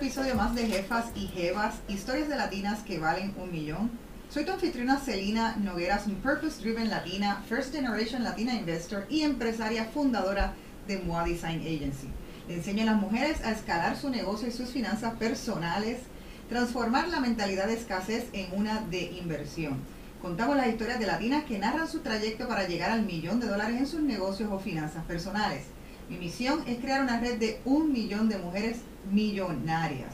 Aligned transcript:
episodio 0.00 0.34
más 0.34 0.54
de 0.54 0.66
Jefas 0.66 1.10
y 1.14 1.26
Jevas, 1.26 1.74
historias 1.86 2.26
de 2.26 2.34
latinas 2.34 2.82
que 2.84 2.98
valen 2.98 3.34
un 3.36 3.52
millón. 3.52 3.90
Soy 4.30 4.46
tu 4.46 4.52
anfitriona 4.52 4.98
Celina 4.98 5.56
Nogueras, 5.56 6.06
un 6.06 6.14
Purpose 6.14 6.58
Driven 6.62 6.88
Latina, 6.88 7.44
First 7.46 7.74
Generation 7.74 8.24
Latina 8.24 8.54
Investor 8.54 9.04
y 9.10 9.24
empresaria 9.24 9.84
fundadora 9.84 10.54
de 10.88 11.00
MOA 11.00 11.24
Design 11.24 11.60
Agency. 11.60 12.08
Le 12.48 12.54
enseño 12.54 12.84
a 12.84 12.86
las 12.86 12.96
mujeres 12.96 13.44
a 13.44 13.52
escalar 13.52 13.94
su 13.94 14.08
negocio 14.08 14.48
y 14.48 14.52
sus 14.52 14.70
finanzas 14.70 15.16
personales, 15.16 15.98
transformar 16.48 17.08
la 17.08 17.20
mentalidad 17.20 17.66
de 17.66 17.74
escasez 17.74 18.24
en 18.32 18.58
una 18.58 18.80
de 18.80 19.02
inversión. 19.02 19.80
Contamos 20.22 20.56
las 20.56 20.68
historias 20.68 20.98
de 20.98 21.08
latinas 21.08 21.44
que 21.44 21.58
narran 21.58 21.88
su 21.88 21.98
trayecto 21.98 22.48
para 22.48 22.66
llegar 22.66 22.90
al 22.90 23.04
millón 23.04 23.38
de 23.38 23.48
dólares 23.48 23.76
en 23.76 23.86
sus 23.86 24.00
negocios 24.00 24.50
o 24.50 24.58
finanzas 24.58 25.04
personales. 25.04 25.64
Mi 26.10 26.18
misión 26.18 26.64
es 26.66 26.78
crear 26.78 27.02
una 27.02 27.20
red 27.20 27.38
de 27.38 27.60
un 27.64 27.92
millón 27.92 28.28
de 28.28 28.36
mujeres 28.36 28.78
millonarias. 29.12 30.12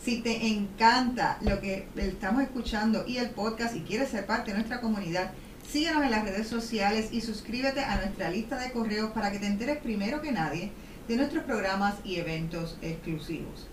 Si 0.00 0.20
te 0.20 0.46
encanta 0.46 1.38
lo 1.40 1.60
que 1.60 1.88
estamos 1.96 2.44
escuchando 2.44 3.04
y 3.08 3.16
el 3.16 3.30
podcast 3.30 3.74
y 3.74 3.80
quieres 3.80 4.10
ser 4.10 4.24
parte 4.24 4.52
de 4.52 4.58
nuestra 4.58 4.80
comunidad, 4.80 5.32
síguenos 5.68 6.04
en 6.04 6.12
las 6.12 6.22
redes 6.22 6.46
sociales 6.46 7.08
y 7.10 7.22
suscríbete 7.22 7.80
a 7.80 7.96
nuestra 7.96 8.30
lista 8.30 8.56
de 8.56 8.70
correos 8.70 9.10
para 9.10 9.32
que 9.32 9.40
te 9.40 9.48
enteres 9.48 9.78
primero 9.78 10.22
que 10.22 10.30
nadie 10.30 10.70
de 11.08 11.16
nuestros 11.16 11.42
programas 11.42 11.96
y 12.04 12.16
eventos 12.16 12.78
exclusivos. 12.80 13.66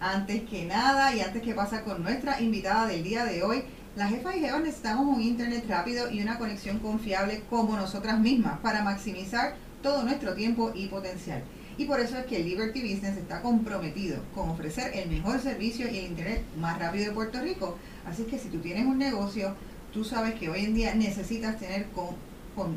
Antes 0.00 0.42
que 0.42 0.66
nada 0.66 1.14
y 1.14 1.20
antes 1.20 1.40
que 1.40 1.54
pasa 1.54 1.82
con 1.82 2.02
nuestra 2.02 2.42
invitada 2.42 2.86
del 2.86 3.02
día 3.02 3.24
de 3.24 3.42
hoy, 3.42 3.62
las 3.96 4.10
jefas 4.10 4.36
y 4.36 4.40
jefas 4.40 4.60
necesitamos 4.60 5.16
un 5.16 5.22
internet 5.22 5.64
rápido 5.66 6.10
y 6.10 6.20
una 6.20 6.38
conexión 6.38 6.78
confiable 6.78 7.42
como 7.48 7.74
nosotras 7.74 8.20
mismas 8.20 8.58
para 8.58 8.82
maximizar 8.82 9.56
todo 9.82 10.02
nuestro 10.02 10.34
tiempo 10.34 10.72
y 10.74 10.86
potencial. 10.86 11.42
Y 11.78 11.84
por 11.84 12.00
eso 12.00 12.16
es 12.16 12.24
que 12.24 12.38
Liberty 12.38 12.80
Business 12.80 13.18
está 13.18 13.42
comprometido 13.42 14.22
con 14.34 14.48
ofrecer 14.48 14.92
el 14.94 15.10
mejor 15.10 15.40
servicio 15.40 15.90
y 15.90 15.98
el 15.98 16.06
internet 16.06 16.42
más 16.58 16.78
rápido 16.78 17.06
de 17.06 17.12
Puerto 17.12 17.40
Rico. 17.40 17.76
Así 18.06 18.24
que 18.24 18.38
si 18.38 18.48
tú 18.48 18.58
tienes 18.60 18.86
un 18.86 18.98
negocio, 18.98 19.54
tú 19.92 20.02
sabes 20.02 20.34
que 20.36 20.48
hoy 20.48 20.64
en 20.64 20.74
día 20.74 20.94
necesitas 20.94 21.58
tener 21.58 21.86
con, 21.90 22.16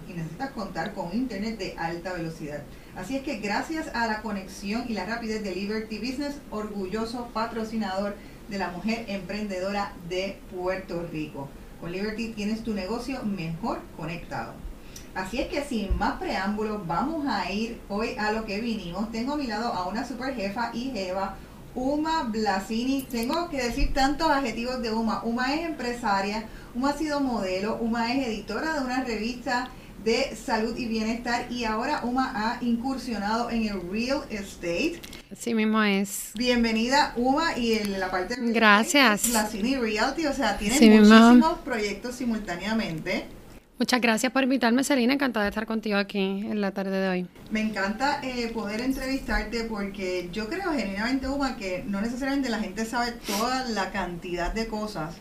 y 0.10 0.14
necesitas 0.14 0.52
contar 0.52 0.94
con 0.94 1.16
internet 1.16 1.58
de 1.58 1.76
alta 1.78 2.14
velocidad. 2.14 2.62
Así 2.96 3.16
es 3.16 3.24
que 3.24 3.38
gracias 3.38 3.88
a 3.96 4.08
la 4.08 4.22
conexión 4.22 4.84
y 4.90 4.94
la 4.94 5.06
rapidez 5.06 5.44
de 5.44 5.56
Liberty 5.56 6.00
Business, 6.00 6.36
orgulloso 6.52 7.30
patrocinador 7.34 8.16
de 8.50 8.58
la 8.58 8.72
mujer 8.72 9.06
emprendedora 9.08 9.94
de 10.10 10.40
Puerto 10.54 11.08
Rico. 11.10 11.48
Con 11.80 11.94
Liberty 11.94 12.30
tienes 12.30 12.64
tu 12.64 12.74
negocio 12.74 13.24
mejor 13.24 13.80
conectado. 13.96 14.54
Así 15.16 15.40
es 15.40 15.48
que 15.48 15.64
sin 15.64 15.98
más 15.98 16.20
preámbulos, 16.20 16.86
vamos 16.86 17.26
a 17.28 17.52
ir 17.52 17.80
hoy 17.90 18.16
a 18.18 18.32
lo 18.32 18.46
que 18.46 18.62
vinimos. 18.62 19.12
Tengo 19.12 19.34
a 19.34 19.38
mi 19.38 19.48
lado 19.48 19.74
a 19.74 19.88
una 19.88 20.08
super 20.08 20.36
jefa 20.36 20.72
y 20.74 20.92
jeva, 20.92 21.36
Uma 21.76 22.24
Blasini. 22.24 23.04
Tengo 23.04 23.50
que 23.50 23.58
decir 23.58 23.94
tantos 23.94 24.30
adjetivos 24.30 24.82
de 24.82 24.92
Uma. 24.92 25.24
Uma 25.24 25.54
es 25.54 25.66
empresaria, 25.66 26.46
Uma 26.74 26.92
ha 26.92 26.98
sido 26.98 27.20
modelo, 27.20 27.78
Uma 27.78 28.14
es 28.14 28.28
editora 28.28 28.74
de 28.74 28.86
una 28.86 29.04
revista 29.04 29.70
de 30.04 30.36
salud 30.36 30.78
y 30.78 30.86
bienestar 30.88 31.52
y 31.52 31.66
ahora 31.66 32.02
Uma 32.04 32.32
ha 32.34 32.64
incursionado 32.64 33.50
en 33.50 33.68
el 33.68 33.82
real 33.92 34.22
estate. 34.30 35.02
Así 35.32 35.54
mismo 35.54 35.84
es. 35.84 36.32
Bienvenida 36.36 37.14
Uma 37.18 37.58
y 37.58 37.74
en 37.74 38.00
la 38.00 38.10
parte 38.10 38.36
de 38.36 38.52
Gracias. 38.52 39.30
Blasini 39.30 39.76
Realty, 39.76 40.26
o 40.26 40.34
sea, 40.34 40.58
tiene 40.58 41.02
muchísimos 41.02 41.60
proyectos 41.60 42.16
simultáneamente. 42.16 43.26
Muchas 43.80 44.02
gracias 44.02 44.34
por 44.34 44.44
invitarme, 44.44 44.84
Selina. 44.84 45.14
Encantada 45.14 45.46
de 45.46 45.50
estar 45.52 45.66
contigo 45.66 45.98
aquí 45.98 46.20
en 46.20 46.60
la 46.60 46.72
tarde 46.72 47.00
de 47.00 47.08
hoy. 47.08 47.28
Me 47.50 47.62
encanta 47.62 48.20
eh, 48.22 48.52
poder 48.54 48.82
entrevistarte 48.82 49.64
porque 49.64 50.28
yo 50.34 50.50
creo 50.50 50.74
genuinamente, 50.74 51.30
Uma, 51.30 51.56
que 51.56 51.86
no 51.88 52.02
necesariamente 52.02 52.50
la 52.50 52.60
gente 52.60 52.86
sabe 52.86 53.14
toda 53.26 53.64
la 53.70 53.92
cantidad 53.92 54.54
de 54.54 54.68
cosas 54.68 55.16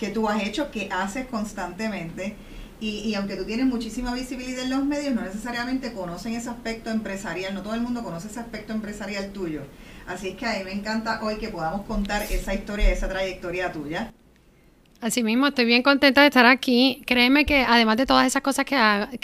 que 0.00 0.08
tú 0.08 0.26
has 0.26 0.42
hecho, 0.42 0.70
que 0.70 0.88
haces 0.90 1.26
constantemente. 1.26 2.34
Y, 2.80 3.00
y, 3.00 3.14
aunque 3.14 3.36
tú 3.36 3.44
tienes 3.44 3.66
muchísima 3.66 4.14
visibilidad 4.14 4.64
en 4.64 4.70
los 4.70 4.86
medios, 4.86 5.14
no 5.14 5.20
necesariamente 5.20 5.92
conocen 5.92 6.32
ese 6.32 6.48
aspecto 6.48 6.88
empresarial, 6.90 7.52
no 7.52 7.60
todo 7.60 7.74
el 7.74 7.82
mundo 7.82 8.02
conoce 8.02 8.28
ese 8.28 8.40
aspecto 8.40 8.72
empresarial 8.72 9.32
tuyo. 9.32 9.64
Así 10.06 10.28
es 10.28 10.36
que 10.36 10.46
a 10.46 10.58
mí 10.58 10.64
me 10.64 10.72
encanta 10.72 11.20
hoy 11.22 11.36
que 11.36 11.48
podamos 11.48 11.82
contar 11.82 12.22
esa 12.22 12.54
historia, 12.54 12.88
esa 12.88 13.08
trayectoria 13.08 13.70
tuya. 13.70 14.14
Así 15.00 15.22
mismo, 15.22 15.46
estoy 15.46 15.64
bien 15.64 15.82
contenta 15.82 16.22
de 16.22 16.28
estar 16.28 16.46
aquí. 16.46 17.02
Créeme 17.06 17.46
que 17.46 17.62
además 17.62 17.96
de 17.96 18.06
todas 18.06 18.26
esas 18.26 18.42
cosas 18.42 18.64
que, 18.64 18.76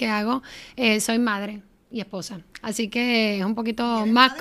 hago, 0.07 0.43
eh, 0.77 1.01
soy 1.01 1.19
madre 1.19 1.63
y 1.91 2.01
esposa. 2.01 2.41
Así 2.63 2.89
que 2.89 3.39
es 3.39 3.45
un 3.45 3.55
poquito 3.55 4.07
más... 4.07 4.35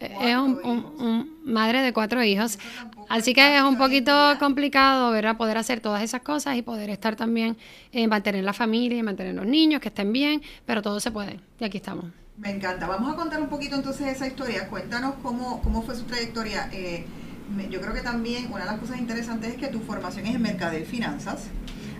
es 0.00 0.36
un, 0.36 1.38
madre 1.44 1.82
de 1.82 1.92
cuatro 1.92 2.22
hijos. 2.22 2.58
Así 3.08 3.32
que 3.32 3.56
es 3.56 3.62
un 3.62 3.78
poquito 3.78 4.12
complicado, 4.38 5.10
¿verdad? 5.12 5.36
Poder 5.36 5.56
hacer 5.56 5.80
todas 5.80 6.02
esas 6.02 6.22
cosas 6.22 6.56
y 6.56 6.62
poder 6.62 6.90
estar 6.90 7.14
también, 7.14 7.56
en 7.92 8.10
mantener 8.10 8.42
la 8.42 8.52
familia 8.52 8.98
y 8.98 9.02
mantener 9.02 9.34
los 9.34 9.46
niños, 9.46 9.80
que 9.80 9.88
estén 9.88 10.12
bien, 10.12 10.42
pero 10.66 10.82
todo 10.82 10.98
se 10.98 11.10
puede. 11.12 11.38
Y 11.60 11.64
aquí 11.64 11.78
estamos. 11.78 12.06
Me 12.38 12.50
encanta. 12.50 12.88
Vamos 12.88 13.12
a 13.12 13.16
contar 13.16 13.40
un 13.40 13.48
poquito 13.48 13.76
entonces 13.76 14.08
esa 14.08 14.26
historia. 14.26 14.68
Cuéntanos 14.68 15.14
cómo, 15.22 15.60
cómo 15.62 15.82
fue 15.82 15.94
su 15.94 16.04
trayectoria. 16.04 16.68
Eh, 16.72 17.04
yo 17.70 17.80
creo 17.80 17.94
que 17.94 18.00
también 18.00 18.46
una 18.50 18.64
de 18.64 18.70
las 18.70 18.80
cosas 18.80 18.98
interesantes 18.98 19.50
es 19.50 19.56
que 19.56 19.68
tu 19.68 19.80
formación 19.80 20.26
es 20.26 20.34
en 20.34 20.42
mercado 20.42 20.78
y 20.78 20.84
finanzas. 20.84 21.48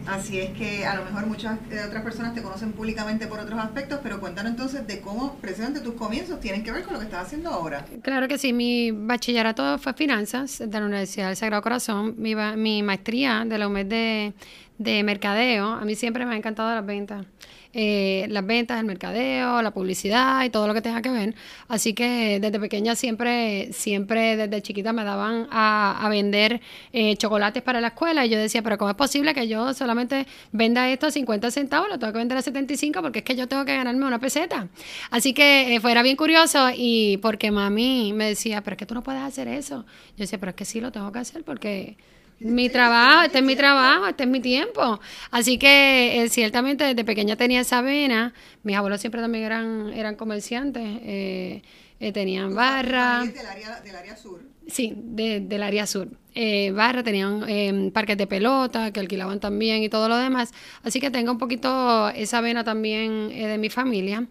Así 0.07 0.41
es 0.41 0.51
que 0.51 0.85
a 0.85 0.97
lo 0.97 1.05
mejor 1.05 1.27
muchas 1.27 1.59
eh, 1.71 1.81
otras 1.87 2.03
personas 2.03 2.35
te 2.35 2.43
conocen 2.43 2.73
públicamente 2.73 3.29
por 3.29 3.39
otros 3.39 3.59
aspectos, 3.61 4.01
pero 4.03 4.19
cuéntanos 4.19 4.51
entonces 4.51 4.85
de 4.87 5.01
cómo 5.01 5.37
precisamente 5.37 5.81
tus 5.81 5.95
comienzos 5.95 6.41
tienen 6.41 6.65
que 6.65 6.73
ver 6.73 6.83
con 6.83 6.95
lo 6.95 6.99
que 6.99 7.05
estás 7.05 7.27
haciendo 7.27 7.51
ahora. 7.51 7.85
Claro 8.03 8.27
que 8.27 8.37
sí, 8.37 8.53
mi 8.53 8.91
bachillerato 8.91 9.79
fue 9.79 9.95
finanzas 9.95 10.59
de 10.59 10.81
la 10.81 10.87
Universidad 10.87 11.29
del 11.29 11.37
Sagrado 11.37 11.63
Corazón, 11.63 12.15
mi, 12.19 12.35
mi 12.35 12.83
maestría 12.83 13.45
de 13.47 13.59
la 13.59 13.69
UMED 13.69 13.87
de, 13.87 14.35
de 14.79 15.03
mercadeo, 15.05 15.67
a 15.67 15.85
mí 15.85 15.95
siempre 15.95 16.27
me 16.27 16.35
ha 16.35 16.37
encantado 16.37 16.75
las 16.75 16.85
ventas. 16.85 17.25
Eh, 17.75 18.27
las 18.29 18.45
ventas, 18.45 18.79
el 18.79 18.85
mercadeo, 18.85 19.63
la 19.63 19.71
publicidad 19.71 20.45
y 20.45 20.51
todo 20.51 20.67
lo 20.67 20.75
que 20.75 20.83
tenga 20.83 21.01
que 21.01 21.09
ver. 21.09 21.35
Así 21.69 21.95
que 21.95 22.39
desde 22.39 22.61
pequeña 22.61 22.95
siempre, 22.95 23.73
siempre 23.73 24.37
desde 24.37 24.61
chiquita 24.61 24.93
me 24.93 25.05
daban 25.05 25.49
a, 25.51 26.07
vender 26.11 26.61
eh, 26.93 27.17
chocolates 27.17 27.63
para 27.63 27.81
la 27.81 27.89
escuela 27.89 28.27
y 28.27 28.29
yo 28.29 28.39
decía, 28.39 28.63
pero 28.63 28.77
¿cómo 28.77 28.91
es 28.91 28.97
posible 28.97 29.33
que 29.33 29.49
yo 29.49 29.73
solamente 29.73 30.27
venda 30.53 30.91
esto 30.91 31.07
a 31.07 31.11
50 31.11 31.51
centavos? 31.51 31.89
Lo 31.89 31.99
tengo 31.99 32.13
que 32.13 32.19
vender 32.19 32.37
a 32.37 32.43
75 32.43 33.01
porque 33.01 33.21
es 33.21 33.25
que 33.25 33.35
yo 33.35 33.49
tengo 33.49 33.65
que 33.65 33.75
ganarme 33.75 34.05
una 34.05 34.19
peseta. 34.19 34.69
Así 35.11 35.33
que 35.33 35.75
eh, 35.75 35.81
fuera 35.81 36.03
bien 36.03 36.17
curioso 36.17 36.69
y 36.75 37.17
porque 37.19 37.51
mami 37.51 38.13
me 38.13 38.27
decía, 38.27 38.63
pero 38.63 38.75
es 38.75 38.79
que 38.79 38.87
tú 38.87 38.95
no 38.95 39.03
puedes 39.03 39.23
hacer 39.23 39.49
eso. 39.49 39.87
Yo 40.17 40.25
decía, 40.25 40.39
pero 40.39 40.51
es 40.51 40.57
que 40.57 40.67
sí 40.67 40.81
lo 40.83 40.93
tengo 40.93 41.11
que 41.11 41.21
hacer 41.21 41.43
porque 41.43 41.97
mi 42.45 42.69
trabajo, 42.69 43.23
este 43.23 43.39
es 43.39 43.45
mi 43.45 43.57
trabajo, 43.57 44.09
este 44.09 44.25
es 44.25 44.29
mi 44.29 44.41
tiempo. 44.41 45.01
Así 45.31 45.59
que 45.59 46.23
eh, 46.23 46.29
ciertamente 46.29 46.85
desde 46.85 47.05
pequeña 47.05 47.37
tenía 47.37 47.61
esa 47.61 47.83
vena. 47.83 48.33
Mis 48.63 48.77
abuelos 48.77 49.01
siempre 49.01 49.21
también 49.21 49.45
eran, 49.45 49.93
eran 49.95 50.17
comerciantes, 50.17 50.83
eh, 51.03 51.63
eh, 52.01 52.13
tenían 52.13 52.55
barra. 52.55 53.25
Del 53.25 53.47
área, 53.47 53.81
del 53.81 53.97
área 53.97 54.17
sur. 54.17 54.41
Sí, 54.67 54.95
del 54.97 55.63
área 55.63 55.87
sur. 55.87 56.09
barra, 56.73 57.03
tenían 57.03 57.49
em, 57.49 57.91
parques 57.91 58.17
de 58.17 58.27
pelota 58.27 58.93
que 58.93 59.01
alquilaban 59.01 59.41
también 59.41 59.83
y 59.83 59.89
todo 59.89 60.09
lo 60.09 60.17
demás. 60.17 60.53
Así 60.83 61.01
que 61.01 61.11
tengo 61.11 61.33
un 61.33 61.39
poquito 61.39 62.09
esa 62.11 62.41
vena 62.41 62.65
también 62.65 63.29
de 63.29 63.59
mi 63.59 63.71
familia. 63.71 64.27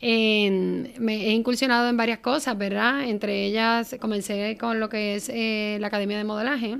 me 0.00 1.26
he 1.26 1.32
incursionado 1.32 1.88
en 1.88 1.96
varias 1.96 2.20
cosas, 2.20 2.56
¿verdad? 2.56 3.04
Entre 3.04 3.44
ellas 3.44 3.96
comencé 4.00 4.56
con 4.58 4.78
lo 4.80 4.88
que 4.88 5.16
es 5.16 5.28
la 5.80 5.88
Academia 5.88 6.16
de 6.16 6.24
Modelaje 6.24 6.78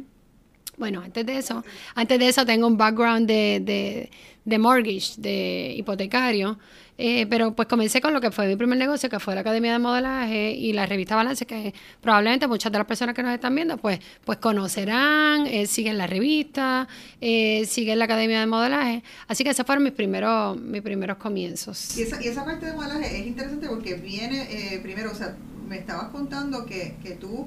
bueno, 0.79 1.03
antes 1.03 1.27
de 1.27 1.37
eso, 1.37 1.65
antes 1.95 2.19
de 2.19 2.29
eso 2.29 2.47
tengo 2.47 2.67
un 2.67 2.77
background 2.77 3.27
de, 3.27 4.09
de, 4.45 4.59
mortgage, 4.59 5.15
de 5.19 5.75
hipotecario, 5.77 6.59
eh, 6.97 7.27
pero 7.27 7.55
pues 7.55 7.69
comencé 7.69 8.01
con 8.01 8.15
lo 8.15 8.21
que 8.21 8.31
fue 8.31 8.47
mi 8.47 8.57
primer 8.57 8.79
negocio, 8.79 9.11
que 9.11 9.21
fue 9.21 9.35
la 9.35 9.43
Academia 9.43 9.73
de 9.73 9.79
Modelaje 9.79 10.53
y 10.53 10.73
la 10.73 10.87
revista 10.87 11.15
Balance, 11.15 11.45
que 11.47 11.75
probablemente 12.01 12.47
muchas 12.47 12.73
de 12.73 12.79
las 12.79 12.87
personas 12.87 13.15
que 13.15 13.23
nos 13.23 13.35
están 13.35 13.55
viendo 13.55 13.77
pues, 13.77 14.01
pues 14.25 14.39
conocerán, 14.39 15.47
eh, 15.47 15.67
siguen 15.67 15.99
la 15.99 16.07
revista, 16.07 16.89
eh, 17.21 17.67
siguen 17.67 17.99
la 17.99 18.07
Academia 18.07 18.41
de 18.41 18.47
Modelaje. 18.47 19.03
Así 19.29 19.45
que 19.45 19.51
esos 19.51 19.67
fueron 19.67 19.85
mis 19.85 19.93
primeros, 19.93 20.59
mis 20.59 20.81
primeros 20.81 21.19
comienzos. 21.19 21.97
Y 21.99 22.03
esa, 22.03 22.23
y 22.23 22.29
esa 22.29 22.45
parte 22.45 22.67
de 22.67 22.73
modelaje 22.73 23.21
es 23.21 23.27
interesante 23.27 23.69
porque 23.69 23.95
viene, 23.95 24.81
primero, 24.83 25.13
o 25.13 25.15
sea, 25.15 25.37
me 25.69 25.79
estabas 25.79 26.09
contando 26.09 26.65
que, 26.65 26.97
que 27.03 27.13
tú 27.13 27.47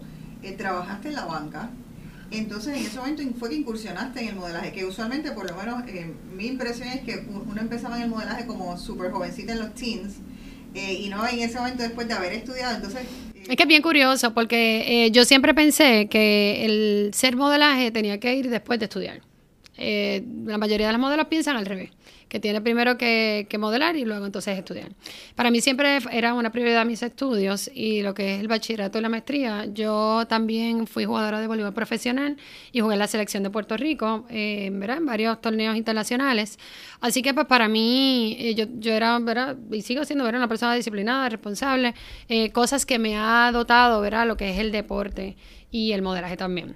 trabajaste 0.57 1.07
en 1.07 1.15
la 1.15 1.25
banca, 1.25 1.71
entonces, 2.31 2.77
en 2.77 2.85
ese 2.85 2.97
momento 2.97 3.23
fue 3.37 3.49
que 3.49 3.55
incursionaste 3.55 4.21
en 4.21 4.29
el 4.29 4.35
modelaje, 4.35 4.71
que 4.71 4.85
usualmente, 4.85 5.31
por 5.31 5.49
lo 5.49 5.55
menos, 5.55 5.87
eh, 5.87 6.11
mi 6.35 6.47
impresión 6.47 6.87
es 6.87 7.01
que 7.01 7.25
uno 7.29 7.61
empezaba 7.61 7.97
en 7.97 8.03
el 8.03 8.09
modelaje 8.09 8.45
como 8.45 8.77
súper 8.77 9.11
jovencita 9.11 9.53
en 9.53 9.59
los 9.59 9.73
teens, 9.75 10.15
eh, 10.73 10.93
y 10.93 11.09
no 11.09 11.25
en 11.27 11.39
ese 11.39 11.57
momento 11.57 11.83
después 11.83 12.07
de 12.07 12.13
haber 12.15 12.33
estudiado. 12.33 12.75
Entonces. 12.75 13.01
Eh, 13.35 13.43
es 13.49 13.55
que 13.55 13.63
es 13.63 13.69
bien 13.69 13.81
curioso, 13.81 14.33
porque 14.33 15.09
yo 15.13 15.23
siempre 15.23 15.53
pensé 15.53 16.07
que 16.09 16.65
el 16.65 17.13
ser 17.13 17.35
modelaje 17.35 17.91
tenía 17.91 18.19
que 18.19 18.35
ir 18.35 18.49
después 18.49 18.79
de 18.79 18.85
estudiar. 18.85 19.21
Eh, 19.77 20.23
la 20.45 20.57
mayoría 20.57 20.87
de 20.87 20.93
los 20.93 21.01
modelos 21.01 21.27
piensan 21.27 21.57
al 21.57 21.65
revés 21.65 21.91
que 22.29 22.39
tiene 22.39 22.59
primero 22.59 22.97
que, 22.97 23.47
modelar 23.59 23.95
y 23.95 24.03
luego 24.03 24.25
entonces 24.25 24.57
estudiar. 24.57 24.89
Para 25.35 25.51
mí 25.51 25.61
siempre 25.61 25.99
era 26.11 26.33
una 26.33 26.51
prioridad 26.51 26.85
mis 26.85 27.01
estudios 27.01 27.69
y 27.73 28.01
lo 28.01 28.13
que 28.13 28.35
es 28.35 28.41
el 28.41 28.47
bachillerato 28.47 28.97
y 28.97 29.01
la 29.01 29.09
maestría. 29.09 29.65
Yo 29.67 30.25
también 30.27 30.87
fui 30.87 31.05
jugadora 31.05 31.39
de 31.39 31.47
voleibol 31.47 31.73
profesional 31.73 32.35
y 32.71 32.81
jugué 32.81 32.95
en 32.95 32.99
la 32.99 33.07
selección 33.07 33.43
de 33.43 33.51
Puerto 33.51 33.77
Rico 33.77 34.25
eh, 34.29 34.65
en 34.65 35.05
varios 35.05 35.39
torneos 35.39 35.77
internacionales. 35.77 36.59
Así 36.99 37.21
que 37.21 37.33
pues 37.33 37.45
para 37.45 37.69
mí 37.69 38.35
eh, 38.39 38.55
yo, 38.55 38.65
yo 38.79 38.91
era, 38.91 39.55
y 39.71 39.81
sigo 39.83 40.03
siendo 40.03 40.27
una 40.27 40.47
persona 40.47 40.75
disciplinada, 40.75 41.29
responsable, 41.29 41.93
cosas 42.51 42.85
que 42.85 42.99
me 42.99 43.15
ha 43.17 43.51
dotado 43.53 44.01
¿verdad? 44.01 44.27
lo 44.27 44.35
que 44.35 44.49
es 44.49 44.59
el 44.59 44.71
deporte 44.71 45.37
y 45.71 45.91
el 45.93 46.01
modelaje 46.01 46.37
también. 46.37 46.75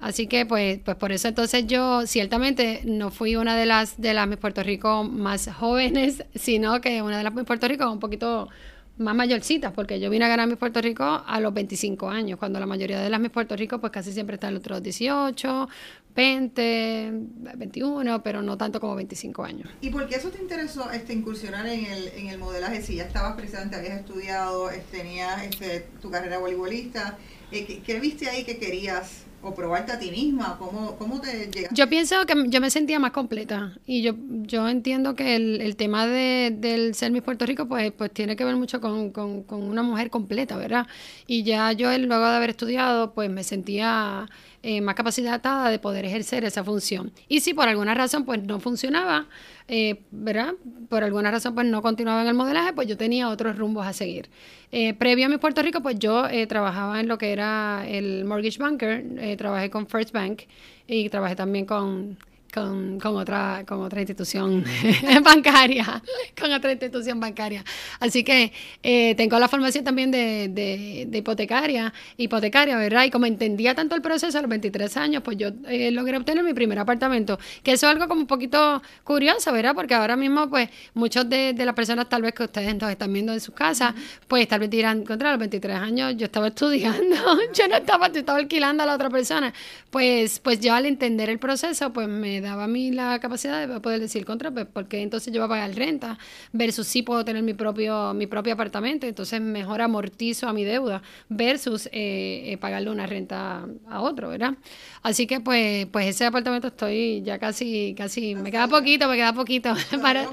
Así 0.00 0.26
que 0.26 0.46
pues, 0.46 0.80
pues 0.82 0.96
por 0.96 1.12
eso 1.12 1.28
entonces 1.28 1.66
yo 1.66 2.06
ciertamente 2.06 2.80
no 2.84 3.10
fui 3.10 3.36
una 3.36 3.54
de 3.54 3.66
las 3.66 4.00
de 4.00 4.14
las 4.14 4.26
Miss 4.26 4.38
Puerto 4.38 4.62
Rico 4.62 5.04
más 5.04 5.48
jóvenes, 5.52 6.24
sino 6.34 6.80
que 6.80 7.02
una 7.02 7.18
de 7.18 7.24
las 7.24 7.34
Miss 7.34 7.44
Puerto 7.44 7.68
Rico 7.68 7.90
un 7.90 8.00
poquito 8.00 8.48
más 8.96 9.14
mayorcitas, 9.14 9.72
porque 9.72 9.98
yo 9.98 10.10
vine 10.10 10.26
a 10.26 10.28
ganar 10.28 10.46
Miss 10.46 10.58
Puerto 10.58 10.80
Rico 10.80 11.04
a 11.04 11.40
los 11.40 11.52
25 11.52 12.08
años, 12.08 12.38
cuando 12.38 12.60
la 12.60 12.66
mayoría 12.66 13.00
de 13.00 13.10
las 13.10 13.20
Miss 13.20 13.30
Puerto 13.30 13.56
Rico 13.56 13.78
pues 13.78 13.92
casi 13.92 14.12
siempre 14.12 14.34
están 14.34 14.54
los 14.54 14.60
otros 14.60 14.82
18, 14.82 15.68
20, 16.14 17.10
21, 17.56 18.22
pero 18.22 18.42
no 18.42 18.56
tanto 18.56 18.80
como 18.80 18.94
25 18.96 19.42
años. 19.42 19.70
¿Y 19.80 19.90
por 19.90 20.06
qué 20.06 20.16
eso 20.16 20.30
te 20.30 20.40
interesó 20.40 20.90
este, 20.90 21.12
incursionar 21.12 21.66
en 21.66 21.84
el, 21.84 22.08
en 22.08 22.28
el 22.28 22.38
modelaje? 22.38 22.82
Si 22.82 22.96
ya 22.96 23.04
estabas 23.04 23.36
precisamente, 23.36 23.76
habías 23.76 23.98
estudiado, 23.98 24.70
este, 24.70 24.98
tenías 24.98 25.44
este, 25.44 25.86
tu 26.00 26.10
carrera 26.10 26.38
voleibolista, 26.38 27.18
eh, 27.52 27.64
¿qué, 27.66 27.80
¿qué 27.80 28.00
viste 28.00 28.28
ahí 28.28 28.44
que 28.44 28.58
querías 28.58 29.24
o 29.42 29.54
probarte 29.54 29.92
a 29.92 29.98
ti 29.98 30.10
misma? 30.10 30.56
¿Cómo, 30.58 30.96
cómo 30.96 31.20
te 31.20 31.50
llegaste? 31.50 31.74
Yo 31.74 31.88
pienso 31.88 32.26
que 32.26 32.34
yo 32.48 32.60
me 32.60 32.70
sentía 32.70 32.98
más 32.98 33.12
completa 33.12 33.78
y 33.86 34.02
yo, 34.02 34.14
yo 34.42 34.68
entiendo 34.68 35.14
que 35.14 35.36
el, 35.36 35.60
el 35.60 35.76
tema 35.76 36.06
de, 36.06 36.54
del 36.56 36.94
ser 36.94 37.10
mi 37.10 37.20
Puerto 37.20 37.46
Rico 37.46 37.66
pues, 37.66 37.92
pues 37.92 38.10
tiene 38.12 38.36
que 38.36 38.44
ver 38.44 38.56
mucho 38.56 38.80
con, 38.80 39.10
con, 39.10 39.42
con 39.44 39.62
una 39.62 39.82
mujer 39.82 40.10
completa, 40.10 40.56
¿verdad? 40.56 40.86
Y 41.26 41.42
ya 41.42 41.72
yo 41.72 41.96
luego 41.98 42.28
de 42.28 42.36
haber 42.36 42.50
estudiado 42.50 43.12
pues 43.14 43.30
me 43.30 43.44
sentía 43.44 44.28
eh, 44.62 44.80
más 44.82 44.94
capacitada 44.94 45.70
de 45.70 45.78
poder 45.78 46.04
ejercer 46.04 46.44
esa 46.44 46.62
función. 46.62 47.12
Y 47.28 47.40
si 47.40 47.54
por 47.54 47.68
alguna 47.68 47.94
razón 47.94 48.24
pues 48.24 48.42
no 48.42 48.60
funcionaba, 48.60 49.26
eh, 49.68 50.02
¿verdad? 50.10 50.52
Por 50.88 51.02
alguna 51.02 51.30
razón 51.30 51.54
pues 51.54 51.66
no 51.66 51.80
continuaba 51.80 52.22
en 52.22 52.28
el 52.28 52.34
modelaje, 52.34 52.74
pues 52.74 52.86
yo 52.86 52.96
tenía 52.98 53.30
otros 53.30 53.56
rumbos 53.56 53.86
a 53.86 53.92
seguir. 53.92 54.28
Eh, 54.70 54.92
previo 54.94 55.26
a 55.26 55.28
mi 55.30 55.38
Puerto 55.38 55.62
Rico, 55.62 55.80
pues 55.80 55.98
yo 55.98 56.24
trabajaba 56.46 57.00
en 57.00 57.08
lo 57.08 57.16
que 57.16 57.32
era 57.32 57.84
el 57.88 58.24
mortgage 58.26 58.58
banker, 58.58 59.36
trabajé 59.38 59.70
con 59.70 59.86
First 59.86 60.12
Bank 60.12 60.42
y 60.86 61.08
trabajé 61.08 61.36
también 61.36 61.64
con 61.64 62.18
con, 62.52 62.98
con, 62.98 63.16
otra, 63.16 63.64
con 63.66 63.80
otra 63.82 64.00
institución 64.00 64.64
bancaria, 65.24 66.02
con 66.38 66.52
otra 66.52 66.72
institución 66.72 67.20
bancaria. 67.20 67.64
Así 67.98 68.24
que 68.24 68.52
eh, 68.82 69.14
tengo 69.16 69.38
la 69.38 69.48
formación 69.48 69.84
también 69.84 70.10
de, 70.10 70.48
de, 70.48 71.18
hipotecaria, 71.18 71.92
hipotecaria, 72.16 72.76
¿verdad? 72.76 73.04
Y 73.04 73.10
como 73.10 73.26
entendía 73.26 73.74
tanto 73.74 73.94
el 73.94 74.02
proceso 74.02 74.38
a 74.38 74.40
los 74.40 74.50
23 74.50 74.96
años, 74.96 75.22
pues 75.22 75.36
yo 75.36 75.48
eh, 75.68 75.90
logré 75.90 76.16
obtener 76.16 76.44
mi 76.44 76.54
primer 76.54 76.78
apartamento, 76.78 77.38
que 77.62 77.72
eso 77.72 77.86
es 77.86 77.92
algo 77.92 78.08
como 78.08 78.22
un 78.22 78.26
poquito 78.26 78.82
curioso, 79.04 79.52
¿verdad? 79.52 79.74
Porque 79.74 79.94
ahora 79.94 80.16
mismo, 80.16 80.48
pues, 80.48 80.68
muchos 80.94 81.28
de, 81.28 81.52
de 81.52 81.64
las 81.64 81.74
personas 81.74 82.08
tal 82.08 82.22
vez 82.22 82.34
que 82.34 82.44
ustedes 82.44 82.74
nos 82.76 82.90
están 82.90 83.12
viendo 83.12 83.32
en 83.32 83.40
sus 83.40 83.54
casas, 83.54 83.94
pues 84.28 84.48
tal 84.48 84.60
vez 84.60 84.70
dirán, 84.70 85.04
contra 85.04 85.30
los 85.30 85.38
23 85.38 85.76
años 85.76 86.14
yo 86.16 86.26
estaba 86.26 86.48
estudiando, 86.48 87.16
yo 87.54 87.68
no 87.68 87.76
estaba, 87.76 88.08
yo 88.08 88.20
estaba 88.20 88.38
alquilando 88.38 88.82
a 88.82 88.86
la 88.86 88.94
otra 88.94 89.10
persona. 89.10 89.52
Pues, 89.90 90.38
pues 90.40 90.60
yo 90.60 90.74
al 90.74 90.86
entender 90.86 91.30
el 91.30 91.38
proceso, 91.38 91.92
pues 91.92 92.08
me 92.08 92.39
daba 92.40 92.64
a 92.64 92.66
mí 92.66 92.90
la 92.90 93.18
capacidad 93.20 93.66
de 93.66 93.80
poder 93.80 94.00
decir 94.00 94.24
contra, 94.24 94.50
pues 94.50 94.66
porque 94.72 95.02
entonces 95.02 95.32
yo 95.32 95.40
voy 95.40 95.46
a 95.46 95.48
pagar 95.48 95.74
renta 95.74 96.18
versus 96.52 96.86
si 96.86 97.02
puedo 97.02 97.24
tener 97.24 97.42
mi 97.42 97.54
propio, 97.54 98.14
mi 98.14 98.26
propio 98.26 98.54
apartamento, 98.54 99.06
entonces 99.06 99.40
mejor 99.40 99.80
amortizo 99.80 100.48
a 100.48 100.52
mi 100.52 100.64
deuda 100.64 101.02
versus 101.28 101.86
eh, 101.86 102.52
eh, 102.52 102.58
pagarle 102.58 102.90
una 102.90 103.06
renta 103.06 103.66
a 103.88 104.00
otro, 104.00 104.28
¿verdad? 104.28 104.54
Así 105.02 105.26
que 105.26 105.40
pues, 105.40 105.86
pues 105.86 106.06
ese 106.06 106.26
apartamento 106.26 106.68
estoy 106.68 107.22
ya 107.22 107.38
casi, 107.38 107.94
casi, 107.96 108.34
me 108.34 108.50
queda 108.50 108.68
poquito, 108.68 109.08
me 109.08 109.16
queda 109.16 109.32
poquito. 109.32 109.74
Para, 110.02 110.26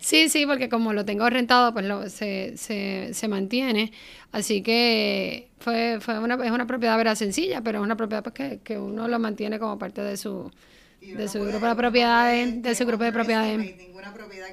sí, 0.00 0.28
sí, 0.28 0.46
porque 0.46 0.68
como 0.68 0.92
lo 0.92 1.04
tengo 1.04 1.28
rentado, 1.28 1.72
pues 1.72 1.84
lo, 1.84 2.08
se, 2.08 2.56
se, 2.56 3.12
se 3.12 3.28
mantiene. 3.28 3.92
Así 4.32 4.62
que 4.62 5.48
fue, 5.58 5.98
fue 6.00 6.18
una, 6.18 6.34
es 6.44 6.50
una 6.50 6.66
propiedad 6.66 6.96
vera 6.96 7.14
sencilla, 7.16 7.62
pero 7.62 7.78
es 7.78 7.84
una 7.84 7.96
propiedad 7.96 8.22
pues, 8.22 8.34
que, 8.34 8.60
que 8.62 8.78
uno 8.78 9.08
lo 9.08 9.18
mantiene 9.18 9.58
como 9.58 9.78
parte 9.78 10.02
de 10.02 10.16
su 10.16 10.50
de 11.00 11.28
su 11.28 11.44
grupo 11.44 11.66
de 11.66 11.74
propiedades, 11.76 12.62
de 12.62 12.74
su 12.74 12.86
grupo 12.86 13.04
de 13.04 13.12
propiedades. 13.12 13.74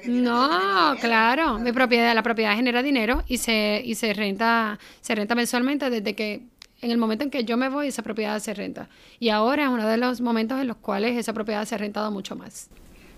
No, 0.06 0.96
claro, 1.00 1.58
mi 1.58 1.72
propiedad, 1.72 2.14
la 2.14 2.22
propiedad 2.22 2.54
genera 2.54 2.82
dinero 2.82 3.24
y 3.26 3.38
se 3.38 3.80
y 3.84 3.94
se 3.94 4.12
renta, 4.12 4.78
se 5.00 5.14
renta 5.14 5.34
mensualmente 5.34 5.88
desde 5.88 6.14
que 6.14 6.42
en 6.82 6.90
el 6.90 6.98
momento 6.98 7.24
en 7.24 7.30
que 7.30 7.44
yo 7.44 7.56
me 7.56 7.68
voy 7.68 7.88
esa 7.88 8.02
propiedad 8.02 8.38
se 8.40 8.52
renta. 8.52 8.88
Y 9.18 9.30
ahora 9.30 9.64
es 9.64 9.68
uno 9.70 9.86
de 9.86 9.96
los 9.96 10.20
momentos 10.20 10.60
en 10.60 10.66
los 10.66 10.76
cuales 10.76 11.16
esa 11.16 11.32
propiedad 11.32 11.64
se 11.64 11.74
ha 11.74 11.78
rentado 11.78 12.10
mucho 12.10 12.36
más. 12.36 12.68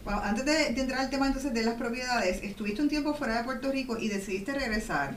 Bueno, 0.04 0.20
antes 0.22 0.44
de, 0.44 0.72
de 0.72 0.80
entrar 0.82 1.00
al 1.00 1.10
tema 1.10 1.26
entonces 1.26 1.52
de 1.52 1.64
las 1.64 1.74
propiedades, 1.74 2.40
estuviste 2.44 2.80
un 2.80 2.88
tiempo 2.88 3.14
fuera 3.14 3.38
de 3.38 3.44
Puerto 3.44 3.72
Rico 3.72 3.98
y 3.98 4.08
decidiste 4.08 4.52
regresar 4.52 5.16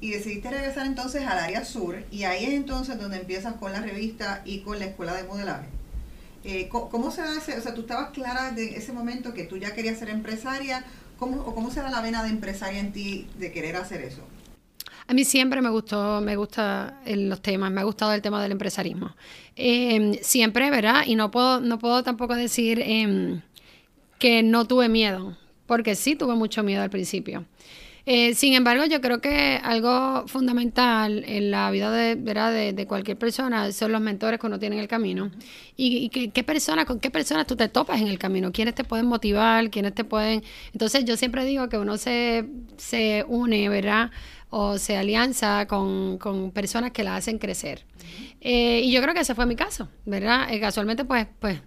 y 0.00 0.10
decidiste 0.10 0.50
regresar 0.50 0.86
entonces 0.86 1.26
al 1.26 1.38
área 1.38 1.64
sur 1.64 2.02
y 2.10 2.24
ahí 2.24 2.44
es 2.44 2.54
entonces 2.54 2.98
donde 2.98 3.18
empiezas 3.18 3.54
con 3.54 3.72
la 3.72 3.80
revista 3.80 4.42
y 4.44 4.60
con 4.60 4.78
la 4.78 4.86
escuela 4.86 5.14
de 5.14 5.24
modelaje. 5.24 5.68
Eh, 6.44 6.68
¿cómo, 6.68 7.10
se 7.10 7.22
hace? 7.22 7.56
O 7.56 7.60
sea, 7.60 7.74
tú 7.74 7.82
estabas 7.82 8.10
clara 8.10 8.50
de 8.50 8.76
ese 8.76 8.92
momento 8.92 9.32
que 9.32 9.44
tú 9.44 9.56
ya 9.56 9.74
querías 9.74 9.98
ser 9.98 10.08
empresaria. 10.08 10.84
¿Cómo, 11.18 11.40
o 11.42 11.54
¿Cómo 11.54 11.70
se 11.70 11.80
da 11.80 11.90
la 11.90 12.00
vena 12.00 12.22
de 12.22 12.30
empresaria 12.30 12.80
en 12.80 12.92
ti 12.92 13.28
de 13.38 13.52
querer 13.52 13.76
hacer 13.76 14.00
eso? 14.00 14.22
A 15.06 15.14
mí 15.14 15.24
siempre 15.24 15.60
me 15.60 15.70
gustó, 15.70 16.20
me 16.20 16.36
gusta 16.36 17.00
los 17.06 17.42
temas, 17.42 17.70
me 17.70 17.80
ha 17.80 17.84
gustado 17.84 18.12
el 18.12 18.22
tema 18.22 18.42
del 18.42 18.52
empresarismo. 18.52 19.14
Em, 19.56 20.14
siempre, 20.22 20.70
¿verdad? 20.70 21.02
Y 21.06 21.16
no 21.16 21.30
puedo, 21.30 21.60
no 21.60 21.78
puedo 21.78 22.02
tampoco 22.02 22.34
decir 22.34 22.80
em, 22.80 23.42
que 24.18 24.42
no 24.42 24.66
tuve 24.66 24.88
miedo, 24.88 25.36
porque 25.66 25.96
sí 25.96 26.16
tuve 26.16 26.34
mucho 26.34 26.62
miedo 26.62 26.82
al 26.82 26.90
principio. 26.90 27.44
Eh, 28.04 28.34
sin 28.34 28.54
embargo, 28.54 28.84
yo 28.84 29.00
creo 29.00 29.20
que 29.20 29.60
algo 29.62 30.26
fundamental 30.26 31.22
en 31.26 31.52
la 31.52 31.70
vida 31.70 31.92
de, 31.92 32.16
¿verdad? 32.16 32.52
de, 32.52 32.86
cualquier 32.86 33.16
persona 33.16 33.70
son 33.70 33.92
los 33.92 34.00
mentores 34.00 34.40
que 34.40 34.46
uno 34.46 34.58
tiene 34.58 34.76
en 34.76 34.82
el 34.82 34.88
camino. 34.88 35.30
Y, 35.76 36.08
qué 36.08 36.42
personas, 36.44 36.84
con 36.84 36.98
qué 36.98 37.10
personas 37.10 37.46
tú 37.46 37.54
te 37.56 37.68
topas 37.68 38.00
en 38.00 38.08
el 38.08 38.18
camino, 38.18 38.50
quiénes 38.52 38.74
te 38.74 38.84
pueden 38.84 39.06
motivar, 39.06 39.70
quiénes 39.70 39.94
te 39.94 40.04
pueden... 40.04 40.42
Entonces 40.72 41.04
yo 41.04 41.16
siempre 41.16 41.44
digo 41.44 41.68
que 41.68 41.78
uno 41.78 41.96
se, 41.96 42.46
se 42.76 43.24
une, 43.28 43.68
¿verdad? 43.68 44.10
O 44.54 44.76
se 44.76 44.98
alianza 44.98 45.66
con, 45.66 46.18
con 46.18 46.50
personas 46.50 46.90
que 46.90 47.02
la 47.02 47.16
hacen 47.16 47.38
crecer. 47.38 47.86
Eh, 48.42 48.82
y 48.84 48.92
yo 48.92 49.00
creo 49.00 49.14
que 49.14 49.20
ese 49.20 49.34
fue 49.34 49.46
mi 49.46 49.56
caso, 49.56 49.88
¿verdad? 50.04 50.52
Eh, 50.52 50.60
casualmente, 50.60 51.06
pues, 51.06 51.26
pues 51.38 51.58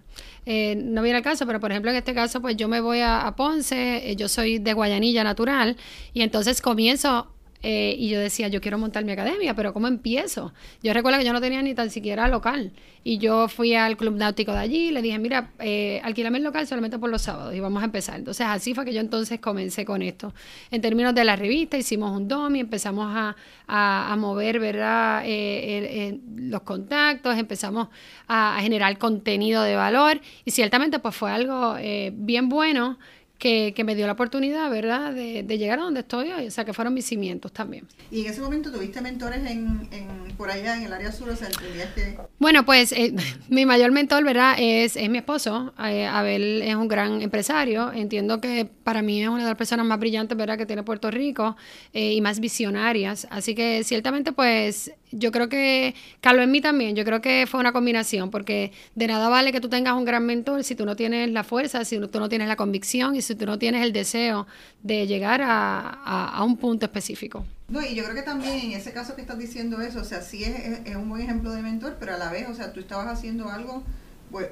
eh, 0.44 0.76
no 0.76 1.02
viene 1.02 1.16
al 1.16 1.24
caso, 1.24 1.46
pero 1.46 1.58
por 1.58 1.72
ejemplo 1.72 1.90
en 1.90 1.96
este 1.96 2.14
caso, 2.14 2.40
pues 2.40 2.56
yo 2.56 2.68
me 2.68 2.80
voy 2.80 3.00
a, 3.00 3.34
Ponce, 3.36 4.14
yo 4.16 4.28
soy 4.28 4.60
de 4.60 4.72
Guayanilla 4.72 5.24
natural, 5.24 5.76
y 6.12 6.22
entonces 6.22 6.62
comienzo 6.62 7.34
eh, 7.62 7.94
y 7.98 8.08
yo 8.08 8.20
decía, 8.20 8.48
yo 8.48 8.60
quiero 8.60 8.78
montar 8.78 9.04
mi 9.04 9.12
academia, 9.12 9.54
pero 9.54 9.72
¿cómo 9.72 9.86
empiezo? 9.86 10.52
Yo 10.82 10.92
recuerdo 10.92 11.18
que 11.18 11.24
yo 11.24 11.32
no 11.32 11.40
tenía 11.40 11.62
ni 11.62 11.74
tan 11.74 11.90
siquiera 11.90 12.28
local. 12.28 12.72
Y 13.04 13.18
yo 13.18 13.46
fui 13.48 13.74
al 13.74 13.96
club 13.96 14.16
náutico 14.16 14.52
de 14.52 14.58
allí 14.58 14.88
y 14.88 14.90
le 14.90 15.00
dije, 15.00 15.18
mira, 15.18 15.50
eh, 15.60 16.00
alquilame 16.02 16.38
el 16.38 16.44
local 16.44 16.66
solamente 16.66 16.98
por 16.98 17.08
los 17.08 17.22
sábados 17.22 17.54
y 17.54 17.60
vamos 17.60 17.82
a 17.82 17.86
empezar. 17.86 18.16
Entonces 18.18 18.46
así 18.48 18.74
fue 18.74 18.84
que 18.84 18.92
yo 18.92 19.00
entonces 19.00 19.38
comencé 19.38 19.84
con 19.84 20.02
esto. 20.02 20.34
En 20.70 20.80
términos 20.80 21.14
de 21.14 21.24
la 21.24 21.36
revista, 21.36 21.76
hicimos 21.76 22.16
un 22.16 22.26
DOMI, 22.26 22.60
empezamos 22.60 23.06
a, 23.14 23.36
a, 23.68 24.16
mover, 24.16 24.58
¿verdad? 24.58 25.22
Eh, 25.24 26.18
los 26.36 26.62
contactos, 26.62 27.38
empezamos 27.38 27.88
a, 28.26 28.56
a, 28.56 28.60
generar 28.60 28.98
contenido 28.98 29.62
de 29.62 29.76
valor 29.76 30.20
y 30.44 30.50
ciertamente 30.50 30.98
pues 30.98 31.14
fue 31.14 31.30
algo 31.30 31.76
eh, 31.78 32.12
bien 32.14 32.48
bueno 32.48 32.98
que, 33.38 33.72
que, 33.74 33.84
me 33.84 33.94
dio 33.94 34.06
la 34.06 34.12
oportunidad, 34.12 34.70
¿verdad?, 34.70 35.12
de, 35.12 35.42
de, 35.42 35.58
llegar 35.58 35.78
a 35.78 35.82
donde 35.82 36.00
estoy 36.00 36.32
hoy, 36.32 36.46
o 36.46 36.50
sea, 36.50 36.64
que 36.64 36.72
fueron 36.72 36.94
mis 36.94 37.06
cimientos 37.06 37.52
también. 37.52 37.86
¿Y 38.10 38.22
en 38.22 38.32
ese 38.32 38.40
momento 38.40 38.72
tuviste 38.72 39.00
mentores 39.00 39.40
en, 39.40 39.88
en 39.92 40.34
por 40.36 40.50
allá 40.50 40.76
en 40.76 40.84
el 40.84 40.92
área 40.92 41.12
sur? 41.12 41.28
O 41.28 41.36
sea, 41.36 41.48
que... 41.48 42.18
Bueno, 42.38 42.64
pues 42.64 42.92
eh, 42.92 43.14
mi 43.48 43.66
mayor 43.66 43.92
mentor, 43.92 44.24
¿verdad?, 44.24 44.56
es, 44.58 44.96
es 44.96 45.10
mi 45.10 45.18
esposo. 45.18 45.72
Eh, 45.84 46.06
Abel 46.06 46.62
es 46.62 46.74
un 46.74 46.88
gran 46.88 47.22
empresario. 47.22 47.92
Entiendo 47.92 48.40
que 48.40 48.64
para 48.84 49.02
mí 49.02 49.22
es 49.22 49.28
una 49.28 49.42
de 49.42 49.50
las 49.50 49.58
personas 49.58 49.86
más 49.86 49.98
brillantes, 49.98 50.36
¿verdad?, 50.36 50.56
que 50.56 50.66
tiene 50.66 50.82
Puerto 50.82 51.10
Rico 51.10 51.56
eh, 51.92 52.12
y 52.12 52.20
más 52.20 52.40
visionarias. 52.40 53.26
Así 53.30 53.54
que 53.54 53.84
ciertamente, 53.84 54.32
pues 54.32 54.92
yo 55.12 55.32
creo 55.32 55.48
que 55.48 55.94
caló 56.20 56.42
en 56.42 56.50
mí 56.50 56.60
también, 56.60 56.96
yo 56.96 57.04
creo 57.04 57.20
que 57.20 57.46
fue 57.48 57.60
una 57.60 57.72
combinación, 57.72 58.30
porque 58.30 58.72
de 58.94 59.06
nada 59.06 59.28
vale 59.28 59.52
que 59.52 59.60
tú 59.60 59.68
tengas 59.68 59.94
un 59.94 60.04
gran 60.04 60.26
mentor 60.26 60.64
si 60.64 60.74
tú 60.74 60.84
no 60.84 60.96
tienes 60.96 61.30
la 61.30 61.44
fuerza, 61.44 61.84
si 61.84 61.98
tú 61.98 62.20
no 62.20 62.28
tienes 62.28 62.48
la 62.48 62.56
convicción 62.56 63.14
y 63.16 63.22
si 63.26 63.34
tú 63.34 63.46
no 63.46 63.58
tienes 63.58 63.82
el 63.82 63.92
deseo 63.92 64.46
de 64.82 65.06
llegar 65.06 65.40
a, 65.44 66.42
un 66.44 66.56
punto 66.56 66.86
específico. 66.86 67.44
No, 67.68 67.84
y 67.84 67.94
yo 67.94 68.04
creo 68.04 68.14
que 68.14 68.22
también 68.22 68.58
en 68.58 68.72
ese 68.72 68.92
caso 68.92 69.16
que 69.16 69.22
estás 69.22 69.38
diciendo 69.38 69.80
eso, 69.80 70.00
o 70.00 70.04
sea, 70.04 70.22
sí 70.22 70.44
es, 70.44 70.80
es, 70.84 70.96
un 70.96 71.08
buen 71.08 71.22
ejemplo 71.22 71.50
de 71.50 71.62
mentor, 71.62 71.96
pero 71.98 72.14
a 72.14 72.18
la 72.18 72.30
vez, 72.30 72.48
o 72.48 72.54
sea, 72.54 72.72
tú 72.72 72.80
estabas 72.80 73.06
haciendo 73.08 73.50
algo 73.50 73.82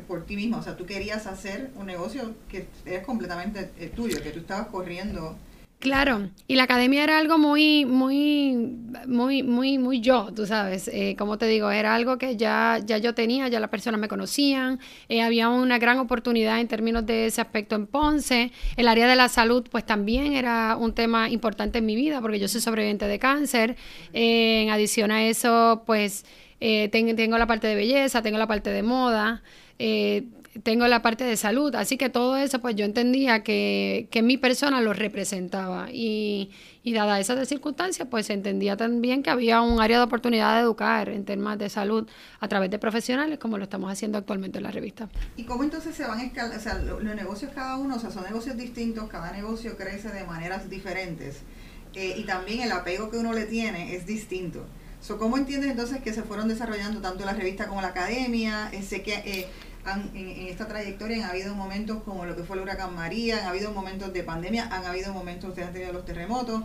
por 0.09 0.25
ti 0.25 0.37
mismo, 0.37 0.59
o 0.59 0.63
sea, 0.63 0.77
tú 0.77 0.87
querías 0.87 1.27
hacer 1.27 1.71
un 1.77 1.87
negocio 1.87 2.35
que 2.49 2.67
es 2.85 3.05
completamente 3.05 3.71
eh, 3.79 3.93
tuyo, 3.95 4.23
que 4.23 4.31
tú 4.31 4.41
estabas 4.41 4.69
corriendo 4.69 5.37
Claro, 5.81 6.31
y 6.49 6.55
la 6.57 6.63
academia 6.63 7.05
era 7.05 7.19
algo 7.19 7.37
muy, 7.37 7.85
muy, 7.85 8.57
muy, 9.07 9.43
muy, 9.43 9.77
muy 9.77 10.01
yo, 10.01 10.33
tú 10.35 10.47
sabes, 10.47 10.89
eh, 10.89 11.15
como 11.19 11.37
te 11.37 11.47
digo, 11.47 11.71
era 11.71 11.95
algo 11.95 12.17
que 12.17 12.39
ya, 12.39 12.81
ya 12.83 12.97
yo 12.97 13.15
tenía, 13.15 13.49
ya 13.49 13.61
las 13.61 13.69
personas 13.69 14.01
me 14.01 14.09
conocían, 14.09 14.81
eh, 15.11 15.21
había 15.21 15.51
una 15.51 15.79
gran 15.79 15.99
oportunidad 15.99 16.59
en 16.59 16.69
términos 16.69 17.05
de 17.05 17.27
ese 17.27 17.43
aspecto 17.43 17.75
en 17.77 17.87
Ponce, 17.87 18.51
el 18.79 18.89
área 18.89 19.07
de 19.07 19.15
la 19.15 19.29
salud 19.29 19.67
pues 19.71 19.85
también 19.85 20.33
era 20.33 20.75
un 20.81 20.95
tema 20.95 21.29
importante 21.29 21.81
en 21.81 21.87
mi 21.87 21.97
vida 21.97 22.23
porque 22.23 22.39
yo 22.39 22.49
soy 22.49 22.63
sobreviviente 22.63 23.07
de 23.07 23.19
cáncer, 23.19 23.77
eh, 24.15 24.63
en 24.63 24.71
adición 24.71 25.11
a 25.11 25.23
eso 25.25 25.83
pues 25.85 26.25
tengo, 26.91 27.15
tengo 27.15 27.37
la 27.37 27.47
parte 27.47 27.67
de 27.67 27.75
belleza, 27.75 28.23
tengo 28.23 28.39
la 28.39 28.47
parte 28.47 28.71
de 28.71 28.83
moda, 28.83 29.43
tengo 30.63 30.87
la 30.87 31.03
parte 31.03 31.25
de 31.25 31.37
salud, 31.37 31.75
así 31.75 31.97
que 31.97 32.09
todo 32.09 32.37
eso 32.37 32.61
pues 32.61 32.77
yo 32.77 32.85
entendía 32.85 33.43
que, 33.43 34.09
que 34.11 34.23
mi 34.23 34.37
persona 34.37 34.81
lo 34.81 34.93
representaba 34.93 35.89
y, 35.91 36.51
y 36.85 36.93
dada 36.93 37.19
esas 37.19 37.49
circunstancias 37.49 38.07
pues 38.09 38.31
entendía 38.31 38.77
también 38.77 39.23
que 39.23 39.31
había 39.31 39.61
un 39.63 39.81
área 39.81 39.99
de 39.99 40.05
oportunidad 40.05 40.55
de 40.55 40.61
educar 40.61 41.09
en 41.09 41.25
temas 41.25 41.59
de 41.59 41.69
salud 41.69 42.09
a 42.39 42.49
través 42.49 42.71
de 42.71 42.79
profesionales 42.79 43.39
como 43.39 43.59
lo 43.59 43.65
estamos 43.65 43.91
haciendo 43.91 44.19
actualmente 44.19 44.59
en 44.59 44.65
la 44.65 44.71
revista. 44.71 45.09
¿Y 45.37 45.45
cómo 45.45 45.65
entonces 45.65 45.95
se 45.95 46.05
van 46.05 46.21
a 46.21 46.25
escalar, 46.25 46.57
o 46.57 46.61
sea, 46.61 46.75
los, 46.79 47.03
negocios 47.03 47.51
cada 47.55 47.77
uno, 47.77 47.97
o 47.97 47.99
sea, 47.99 48.11
son 48.11 48.25
negocios 48.25 48.57
distintos, 48.57 49.09
cada 49.09 49.33
negocio 49.33 49.77
crece 49.77 50.11
de 50.11 50.25
maneras 50.25 50.71
diferentes 50.71 51.41
eh, 51.95 52.15
y 52.17 52.25
también 52.25 52.61
el 52.61 52.71
apego 52.71 53.11
que 53.11 53.17
uno 53.17 53.33
le 53.33 53.47
tiene 53.47 53.97
es 53.97 54.07
distinto. 54.07 54.65
So, 55.01 55.19
¿Cómo 55.19 55.37
entiendes 55.37 55.71
entonces 55.71 56.01
que 56.01 56.15
se 56.15 56.23
fueron 56.23 56.49
desarrollando 56.49 57.03
tanto 57.03 57.27
la 57.27 57.35
revista 57.35 57.67
como 57.67 57.83
la 57.83 57.89
academia? 57.89 58.71
Eh, 58.73 58.83
sé 58.83 59.03
que 59.03 59.49
en, 59.87 60.47
esta 60.49 60.67
trayectoria 60.67 61.25
han 61.25 61.31
habido 61.31 61.55
momentos 61.55 62.03
como 62.05 62.25
lo 62.25 62.37
que 62.37 62.43
fue 62.45 62.57
el 62.57 62.63
huracán 62.63 62.95
María, 62.95 63.43
han 63.43 63.49
habido 63.49 63.73
momentos 63.73 64.13
de 64.13 64.23
pandemia, 64.23 64.69
han 64.71 64.85
habido 64.87 65.13
momentos, 65.13 65.57
han 65.59 65.73
tenido 65.73 65.93
los 65.93 66.05
terremotos. 66.05 66.63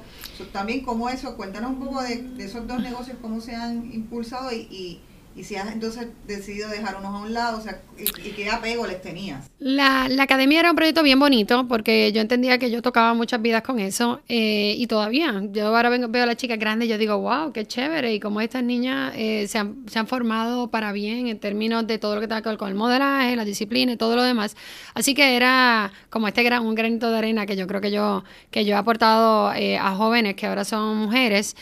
también 0.52 0.82
como 0.82 1.10
eso, 1.10 1.36
cuéntanos 1.36 1.72
un 1.72 1.80
poco 1.80 2.02
de, 2.02 2.32
esos 2.40 2.68
dos 2.68 2.82
negocios, 2.82 3.18
cómo 3.22 3.42
se 3.42 3.56
han 3.56 3.92
impulsado 3.94 4.52
y 4.52 5.02
si 5.44 5.56
has 5.56 5.72
entonces 5.72 6.08
decidido 6.28 6.70
dejar 6.70 6.98
unos 6.98 7.14
a 7.14 7.18
un 7.20 7.34
lado, 7.34 7.58
o 7.58 7.62
sea, 7.62 7.82
¿y, 7.98 8.32
qué 8.32 8.50
apego 8.50 8.86
les 8.88 9.02
tenías? 9.02 9.50
La, 9.60 10.08
la, 10.10 10.24
academia 10.24 10.60
era 10.60 10.70
un 10.70 10.76
proyecto 10.76 11.04
bien 11.04 11.20
bonito 11.20 11.68
porque 11.68 12.12
yo 12.12 12.22
entendía 12.22 12.58
que 12.58 12.72
yo 12.72 12.82
tocaba 12.82 13.14
muchas 13.14 13.42
vidas 13.42 13.62
con 13.62 13.80
eso 13.80 14.22
eh, 14.28 14.76
y 14.78 14.88
todavía. 14.88 15.42
Yo 15.52 15.68
ahora 15.68 15.90
veo 15.90 16.24
a 16.24 16.26
las 16.26 16.38
chicas 16.38 16.60
grandes 16.60 16.88
y 16.88 16.92
yo 16.92 16.98
digo, 16.98 17.18
wow, 17.18 17.52
qué 17.52 17.66
chévere. 17.66 18.14
Y 18.14 18.20
como 18.20 18.42
estas 18.42 18.64
niñas 18.64 19.14
eh, 19.16 19.48
se, 19.48 19.58
han, 19.58 19.86
se 19.88 20.00
han 20.00 20.08
formado 20.08 20.70
para 20.70 20.92
bien 20.92 21.28
en 21.28 21.40
términos 21.40 21.86
de 21.88 21.98
todo 21.98 22.16
lo 22.16 22.22
que 22.22 22.28
tiene 22.28 22.42
que 22.42 22.58
con 22.58 22.70
el 22.70 22.76
modelaje, 22.76 23.36
la 23.36 23.46
disciplina 23.46 23.92
y 23.92 23.98
todo 23.98 24.16
lo 24.16 24.24
demás. 24.24 24.56
Así 24.94 25.14
que 25.14 25.36
era 25.36 25.92
como 26.10 26.28
este 26.28 26.44
gran, 26.44 26.66
un 26.66 26.76
granito 26.76 27.12
de 27.12 27.18
arena 27.18 27.46
que 27.46 27.56
yo 27.56 27.68
creo 27.68 27.82
que 27.82 27.92
yo, 27.92 28.24
que 28.52 28.66
yo 28.66 28.76
he 28.76 28.78
aportado 28.78 29.54
eh, 29.54 29.78
a 29.78 29.96
jóvenes 29.96 30.36
que 30.36 30.48
ahora 30.48 30.66
son 30.66 30.98
mujeres. 30.98 31.56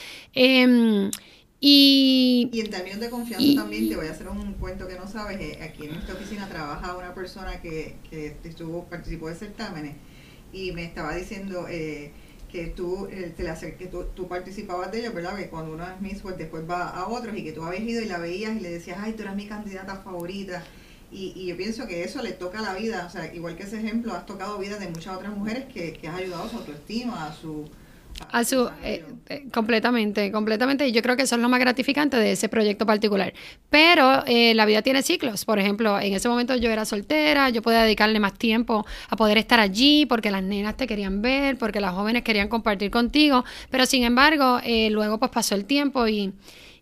Eh, 1.60 2.50
y, 2.52 2.60
en 2.60 2.70
términos 2.70 3.00
de 3.00 3.10
confianza 3.10 3.56
también 3.56 3.90
te 3.90 3.96
voy 3.96 4.08
a 4.08 4.12
hacer 4.12 4.28
un 4.28 4.54
cuento 4.54 4.88
que 4.88 4.96
no 4.96 5.08
sabes. 5.08 5.40
Eh, 5.40 5.60
aquí 5.64 5.86
en 5.86 5.96
esta 5.96 6.14
oficina 6.14 6.48
trabaja 6.48 6.96
una 6.96 7.14
persona 7.14 7.62
que, 7.62 7.96
que 8.10 8.38
estuvo 8.44 8.86
participó 8.86 9.30
de 9.30 9.36
certámenes 9.36 9.96
y 10.54 10.72
me 10.72 10.86
estaba 10.86 11.16
diciendo 11.16 11.68
eh, 11.70 12.12
que 12.52 12.68
tú 12.68 13.08
eh, 13.12 13.34
te 13.36 13.44
la, 13.44 13.56
que 13.60 13.88
tú, 13.88 14.28
participabas 14.28 14.92
de 14.92 15.00
ellos, 15.00 15.14
¿verdad? 15.14 15.36
Que 15.36 15.50
cuando 15.50 15.74
uno 15.74 15.84
es 15.84 16.00
Miss, 16.02 16.22
pues 16.22 16.38
después 16.38 16.64
va 16.70 16.90
a 16.90 17.08
otros 17.08 17.36
y 17.38 17.44
que 17.44 17.52
tú 17.52 17.64
habías 17.64 17.84
ido 17.84 18.02
y 18.02 18.06
la 18.06 18.18
veías 18.18 18.56
y 18.56 18.60
le 18.62 18.72
decías, 18.72 18.98
ay, 19.02 19.14
tú 19.14 19.24
eres 19.24 19.36
mi 19.36 19.48
candidata 19.48 19.98
favorita. 19.98 20.64
Y, 21.12 21.34
y, 21.36 21.48
yo 21.48 21.58
pienso 21.58 21.88
que 21.88 22.04
eso 22.04 22.22
le 22.22 22.34
toca 22.34 22.62
la 22.62 22.74
vida, 22.74 23.06
o 23.08 23.10
sea, 23.10 23.34
igual 23.34 23.56
que 23.56 23.64
ese 23.64 23.78
ejemplo, 23.78 24.14
has 24.14 24.26
tocado 24.26 24.58
vida 24.58 24.78
de 24.78 24.90
muchas 24.90 25.16
otras 25.16 25.36
mujeres 25.36 25.66
que, 25.74 25.94
que 25.94 26.08
has 26.08 26.18
ayudado 26.18 26.44
a 26.44 26.50
su 26.50 26.58
autoestima, 26.58 27.28
a 27.28 27.34
su 27.34 27.70
eh, 28.84 29.06
eh, 29.30 29.48
completamente, 29.54 30.32
completamente. 30.32 30.88
Y 30.88 30.92
yo 30.92 31.02
creo 31.02 31.16
que 31.16 31.24
eso 31.24 31.36
es 31.36 31.42
lo 31.42 31.50
más 31.50 31.60
gratificante 31.60 32.18
de 32.18 32.34
ese 32.34 32.50
proyecto 32.50 32.86
particular. 32.86 33.34
Pero 33.70 34.24
eh, 34.26 34.54
la 34.54 34.66
vida 34.66 34.82
tiene 34.82 35.02
ciclos. 35.02 35.46
Por 35.46 35.60
ejemplo, 35.60 36.00
en 36.00 36.14
ese 36.14 36.30
momento 36.30 36.56
yo 36.56 36.70
era 36.70 36.86
soltera, 36.86 37.50
yo 37.50 37.62
podía 37.62 37.84
dedicarle 37.84 38.20
más 38.20 38.34
tiempo 38.34 38.86
a 39.10 39.16
poder 39.16 39.38
estar 39.38 39.60
allí 39.60 40.06
porque 40.06 40.32
las 40.32 40.44
nenas 40.44 40.78
te 40.78 40.88
querían 40.88 41.22
ver, 41.22 41.58
porque 41.58 41.80
las 41.80 41.94
jóvenes 41.94 42.24
querían 42.24 42.48
compartir 42.48 42.92
contigo. 42.92 43.44
Pero 43.70 43.86
sin 43.86 44.04
embargo, 44.04 44.60
luego 44.90 45.20
pues 45.20 45.32
pasó 45.32 45.56
el 45.56 45.66
tiempo 45.66 46.08
y, 46.08 46.34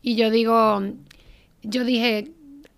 y 0.01 0.15
yo 0.15 0.29
digo, 0.29 0.81
yo 1.63 1.83
dije, 1.83 2.31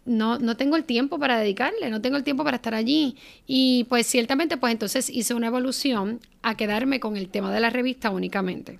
no, 0.07 0.39
no 0.39 0.57
tengo 0.57 0.75
el 0.75 0.85
tiempo 0.85 1.19
para 1.19 1.37
dedicarle, 1.37 1.89
no 1.89 2.01
tengo 2.01 2.17
el 2.17 2.23
tiempo 2.23 2.43
para 2.43 2.55
estar 2.55 2.73
allí. 2.73 3.17
Y 3.45 3.85
pues 3.89 4.07
ciertamente, 4.07 4.57
pues 4.57 4.71
entonces 4.71 5.09
hice 5.09 5.33
una 5.33 5.47
evolución 5.47 6.19
a 6.41 6.55
quedarme 6.55 6.99
con 6.99 7.17
el 7.17 7.29
tema 7.29 7.51
de 7.51 7.59
la 7.59 7.69
revista 7.69 8.09
únicamente. 8.09 8.79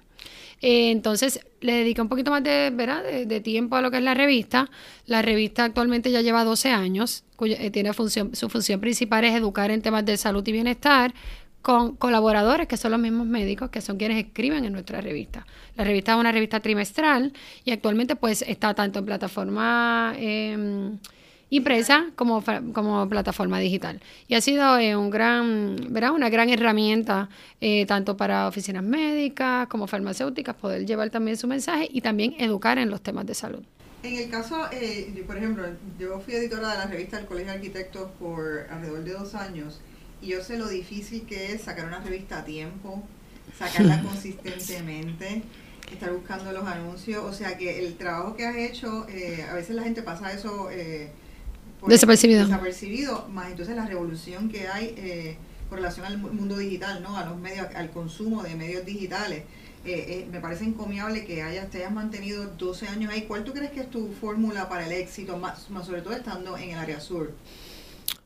Eh, 0.62 0.90
entonces 0.90 1.42
le 1.62 1.74
dediqué 1.74 2.02
un 2.02 2.10
poquito 2.10 2.32
más 2.32 2.44
de, 2.44 2.72
¿verdad? 2.74 3.04
De, 3.04 3.42
tiempo 3.42 3.76
a 3.76 3.82
lo 3.82 3.92
que 3.92 3.98
es 3.98 4.04
la 4.04 4.14
revista. 4.14 4.70
La 5.06 5.22
revista 5.22 5.66
actualmente 5.66 6.12
ya 6.12 6.22
lleva 6.22 6.44
12 6.44 6.70
años, 6.70 7.24
cuya, 7.36 7.58
eh, 7.60 7.70
tiene 7.70 7.94
función, 7.94 8.36
su 8.36 8.50
función 8.50 8.80
principal 8.80 9.24
es 9.26 9.36
educar 9.36 9.70
en 9.72 9.82
temas 9.82 10.06
de 10.06 10.18
salud 10.18 10.48
y 10.48 10.52
bienestar 10.52 11.14
con 11.62 11.96
colaboradores 11.98 12.68
que 12.68 12.78
son 12.78 12.92
los 12.92 13.00
mismos 13.00 13.28
médicos 13.28 13.70
que 13.70 13.82
son 13.82 13.98
quienes 13.98 14.26
escriben 14.26 14.64
en 14.64 14.72
nuestra 14.72 15.02
revista. 15.02 15.46
La 15.76 15.84
revista 15.84 16.14
es 16.14 16.20
una 16.20 16.32
revista 16.32 16.60
trimestral 16.62 17.34
y 17.66 17.72
actualmente 17.72 18.16
pues 18.16 18.42
está 18.42 18.74
tanto 18.74 19.00
en 19.00 19.06
plataforma... 19.06 20.16
Em, 20.18 20.98
impresa 21.50 22.08
como, 22.16 22.44
como 22.74 23.08
plataforma 23.08 23.60
digital. 23.60 24.02
Y 24.28 24.36
ha 24.36 24.42
sido 24.42 24.78
eh, 24.78 24.96
un 24.96 25.10
gran, 25.10 25.76
¿verdad? 25.90 26.12
una 26.12 26.30
gran 26.30 26.50
herramienta 26.50 27.30
eh, 27.62 27.86
tanto 27.86 28.18
para 28.18 28.48
oficinas 28.48 28.84
médicas 28.84 29.68
como 29.68 29.88
farmacéuticas 29.88 30.56
poder 30.56 30.86
llevar 30.86 31.10
también 31.10 31.38
su 31.38 31.48
mensaje 31.48 31.88
y 31.92 32.02
también 32.02 32.36
educar 32.40 32.78
en 32.78 32.90
los 32.90 33.02
temas 33.02 33.26
de 33.26 33.34
salud. 33.34 33.64
En 34.04 34.16
el 34.16 34.30
caso, 34.30 34.68
eh, 34.72 35.24
por 35.26 35.38
ejemplo, 35.38 35.66
yo 36.00 36.20
fui 36.20 36.36
editora 36.36 36.72
de 36.72 36.78
la 36.78 36.86
revista 36.86 37.18
del 37.18 37.26
Colegio 37.26 37.52
de 37.52 37.58
Arquitectos 37.58 38.12
por 38.20 38.68
alrededor 38.70 39.04
de 39.04 39.14
dos 39.14 39.34
años 39.34 39.80
y 40.22 40.28
yo 40.28 40.44
sé 40.44 40.58
lo 40.58 40.68
difícil 40.68 41.26
que 41.26 41.54
es 41.54 41.62
sacar 41.62 41.86
una 41.86 42.00
revista 42.00 42.40
a 42.40 42.46
tiempo, 42.46 43.04
sacarla 43.58 44.02
consistentemente 44.04 45.44
estar 45.92 46.12
buscando 46.12 46.52
los 46.52 46.66
anuncios, 46.68 47.24
o 47.24 47.32
sea 47.32 47.58
que 47.58 47.80
el 47.86 47.96
trabajo 47.96 48.36
que 48.36 48.46
has 48.46 48.58
hecho, 48.58 49.08
a 49.50 49.54
veces 49.54 49.74
la 49.74 49.84
gente 49.84 50.04
pasa 50.04 50.34
eso 50.34 50.70
eh, 50.70 51.10
desapercibido. 51.86 52.46
Desapercibido, 52.46 53.28
más 53.30 53.52
entonces 53.52 53.76
la 53.76 53.86
revolución 53.86 54.50
que 54.50 54.68
hay 54.68 54.94
eh, 54.98 55.38
con 55.70 55.78
relación 55.78 56.06
al 56.06 56.18
mundo 56.18 56.58
digital, 56.58 57.04
¿no? 57.04 57.18
A 57.18 57.26
los 57.26 57.38
medios, 57.38 57.68
al 57.76 57.92
consumo 57.92 58.44
de 58.44 58.56
medios 58.56 58.86
digitales. 58.86 59.44
Eh, 59.86 60.26
eh, 60.26 60.28
me 60.32 60.40
parece 60.42 60.66
encomiable 60.66 61.26
que 61.26 61.44
hayas, 61.44 61.70
te 61.70 61.78
hayas 61.78 61.94
mantenido 61.94 62.46
12 62.46 62.88
años 62.88 63.12
ahí. 63.12 63.24
¿Cuál 63.24 63.44
tú 63.44 63.54
crees 63.54 63.72
que 63.72 63.82
es 63.82 63.90
tu 63.90 64.12
fórmula 64.20 64.68
para 64.68 64.86
el 64.86 64.92
éxito, 64.92 65.38
más, 65.38 65.70
más 65.70 65.86
sobre 65.86 66.02
todo 66.02 66.14
estando 66.14 66.58
en 66.58 66.72
el 66.72 66.78
área 66.78 67.00
sur? 67.00 67.34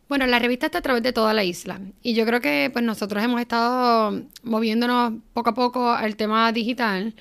Bueno, 0.10 0.26
la 0.26 0.40
revista 0.40 0.66
está 0.66 0.80
a 0.80 0.82
través 0.82 1.04
de 1.04 1.14
toda 1.14 1.34
la 1.34 1.44
isla 1.46 1.80
y 2.02 2.14
yo 2.16 2.26
creo 2.26 2.42
que 2.42 2.70
pues 2.74 2.84
nosotros 2.84 3.24
hemos 3.24 3.40
estado 3.40 4.22
moviéndonos 4.44 5.14
poco 5.34 5.52
a 5.52 5.54
poco 5.54 5.90
al 5.90 6.18
tema 6.18 6.52
digital, 6.52 7.16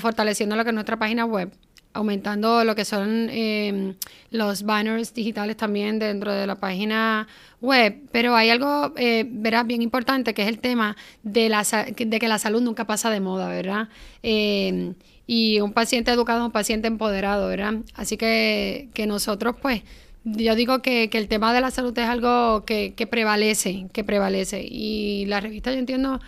fortaleciendo 0.00 0.56
lo 0.56 0.64
que 0.64 0.70
es 0.70 0.74
nuestra 0.74 0.98
página 0.98 1.26
web 1.26 1.52
aumentando 1.92 2.64
lo 2.64 2.74
que 2.74 2.84
son 2.84 3.28
em, 3.30 3.94
los 4.30 4.62
banners 4.62 5.12
digitales 5.12 5.56
también 5.56 5.98
dentro 5.98 6.32
de 6.32 6.46
la 6.46 6.54
página 6.54 7.26
web, 7.60 7.96
pero 8.12 8.36
hay 8.36 8.50
algo, 8.50 8.92
eh, 8.96 9.26
verás, 9.28 9.66
bien 9.66 9.82
importante, 9.82 10.32
que 10.32 10.42
es 10.42 10.48
el 10.48 10.58
tema 10.60 10.96
de, 11.22 11.48
la, 11.48 11.64
de 11.64 12.18
que 12.18 12.28
la 12.28 12.38
salud 12.38 12.62
nunca 12.62 12.86
pasa 12.86 13.10
de 13.10 13.20
moda, 13.20 13.48
¿verdad? 13.48 13.88
Em, 14.22 14.94
y 15.26 15.60
un 15.60 15.72
paciente 15.72 16.10
educado 16.10 16.40
es 16.40 16.46
un 16.46 16.52
paciente 16.52 16.88
empoderado, 16.88 17.48
¿verdad? 17.48 17.74
Así 17.94 18.16
que, 18.16 18.88
que 18.94 19.06
nosotros, 19.06 19.56
pues, 19.60 19.82
yo 20.24 20.54
digo 20.54 20.82
que, 20.82 21.08
que, 21.08 21.18
el 21.18 21.28
tema 21.28 21.52
de 21.54 21.60
la 21.60 21.70
salud 21.70 21.96
es 21.98 22.08
algo 22.08 22.64
que, 22.64 22.94
que 22.94 23.06
prevalece, 23.06 23.86
que 23.92 24.04
prevalece. 24.04 24.62
Y 24.68 25.24
la 25.26 25.40
revista, 25.40 25.72
yo 25.72 25.78
entiendo 25.78 26.20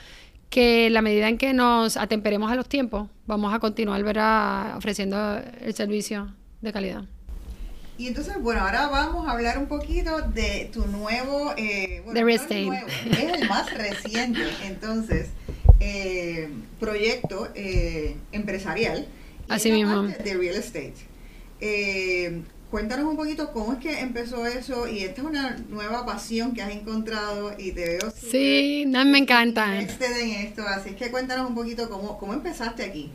que 0.53 0.91
la 0.91 1.01
medida 1.01 1.31
en 1.31 1.39
que 1.39 1.55
nos 1.55 1.97
atemperemos 1.97 2.53
a 2.53 2.55
los 2.55 2.69
tiempos, 2.69 3.09
vamos 3.27 3.55
a 3.55 3.59
continuar 3.59 4.05
¿verdad? 4.05 4.77
ofreciendo 4.77 5.41
el 5.63 5.75
servicio 5.75 6.31
de 6.61 6.73
calidad. 6.75 7.05
Y 7.97 8.07
entonces, 8.07 8.35
bueno, 8.39 8.61
ahora 8.61 8.89
vamos 8.89 9.27
a 9.27 9.33
hablar 9.33 9.57
un 9.57 9.67
poquito 9.67 10.21
de 10.21 10.69
tu 10.71 10.87
nuevo... 10.89 11.55
Eh, 11.57 12.03
real 12.07 12.29
estate. 12.29 12.69
es 13.11 13.41
el 13.41 13.49
más 13.49 13.73
reciente, 13.79 14.43
entonces, 14.67 15.31
eh, 15.81 16.51
proyecto 16.79 17.49
eh, 17.55 18.17
empresarial. 18.33 19.07
Así 19.49 19.73
mismo. 19.73 20.03
De 20.03 20.35
real 20.35 20.57
estate. 20.57 20.93
Cuéntanos 22.73 23.05
un 23.05 23.17
poquito 23.17 23.53
cómo 23.53 23.75
es 23.75 23.81
que 23.81 24.01
empezó 24.01 24.47
eso 24.47 24.89
y 24.89 25.01
esta 25.01 25.21
es 25.21 25.27
una 25.27 25.59
nueva 25.69 26.07
pasión 26.07 26.55
que 26.55 26.63
has 26.63 26.71
encontrado 26.71 27.53
y 27.59 27.73
te 27.73 27.99
veo... 27.99 28.11
Sí, 28.11 28.85
no, 28.87 29.05
me 29.05 29.19
encanta. 29.19 29.79
en 29.79 30.31
esto, 30.47 30.63
así 30.67 30.95
que 30.95 31.11
cuéntanos 31.11 31.51
un 31.51 31.55
poquito 31.55 31.91
cómo, 31.91 32.17
cómo 32.17 32.33
empezaste 32.33 32.83
aquí. 32.83 33.11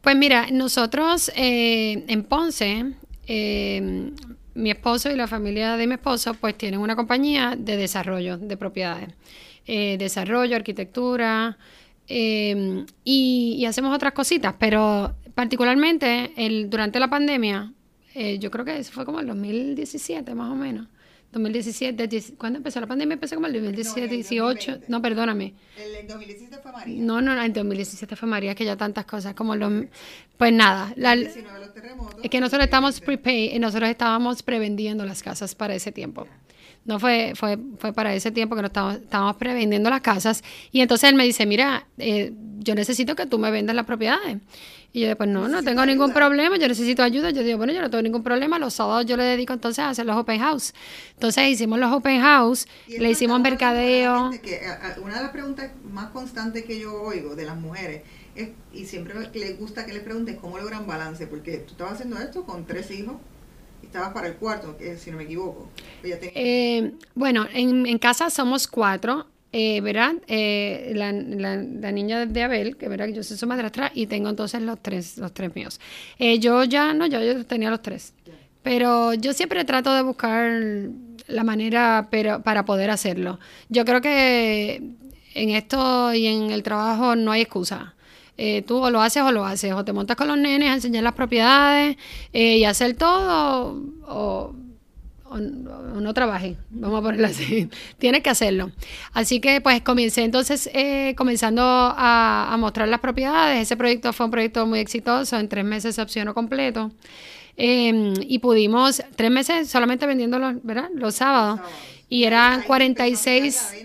Pues 0.00 0.16
mira, 0.16 0.46
nosotros 0.50 1.30
eh, 1.36 2.04
en 2.08 2.22
Ponce, 2.24 2.94
eh, 3.26 4.12
mi 4.54 4.70
esposo 4.70 5.10
y 5.10 5.16
la 5.16 5.26
familia 5.26 5.76
de 5.76 5.86
mi 5.86 5.92
esposo 5.92 6.32
pues 6.32 6.56
tienen 6.56 6.80
una 6.80 6.96
compañía 6.96 7.54
de 7.54 7.76
desarrollo 7.76 8.38
de 8.38 8.56
propiedades. 8.56 9.10
Eh, 9.66 9.96
desarrollo, 9.98 10.56
arquitectura 10.56 11.58
em, 12.08 12.86
y, 13.04 13.62
hacemos 13.66 13.94
otras 13.94 14.14
cositas, 14.14 14.54
pero 14.58 15.14
particularmente 15.34 16.32
el, 16.34 16.70
durante 16.70 16.98
la 16.98 17.10
pandemia, 17.10 17.74
eh, 18.14 18.38
yo 18.38 18.50
creo 18.50 18.64
que 18.64 18.82
fue 18.84 19.04
como 19.04 19.20
el 19.20 19.26
2017 19.26 20.34
más 20.34 20.50
o 20.50 20.54
menos. 20.54 20.88
2017, 21.32 22.34
¿cuándo 22.36 22.58
empezó 22.58 22.78
la 22.78 22.86
pandemia? 22.86 23.14
Empezó 23.14 23.36
como 23.36 23.46
el 23.46 23.54
2017, 23.54 24.06
18, 24.06 24.80
no, 24.88 25.00
perdóname. 25.00 25.54
El 25.78 26.06
2017 26.06 26.58
fue 26.58 26.72
María. 26.72 27.02
No, 27.02 27.22
no, 27.22 27.42
el 27.42 27.52
2017 27.52 28.16
fue 28.16 28.28
María, 28.28 28.54
que 28.54 28.66
ya 28.66 28.76
tantas 28.76 29.06
cosas 29.06 29.34
como 29.34 29.56
los... 29.56 29.86
Pues 30.36 30.52
nada, 30.52 30.92
la, 30.96 31.14
es 31.14 32.30
que 32.30 32.40
nosotros 32.40 32.64
estamos 32.64 33.00
prepay, 33.00 33.58
nosotros 33.58 33.88
estábamos 33.88 34.42
prevendiendo 34.42 35.06
las 35.06 35.22
casas 35.22 35.54
para 35.54 35.74
ese 35.74 35.90
tiempo. 35.90 36.26
No 36.84 36.98
fue, 36.98 37.32
fue, 37.36 37.58
fue 37.78 37.92
para 37.92 38.14
ese 38.14 38.30
tiempo 38.32 38.56
que 38.56 38.62
nos 38.62 38.70
estábamos, 38.70 38.96
estábamos 38.96 39.36
prevendiendo 39.36 39.88
las 39.88 40.00
casas. 40.00 40.42
Y 40.72 40.80
entonces 40.80 41.10
él 41.10 41.14
me 41.14 41.24
dice, 41.24 41.46
mira, 41.46 41.86
eh, 41.98 42.32
yo 42.58 42.74
necesito 42.74 43.14
que 43.14 43.26
tú 43.26 43.38
me 43.38 43.50
vendas 43.50 43.76
las 43.76 43.86
propiedades. 43.86 44.38
Y 44.94 45.00
yo, 45.00 45.16
pues 45.16 45.28
no, 45.28 45.48
no 45.48 45.62
tengo 45.62 45.86
ningún 45.86 46.12
problema, 46.12 46.58
yo 46.58 46.68
necesito 46.68 47.02
ayuda. 47.02 47.30
Yo 47.30 47.42
digo, 47.42 47.56
bueno, 47.56 47.72
yo 47.72 47.80
no 47.80 47.88
tengo 47.88 48.02
ningún 48.02 48.22
problema, 48.22 48.58
los 48.58 48.74
sábados 48.74 49.06
yo 49.06 49.16
le 49.16 49.24
dedico 49.24 49.54
entonces 49.54 49.78
a 49.78 49.88
hacer 49.88 50.04
los 50.04 50.16
open 50.16 50.38
house. 50.40 50.74
Entonces 51.14 51.48
hicimos 51.48 51.78
los 51.78 51.90
open 51.92 52.20
house, 52.20 52.66
le 52.86 53.10
hicimos 53.10 53.40
mercadeo. 53.40 54.30
Que, 54.42 54.60
una 55.02 55.16
de 55.16 55.22
las 55.22 55.30
preguntas 55.30 55.70
más 55.90 56.10
constantes 56.10 56.64
que 56.64 56.78
yo 56.78 57.00
oigo 57.00 57.34
de 57.34 57.46
las 57.46 57.56
mujeres 57.56 58.02
es, 58.34 58.50
y 58.74 58.84
siempre 58.84 59.14
les 59.32 59.58
gusta 59.58 59.86
que 59.86 59.94
les 59.94 60.02
preguntes 60.02 60.36
cómo 60.38 60.58
logran 60.58 60.86
balance, 60.86 61.26
porque 61.26 61.58
tú 61.58 61.72
estabas 61.72 61.94
haciendo 61.94 62.18
esto 62.18 62.44
con 62.44 62.66
tres 62.66 62.90
hijos 62.90 63.16
estabas 63.82 64.12
para 64.12 64.28
el 64.28 64.34
cuarto, 64.34 64.76
si 64.96 65.10
no 65.10 65.16
me 65.18 65.24
equivoco. 65.24 65.68
Eh, 66.02 66.92
bueno, 67.14 67.46
en, 67.52 67.86
en, 67.86 67.98
casa 67.98 68.30
somos 68.30 68.66
cuatro. 68.66 69.26
Eh, 69.54 69.82
¿verdad? 69.82 70.14
Eh, 70.28 70.92
la, 70.94 71.12
la, 71.12 71.92
niña 71.92 72.24
de 72.24 72.42
Abel, 72.42 72.78
que 72.78 72.88
verá 72.88 73.06
que 73.06 73.12
yo 73.12 73.22
soy 73.22 73.36
su 73.36 73.46
madrastra, 73.46 73.92
y 73.94 74.06
tengo 74.06 74.30
entonces 74.30 74.62
los 74.62 74.80
tres, 74.80 75.18
los 75.18 75.34
tres 75.34 75.54
míos. 75.54 75.78
Eh, 76.18 76.38
yo 76.38 76.64
ya, 76.64 76.94
no, 76.94 77.06
yo, 77.06 77.22
yo 77.22 77.44
tenía 77.44 77.68
los 77.68 77.82
tres. 77.82 78.14
Pero 78.62 79.12
yo 79.12 79.34
siempre 79.34 79.64
trato 79.66 79.92
de 79.92 80.02
buscar 80.02 80.50
la 81.26 81.44
manera 81.44 82.08
pero, 82.10 82.42
para 82.42 82.64
poder 82.64 82.90
hacerlo. 82.90 83.38
Yo 83.68 83.84
creo 83.84 84.00
que 84.00 84.76
en 85.34 85.50
esto 85.50 86.14
y 86.14 86.26
en 86.28 86.50
el 86.50 86.62
trabajo 86.62 87.14
no 87.14 87.30
hay 87.30 87.42
excusa. 87.42 87.94
Eh, 88.44 88.62
tú 88.62 88.78
o 88.78 88.90
lo 88.90 89.00
haces 89.00 89.22
o 89.22 89.30
lo 89.30 89.44
haces, 89.44 89.72
o 89.72 89.84
te 89.84 89.92
montas 89.92 90.16
con 90.16 90.26
los 90.26 90.36
nenes 90.36 90.68
a 90.68 90.74
enseñar 90.74 91.04
las 91.04 91.12
propiedades 91.12 91.96
eh, 92.32 92.56
y 92.56 92.64
hacer 92.64 92.94
todo, 92.94 93.80
o, 94.08 94.52
o, 95.26 95.38
no 95.38 96.12
trabaje, 96.12 96.56
vamos 96.70 96.98
a 96.98 97.02
ponerlo 97.02 97.28
así, 97.28 97.68
tienes 97.98 98.20
que 98.24 98.30
hacerlo. 98.30 98.72
Así 99.12 99.38
que 99.38 99.60
pues 99.60 99.80
comencé 99.82 100.24
entonces 100.24 100.68
eh, 100.74 101.14
comenzando 101.16 101.62
a, 101.64 102.56
mostrar 102.58 102.88
las 102.88 102.98
propiedades, 102.98 103.62
ese 103.62 103.76
proyecto 103.76 104.12
fue 104.12 104.26
un 104.26 104.32
proyecto 104.32 104.66
muy 104.66 104.80
exitoso, 104.80 105.38
en 105.38 105.48
tres 105.48 105.64
meses 105.64 105.94
se 105.94 106.02
opcionó 106.02 106.34
completo. 106.34 106.90
Em, 107.56 108.12
y 108.22 108.40
pudimos, 108.40 109.04
tres 109.14 109.30
meses 109.30 109.68
solamente 109.68 110.04
vendiendo 110.04 110.40
los, 110.40 110.60
¿verdad? 110.64 110.88
los 110.96 111.14
sábados. 111.14 111.60
Y 112.08 112.24
eran 112.24 112.62
46, 112.62 113.84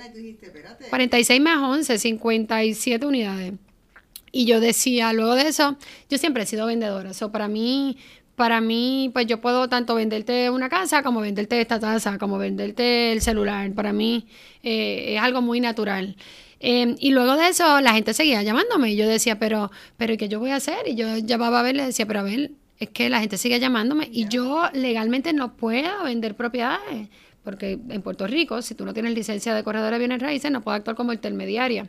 46 0.90 1.42
más 1.42 1.58
11, 1.60 2.00
57 2.00 3.06
unidades. 3.06 3.54
Y 4.32 4.46
yo 4.46 4.60
decía, 4.60 5.14
luego 5.14 5.36
de 5.36 5.48
eso, 5.48 5.78
yo 6.10 6.18
siempre 6.18 6.44
he 6.44 6.46
sido 6.46 6.66
vendedora. 6.68 7.12
eso 7.12 7.32
para 7.32 7.48
mí, 7.48 7.98
para 8.36 8.62
mí, 8.62 9.10
pues 9.14 9.26
yo 9.26 9.42
puedo 9.42 9.68
tanto 9.70 9.96
venderte 9.96 10.50
una 10.50 10.70
casa 10.70 11.04
como 11.04 11.22
venderte 11.22 11.60
esta 11.60 11.80
taza, 11.80 12.18
como 12.18 12.38
venderte 12.38 13.12
el 13.12 13.22
celular. 13.22 13.72
Para 13.74 13.94
mí 13.94 14.28
eh, 14.64 15.16
es 15.16 15.22
algo 15.22 15.42
muy 15.42 15.60
natural. 15.60 16.16
Em, 16.60 16.96
y 17.00 17.12
luego 17.12 17.36
de 17.36 17.50
eso, 17.50 17.82
la 17.82 17.94
gente 17.94 18.14
seguía 18.14 18.44
llamándome. 18.44 18.92
Y 18.92 18.96
yo 18.96 19.08
decía, 19.08 19.40
pero, 19.40 19.72
pero 19.98 20.18
¿qué 20.18 20.30
yo 20.30 20.40
voy 20.40 20.52
a 20.52 20.58
hacer? 20.58 20.88
Y 20.88 20.96
yo 20.96 21.18
llamaba 21.18 21.60
a 21.60 21.64
ver, 21.64 21.76
le 21.76 21.86
decía, 21.86 22.06
pero 22.06 22.22
a 22.22 22.24
ver, 22.24 22.52
es 22.80 22.90
que 22.90 23.10
la 23.10 23.20
gente 23.20 23.38
sigue 23.38 23.60
llamándome 23.60 24.08
y 24.12 24.28
yo 24.28 24.70
legalmente 24.74 25.34
no 25.34 25.54
puedo 25.56 26.04
vender 26.04 26.36
propiedades. 26.36 27.10
Porque 27.44 27.80
en 27.90 28.02
Puerto 28.02 28.28
Rico, 28.28 28.62
si 28.62 28.76
tú 28.76 28.84
no 28.84 28.94
tienes 28.94 29.14
licencia 29.14 29.56
de 29.56 29.64
corredor 29.64 29.94
de 29.94 30.00
bienes 30.00 30.22
raíces, 30.22 30.52
no 30.52 30.62
puedo 30.62 30.76
actuar 30.76 30.98
como 30.98 31.14
intermediaria. 31.14 31.88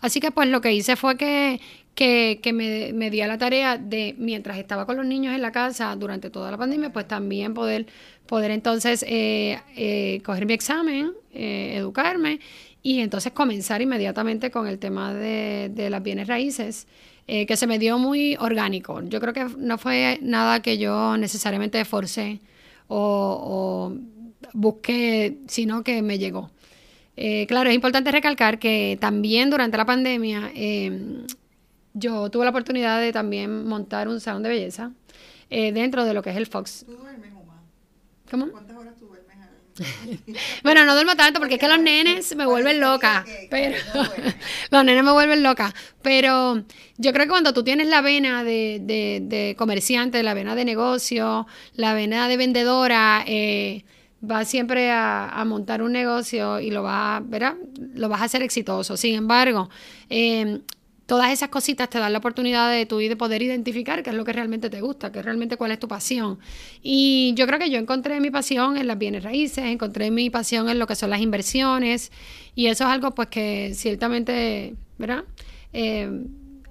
Así 0.00 0.20
que 0.20 0.30
pues 0.30 0.48
lo 0.48 0.60
que 0.60 0.72
hice 0.72 0.94
fue 0.94 1.16
que, 1.16 1.60
que, 2.00 2.52
me, 2.54 2.94
me, 2.94 3.10
di 3.10 3.20
a 3.20 3.26
la 3.26 3.36
tarea 3.36 3.76
de, 3.76 4.14
mientras 4.16 4.56
estaba 4.56 4.86
con 4.86 4.96
los 4.96 5.04
niños 5.04 5.34
en 5.34 5.42
la 5.42 5.52
casa 5.52 5.94
durante 5.96 6.30
toda 6.30 6.50
la 6.50 6.56
pandemia, 6.56 6.90
pues 6.90 7.06
también 7.06 7.52
poder, 7.52 7.86
poder 8.24 8.52
entonces 8.52 9.04
eh, 9.06 9.60
eh, 9.76 10.22
coger 10.24 10.46
mi 10.46 10.54
examen, 10.54 11.12
eh, 11.34 11.74
educarme 11.76 12.40
y 12.82 13.00
entonces 13.00 13.32
comenzar 13.32 13.82
inmediatamente 13.82 14.50
con 14.50 14.66
el 14.66 14.78
tema 14.78 15.12
de, 15.12 15.88
las 15.90 16.02
bienes 16.02 16.26
raíces. 16.26 16.86
que 17.26 17.56
se 17.56 17.66
me 17.66 17.78
dio 17.78 17.98
muy 17.98 18.34
orgánico. 18.40 19.02
Yo 19.02 19.20
creo 19.20 19.34
que 19.34 19.46
no 19.58 19.76
fue 19.76 20.18
nada 20.22 20.62
que 20.62 20.78
yo 20.78 21.16
necesariamente 21.18 21.84
forcé 21.84 22.40
o 22.88 23.94
busqué, 24.54 25.36
sino 25.46 25.84
que 25.84 26.00
me 26.02 26.18
llegó. 26.18 26.50
claro, 27.46 27.68
es 27.68 27.74
importante 27.74 28.10
recalcar 28.10 28.58
que 28.58 28.96
también 29.00 29.50
durante 29.50 29.76
la 29.76 29.84
pandemia 29.84 30.50
yo 31.94 32.30
tuve 32.30 32.44
la 32.44 32.50
oportunidad 32.50 33.00
de 33.00 33.12
también 33.12 33.66
montar 33.66 34.08
un 34.08 34.20
salón 34.20 34.42
de 34.42 34.48
belleza 34.48 34.92
eh, 35.48 35.72
dentro 35.72 36.04
de 36.04 36.14
lo 36.14 36.22
que 36.22 36.30
es 36.30 36.36
el 36.36 36.46
Fox. 36.46 36.84
¿Tú 36.86 36.96
duermes, 36.96 37.30
¿Cómo? 38.30 38.48
¿Cuántas 38.48 38.76
horas 38.76 38.94
tú 38.96 39.06
duermes? 39.06 39.30
bueno, 40.62 40.84
no 40.84 40.94
duermo 40.94 41.16
tanto 41.16 41.40
porque 41.40 41.54
es 41.54 41.60
que 41.60 41.68
los 41.68 41.80
nenes 41.80 42.34
me 42.36 42.46
vuelven 42.46 42.80
loca. 42.80 43.24
Pero 43.50 43.76
los 44.70 44.84
nenes 44.84 45.04
me 45.04 45.12
vuelven 45.12 45.42
loca. 45.42 45.74
Pero 46.02 46.64
yo 46.96 47.12
creo 47.12 47.26
que 47.26 47.30
cuando 47.30 47.52
tú 47.52 47.62
tienes 47.62 47.88
la 47.88 48.00
vena 48.00 48.44
de, 48.44 48.80
de, 48.82 49.54
comerciante, 49.56 50.22
la 50.22 50.34
vena 50.34 50.54
de 50.54 50.64
negocio, 50.64 51.46
la 51.74 51.94
vena 51.94 52.28
de 52.28 52.36
vendedora, 52.36 53.24
eh, 53.26 53.84
vas 54.20 54.48
siempre 54.48 54.90
a, 54.90 55.28
a, 55.28 55.44
montar 55.44 55.82
un 55.82 55.92
negocio 55.92 56.60
y 56.60 56.70
lo 56.70 56.82
vas, 56.82 57.22
¿verdad? 57.28 57.54
lo 57.94 58.08
vas 58.08 58.20
a 58.20 58.24
hacer 58.24 58.42
exitoso. 58.42 58.96
Sin 58.96 59.14
embargo, 59.14 59.70
eh, 60.08 60.60
todas 61.10 61.32
esas 61.32 61.48
cositas 61.48 61.90
te 61.90 61.98
dan 61.98 62.12
la 62.12 62.20
oportunidad 62.20 62.70
de 62.70 62.86
tú 62.86 62.98
de 62.98 63.16
poder 63.16 63.42
identificar 63.42 64.04
qué 64.04 64.10
es 64.10 64.16
lo 64.16 64.24
que 64.24 64.32
realmente 64.32 64.70
te 64.70 64.80
gusta, 64.80 65.10
qué 65.10 65.20
realmente 65.20 65.56
cuál 65.56 65.72
es 65.72 65.80
tu 65.80 65.88
pasión. 65.88 66.38
Y 66.84 67.34
yo 67.34 67.48
creo 67.48 67.58
que 67.58 67.68
yo 67.68 67.80
encontré 67.80 68.20
mi 68.20 68.30
pasión 68.30 68.76
en 68.76 68.86
las 68.86 68.96
bienes 68.96 69.24
raíces, 69.24 69.64
encontré 69.64 70.12
mi 70.12 70.30
pasión 70.30 70.68
en 70.68 70.78
lo 70.78 70.86
que 70.86 70.94
son 70.94 71.10
las 71.10 71.20
inversiones 71.20 72.12
y 72.54 72.68
eso 72.68 72.84
es 72.84 72.90
algo 72.90 73.10
pues 73.10 73.26
que 73.26 73.72
ciertamente, 73.74 74.76
¿verdad? 74.98 75.24
Eh, 75.72 76.08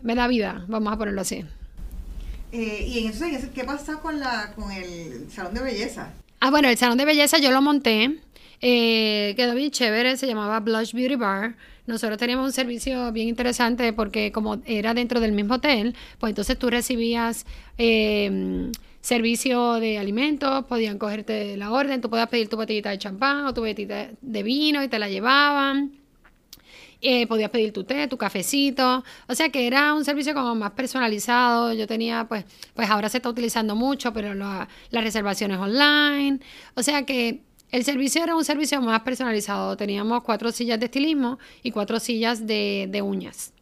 me 0.03 0.15
da 0.15 0.25
vida, 0.29 0.63
vamos 0.69 0.93
a 0.93 0.97
ponerlo 0.97 1.19
así. 1.19 1.43
Eh, 2.53 2.85
y 2.87 2.99
entonces, 2.99 3.49
¿qué 3.53 3.65
pasa 3.65 3.97
con, 3.97 4.21
la, 4.21 4.53
con 4.55 4.71
el 4.71 5.29
salón 5.29 5.53
de 5.53 5.63
belleza? 5.63 6.13
Ah, 6.39 6.49
bueno, 6.49 6.69
el 6.69 6.77
salón 6.77 6.97
de 6.97 7.03
belleza 7.03 7.39
yo 7.39 7.51
lo 7.51 7.61
monté, 7.61 8.21
eh, 8.61 9.33
quedó 9.37 9.55
bien 9.55 9.71
chévere, 9.71 10.17
se 10.17 10.27
llamaba 10.27 10.59
Blush 10.59 10.93
Beauty 10.93 11.15
Bar. 11.15 11.55
Nosotros 11.87 12.17
teníamos 12.17 12.45
un 12.45 12.51
servicio 12.51 13.11
bien 13.11 13.27
interesante 13.27 13.93
porque 13.93 14.31
como 14.31 14.61
era 14.65 14.93
dentro 14.93 15.19
del 15.19 15.31
mismo 15.31 15.55
hotel, 15.55 15.95
pues 16.19 16.31
entonces 16.31 16.57
tú 16.59 16.69
recibías 16.69 17.45
eh, 17.77 18.71
servicio 19.01 19.75
de 19.75 19.97
alimentos, 19.97 20.65
podían 20.65 20.97
cogerte 20.97 21.57
la 21.57 21.71
orden, 21.71 22.01
tú 22.01 22.09
podías 22.09 22.27
pedir 22.27 22.49
tu 22.49 22.57
botellita 22.57 22.89
de 22.91 22.97
champán 22.97 23.45
o 23.45 23.53
tu 23.53 23.61
botellita 23.61 24.09
de 24.21 24.43
vino 24.43 24.83
y 24.83 24.87
te 24.87 24.99
la 24.99 25.09
llevaban. 25.09 25.93
Eh, 27.01 27.27
podías 27.27 27.49
pedir 27.49 27.71
tu 27.71 27.85
té, 27.85 28.09
tu 28.09 28.17
cafecito, 28.17 29.05
o 29.25 29.33
sea 29.33 29.47
que 29.49 29.67
era 29.67 29.93
un 29.93 30.03
servicio 30.03 30.33
como 30.33 30.53
más 30.53 30.71
personalizado. 30.71 31.71
Yo 31.73 31.87
tenía, 31.87 32.27
pues, 32.27 32.43
pues 32.73 32.89
ahora 32.89 33.07
se 33.07 33.17
está 33.17 33.29
utilizando 33.29 33.73
mucho, 33.73 34.11
pero 34.11 34.33
las 34.35 34.67
reservaciones 34.91 35.59
online, 35.59 36.39
o 36.75 36.83
sea 36.83 37.05
que 37.05 37.39
el 37.71 37.83
servicio 37.83 38.23
era 38.23 38.35
un 38.35 38.43
servicio 38.43 38.81
más 38.81 39.01
personalizado. 39.01 39.77
Teníamos 39.77 40.23
cuatro 40.23 40.51
sillas 40.51 40.79
de 40.79 40.85
estilismo 40.85 41.39
y 41.63 41.71
cuatro 41.71 41.99
sillas 41.99 42.45
de, 42.45 42.87
de 42.89 43.01
uñas 43.01 43.53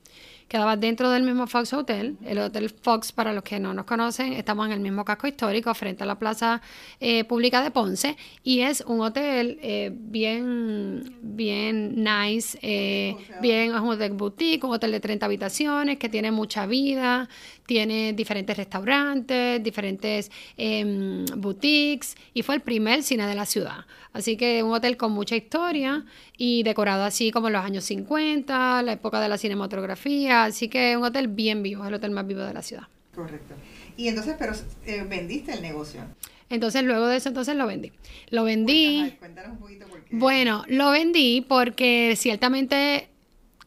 quedaba 0.48 0.78
dentro 0.78 1.10
del 1.12 1.24
mismo 1.24 1.48
Fox 1.48 1.74
Hotel. 1.74 2.18
El 2.26 2.40
Hotel 2.40 2.70
Fox, 2.70 3.12
para 3.12 3.34
los 3.34 3.44
que 3.44 3.60
no 3.60 3.74
nos 3.74 3.86
conocen, 3.86 4.34
estamos 4.34 4.66
en 4.68 4.74
el 4.74 4.80
mismo 4.80 5.04
casco 5.04 5.28
histórico, 5.28 5.74
frente 5.74 6.04
a 6.04 6.06
la 6.06 6.18
Plaza 6.18 6.62
eh, 7.00 7.24
Pública 7.26 7.62
de 7.62 7.72
Ponce, 7.72 8.16
y 8.44 8.62
es 8.62 8.82
un 8.82 9.02
hotel 9.02 9.60
eh, 9.62 9.92
bien, 9.94 11.18
bien 11.22 12.04
nice, 12.04 12.58
eh, 12.62 13.16
bien, 13.42 13.74
es 13.76 13.82
un 13.82 13.90
hotel 13.90 14.14
boutique, 14.14 14.64
un 14.64 14.74
hotel 14.74 14.92
de 14.92 15.00
30 15.00 15.26
habitaciones 15.26 15.98
que 15.98 16.10
tiene 16.10 16.32
mucha 16.32 16.66
vida, 16.66 17.28
tiene 17.66 18.14
diferentes 18.14 18.56
restaurantes, 18.56 19.62
diferentes 19.62 20.32
em, 20.56 21.26
boutiques, 21.36 22.16
y 22.34 22.42
fue 22.42 22.56
el 22.56 22.62
primer 22.62 23.04
cine 23.04 23.28
de 23.28 23.36
la 23.36 23.46
ciudad. 23.46 23.86
Así 24.14 24.36
que 24.38 24.64
un 24.64 24.74
hotel 24.74 24.98
con 24.98 25.12
mucha 25.12 25.36
historia 25.36 26.04
y 26.38 26.64
decorado 26.64 27.04
así 27.04 27.30
como 27.30 27.48
en 27.48 27.54
los 27.54 27.64
años 27.64 27.84
50, 27.84 28.82
la 28.82 28.94
época 28.94 29.20
de 29.20 29.30
la 29.30 29.38
cinematografía, 29.38 30.37
así 30.46 30.68
que 30.70 30.96
un 30.98 31.04
hotel 31.04 31.28
bien 31.28 31.64
vivo, 31.64 31.84
es 31.84 31.90
el 31.90 31.96
hotel 31.96 32.12
más 32.12 32.28
vivo 32.28 32.42
de 32.42 32.54
la 32.54 32.62
ciudad. 32.62 32.88
Correcto. 33.14 33.56
Y 33.96 34.08
entonces, 34.08 34.36
pero 34.38 34.54
eh, 34.86 35.06
vendiste 35.08 35.54
el 35.54 35.62
negocio. 35.62 36.02
Entonces 36.50 36.84
luego 36.84 37.08
de 37.08 37.18
eso 37.18 37.30
entonces 37.30 37.56
lo 37.56 37.68
vendí. 37.68 37.92
Lo 38.30 38.44
vendí. 38.44 39.16
Cuéntanos, 39.20 39.52
un 39.52 39.58
poquito 39.58 39.88
por 39.88 40.04
qué. 40.04 40.16
Bueno, 40.16 40.64
lo 40.68 40.92
vendí 40.92 41.42
porque 41.42 42.14
ciertamente 42.16 43.10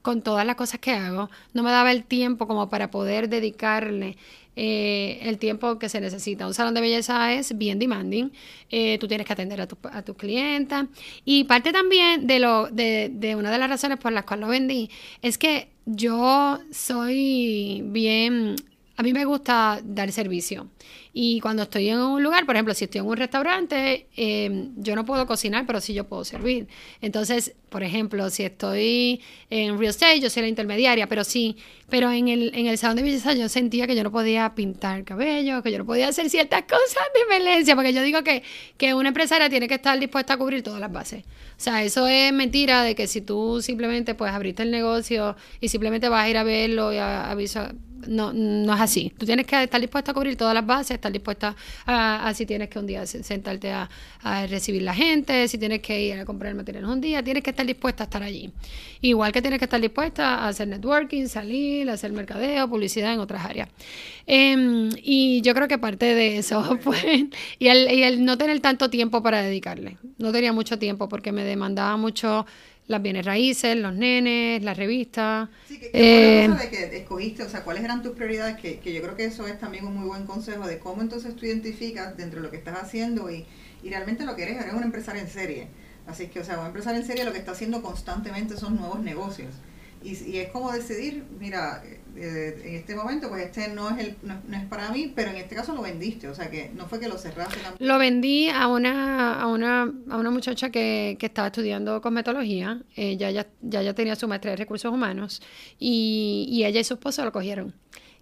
con 0.02 0.22
todas 0.22 0.46
las 0.46 0.56
cosas 0.56 0.80
que 0.80 0.92
hago, 0.92 1.30
no 1.52 1.62
me 1.62 1.70
daba 1.70 1.92
el 1.92 2.04
tiempo 2.04 2.46
como 2.46 2.70
para 2.70 2.90
poder 2.90 3.28
dedicarle 3.28 4.16
eh, 4.56 5.18
el 5.22 5.38
tiempo 5.38 5.78
que 5.78 5.88
se 5.88 6.00
necesita. 6.00 6.46
Un 6.46 6.54
salón 6.54 6.74
de 6.74 6.80
belleza 6.80 7.32
es 7.32 7.56
bien 7.56 7.78
demanding, 7.78 8.30
eh, 8.70 8.98
tú 8.98 9.08
tienes 9.08 9.26
que 9.26 9.32
atender 9.32 9.60
a 9.60 9.66
tu, 9.66 9.76
a 9.90 10.02
tu 10.02 10.14
clienta 10.14 10.88
y 11.24 11.44
parte 11.44 11.72
también 11.72 12.26
de, 12.26 12.38
lo, 12.38 12.68
de, 12.68 13.10
de 13.12 13.36
una 13.36 13.50
de 13.50 13.58
las 13.58 13.70
razones 13.70 13.98
por 13.98 14.12
las 14.12 14.24
cuales 14.24 14.46
lo 14.46 14.50
vendí 14.50 14.90
es 15.22 15.38
que 15.38 15.68
yo 15.86 16.58
soy 16.70 17.82
bien, 17.86 18.56
a 19.00 19.02
mí 19.02 19.14
me 19.14 19.24
gusta 19.24 19.80
dar 19.82 20.12
servicio. 20.12 20.68
Y 21.14 21.40
cuando 21.40 21.62
estoy 21.62 21.88
en 21.88 22.00
un 22.00 22.22
lugar, 22.22 22.44
por 22.44 22.54
ejemplo, 22.54 22.74
si 22.74 22.84
estoy 22.84 22.98
en 22.98 23.06
un 23.06 23.16
restaurante, 23.16 24.08
em, 24.14 24.74
yo 24.76 24.94
no 24.94 25.06
puedo 25.06 25.26
cocinar, 25.26 25.64
pero 25.66 25.80
sí 25.80 25.94
yo 25.94 26.06
puedo 26.06 26.22
servir. 26.22 26.68
Entonces, 27.00 27.54
por 27.70 27.82
ejemplo, 27.82 28.28
si 28.28 28.42
estoy 28.42 29.22
en 29.48 29.78
real 29.78 29.88
estate, 29.88 30.20
yo 30.20 30.28
soy 30.28 30.42
la 30.42 30.48
intermediaria, 30.48 31.06
pero 31.06 31.24
sí, 31.24 31.56
pero 31.88 32.12
en 32.12 32.28
el, 32.28 32.54
en 32.54 32.66
el 32.66 32.76
salón 32.76 32.96
de 32.96 33.04
belleza 33.04 33.32
yo 33.32 33.48
sentía 33.48 33.86
que 33.86 33.96
yo 33.96 34.04
no 34.04 34.12
podía 34.12 34.54
pintar 34.54 35.02
cabello, 35.04 35.62
que 35.62 35.72
yo 35.72 35.78
no 35.78 35.86
podía 35.86 36.08
hacer 36.08 36.28
ciertas 36.28 36.64
cosas 36.64 37.02
de 37.14 37.38
violencia, 37.38 37.74
porque 37.74 37.94
yo 37.94 38.02
digo 38.02 38.22
que, 38.22 38.42
que 38.76 38.92
una 38.92 39.08
empresaria 39.08 39.48
tiene 39.48 39.66
que 39.66 39.76
estar 39.76 39.98
dispuesta 39.98 40.34
a 40.34 40.36
cubrir 40.36 40.62
todas 40.62 40.78
las 40.78 40.92
bases. 40.92 41.24
O 41.24 41.62
sea, 41.62 41.82
eso 41.82 42.06
es 42.06 42.34
mentira 42.34 42.82
de 42.82 42.94
que 42.94 43.06
si 43.06 43.22
tú 43.22 43.62
simplemente 43.62 44.14
pues 44.14 44.30
abriste 44.30 44.62
el 44.62 44.70
negocio 44.70 45.36
y 45.58 45.68
simplemente 45.68 46.10
vas 46.10 46.26
a 46.26 46.28
ir 46.28 46.36
a 46.36 46.42
verlo 46.42 46.92
y 46.92 46.98
a 46.98 47.30
avisar 47.30 47.74
no, 48.06 48.32
no 48.32 48.74
es 48.74 48.80
así. 48.80 49.12
Tú 49.18 49.26
tienes 49.26 49.46
que 49.46 49.62
estar 49.62 49.80
dispuesta 49.80 50.12
a 50.12 50.14
cubrir 50.14 50.36
todas 50.36 50.54
las 50.54 50.64
bases, 50.64 50.92
estar 50.92 51.12
dispuesta 51.12 51.54
a, 51.86 52.32
si 52.34 52.46
tienes 52.46 52.68
que 52.68 52.78
un 52.78 52.86
día 52.86 53.06
sentarte 53.06 53.72
a, 53.72 53.88
recibir 54.48 54.82
la 54.82 54.94
gente, 54.94 55.48
si 55.48 55.58
tienes 55.58 55.80
que 55.80 56.00
ir 56.00 56.18
a 56.18 56.24
comprar 56.24 56.54
materiales 56.54 56.88
un 56.88 57.00
día, 57.00 57.22
tienes 57.22 57.42
que 57.42 57.50
estar 57.50 57.64
dispuesta 57.66 58.04
a 58.04 58.06
estar 58.06 58.22
allí. 58.22 58.50
Igual 59.00 59.32
que 59.32 59.40
tienes 59.40 59.58
que 59.58 59.64
estar 59.64 59.80
dispuesta 59.80 60.36
a 60.36 60.48
hacer 60.48 60.68
networking, 60.68 61.26
salir, 61.26 61.88
hacer 61.88 62.12
mercadeo, 62.12 62.68
publicidad 62.68 63.14
en 63.14 63.20
otras 63.20 63.44
áreas. 63.44 63.68
Em, 64.26 64.90
y 65.02 65.40
yo 65.42 65.54
creo 65.54 65.68
que 65.68 65.78
parte 65.78 66.14
de 66.14 66.38
eso, 66.38 66.78
pues, 66.84 67.04
y 67.58 67.66
el, 67.68 67.90
y 67.90 68.02
el 68.02 68.24
no 68.24 68.36
tener 68.36 68.60
tanto 68.60 68.90
tiempo 68.90 69.22
para 69.22 69.42
dedicarle. 69.42 69.96
No 70.18 70.32
tenía 70.32 70.52
mucho 70.52 70.78
tiempo 70.78 71.08
porque 71.08 71.32
me 71.32 71.44
demandaba 71.44 71.96
mucho 71.96 72.46
las 72.90 73.00
bienes 73.00 73.24
raíces, 73.24 73.76
los 73.76 73.94
nenes, 73.94 74.64
las 74.64 74.76
revistas. 74.76 75.48
Sí, 75.68 75.78
que, 75.78 75.92
que 75.92 76.44
eh, 76.44 76.48
de 76.48 76.68
que 76.70 76.96
escogiste, 76.96 77.44
o 77.44 77.48
sea, 77.48 77.62
cuáles 77.62 77.84
eran 77.84 78.02
tus 78.02 78.16
prioridades, 78.16 78.56
que, 78.56 78.80
que, 78.80 78.92
yo 78.92 79.00
creo 79.00 79.14
que 79.14 79.26
eso 79.26 79.46
es 79.46 79.60
también 79.60 79.86
un 79.86 79.96
muy 79.96 80.08
buen 80.08 80.26
consejo 80.26 80.66
de 80.66 80.80
cómo 80.80 81.00
entonces 81.00 81.36
tú 81.36 81.46
identificas 81.46 82.16
dentro 82.16 82.40
de 82.40 82.46
lo 82.46 82.50
que 82.50 82.56
estás 82.56 82.82
haciendo 82.82 83.30
y, 83.30 83.46
y 83.84 83.90
realmente 83.90 84.26
lo 84.26 84.34
que 84.34 84.42
eres, 84.42 84.60
eres 84.60 84.74
un 84.74 84.82
empresario 84.82 85.22
en 85.22 85.28
serie. 85.28 85.68
Así 86.08 86.26
que, 86.26 86.40
o 86.40 86.44
sea, 86.44 86.58
un 86.58 86.66
empresario 86.66 87.00
en 87.00 87.06
serie 87.06 87.24
lo 87.24 87.32
que 87.32 87.38
está 87.38 87.52
haciendo 87.52 87.80
constantemente 87.80 88.56
son 88.56 88.74
nuevos 88.74 88.98
negocios. 88.98 89.54
Y, 90.02 90.12
y 90.30 90.38
es 90.38 90.48
como 90.50 90.72
decidir, 90.72 91.24
mira, 91.38 91.82
eh, 92.16 92.62
en 92.64 92.74
este 92.74 92.94
momento, 92.94 93.28
pues 93.28 93.44
este 93.44 93.68
no 93.68 93.90
es, 93.90 93.98
el, 93.98 94.16
no, 94.22 94.34
es 94.56 94.64
para 94.64 94.90
mí, 94.90 95.12
pero 95.14 95.30
en 95.30 95.36
este 95.36 95.54
caso 95.54 95.74
lo 95.74 95.82
vendiste, 95.82 96.28
o 96.28 96.34
sea 96.34 96.50
que 96.50 96.70
no 96.74 96.86
fue 96.86 97.00
que 97.00 97.08
lo 97.08 97.18
cerraste. 97.18 97.58
Lo 97.78 97.98
vendí 97.98 98.48
a 98.48 98.66
una, 98.66 99.40
a 99.40 99.46
una, 99.46 99.92
a 100.08 100.16
una 100.16 100.30
muchacha 100.30 100.70
que, 100.70 101.16
que 101.18 101.26
estaba 101.26 101.48
estudiando 101.48 102.00
cosmetología, 102.00 102.82
ella 102.96 103.30
ya, 103.30 103.46
ya, 103.60 103.82
ya 103.82 103.94
tenía 103.94 104.16
su 104.16 104.26
maestría 104.26 104.52
de 104.52 104.56
recursos 104.56 104.92
humanos 104.92 105.42
y, 105.78 106.46
y 106.48 106.64
ella 106.64 106.80
y 106.80 106.84
su 106.84 106.94
esposo 106.94 107.24
lo 107.24 107.32
cogieron 107.32 107.74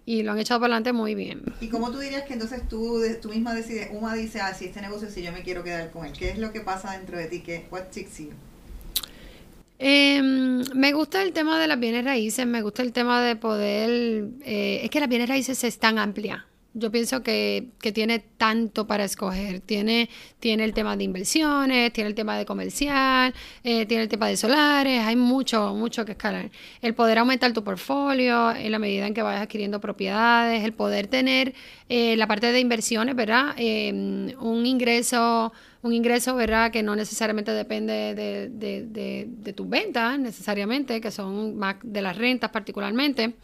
y 0.05 0.23
lo 0.23 0.31
han 0.31 0.39
echado 0.39 0.59
para 0.59 0.73
adelante 0.73 0.91
muy 0.91 1.13
bien. 1.13 1.43
¿Y 1.61 1.67
cómo 1.67 1.91
tú 1.91 1.99
dirías 1.99 2.23
que 2.23 2.33
entonces 2.33 2.67
tú, 2.67 3.01
tú 3.21 3.29
misma 3.29 3.53
decides, 3.53 3.89
Uma 3.91 4.15
dice, 4.15 4.41
ah, 4.41 4.53
si 4.53 4.65
este 4.65 4.81
negocio, 4.81 5.09
si 5.09 5.21
yo 5.21 5.31
me 5.31 5.43
quiero 5.43 5.63
quedar 5.63 5.91
con 5.91 6.05
él, 6.05 6.13
¿qué 6.13 6.29
es 6.29 6.39
lo 6.39 6.51
que 6.51 6.61
pasa 6.61 6.93
dentro 6.93 7.17
de 7.17 7.27
ti? 7.27 7.41
¿Qué, 7.41 7.67
what 7.69 7.89
ticks 7.91 8.17
you? 8.17 8.31
Eh, 9.79 10.21
me 10.21 10.93
gusta 10.93 11.21
el 11.23 11.31
tema 11.33 11.59
de 11.59 11.67
las 11.67 11.79
bienes 11.79 12.03
raíces, 12.03 12.45
me 12.45 12.61
gusta 12.61 12.81
el 12.81 12.91
tema 12.91 13.21
de 13.21 13.35
poder, 13.37 14.27
eh, 14.43 14.81
es 14.83 14.89
que 14.89 14.99
las 14.99 15.09
bienes 15.09 15.29
raíces 15.29 15.63
es 15.63 15.79
tan 15.79 15.97
amplia. 15.97 16.45
Yo 16.75 16.91
pienso 16.91 17.23
que, 17.23 17.69
que, 17.81 17.91
tiene 17.91 18.19
tanto 18.19 18.85
para 18.85 19.03
escoger. 19.03 19.59
Tiene, 19.61 20.07
tiene 20.39 20.63
el 20.63 20.73
tema 20.73 20.95
de 20.95 21.03
inversiones, 21.03 21.91
tiene 21.91 22.09
el 22.09 22.15
tema 22.15 22.37
de 22.37 22.45
comercial, 22.45 23.33
eh, 23.63 23.87
tiene 23.87 24.03
el 24.03 24.09
tema 24.09 24.27
de 24.27 24.37
solares, 24.37 25.01
hay 25.03 25.15
mucho, 25.15 25.73
mucho 25.73 26.05
que 26.05 26.11
escalar. 26.11 26.51
El 26.81 26.93
poder 26.93 27.17
aumentar 27.17 27.53
tu 27.53 27.63
portfolio 27.63 28.51
en 28.51 28.71
la 28.71 28.77
medida 28.77 29.07
en 29.07 29.15
que 29.15 29.23
vayas 29.23 29.41
adquiriendo 29.41 29.81
propiedades, 29.81 30.63
el 30.63 30.73
poder 30.73 31.07
tener 31.07 31.55
eh, 31.89 32.15
la 32.17 32.27
parte 32.27 32.51
de 32.51 32.59
inversiones, 32.59 33.15
¿verdad? 33.15 33.55
Eh, 33.57 34.35
un 34.39 34.65
ingreso 34.67 35.51
un 35.81 35.93
ingreso, 35.93 36.35
¿verdad? 36.35 36.71
Que 36.71 36.83
no 36.83 36.95
necesariamente 36.95 37.51
depende 37.51 38.13
de, 38.13 38.49
de, 38.49 39.27
de, 39.27 39.53
tus 39.53 39.69
ventas, 39.69 40.19
necesariamente, 40.19 40.99
que 40.99 41.11
son 41.11 41.57
más 41.57 41.77
de 41.83 42.01
las 42.01 42.17
rentas 42.17 42.49
particularmente. 42.49 43.35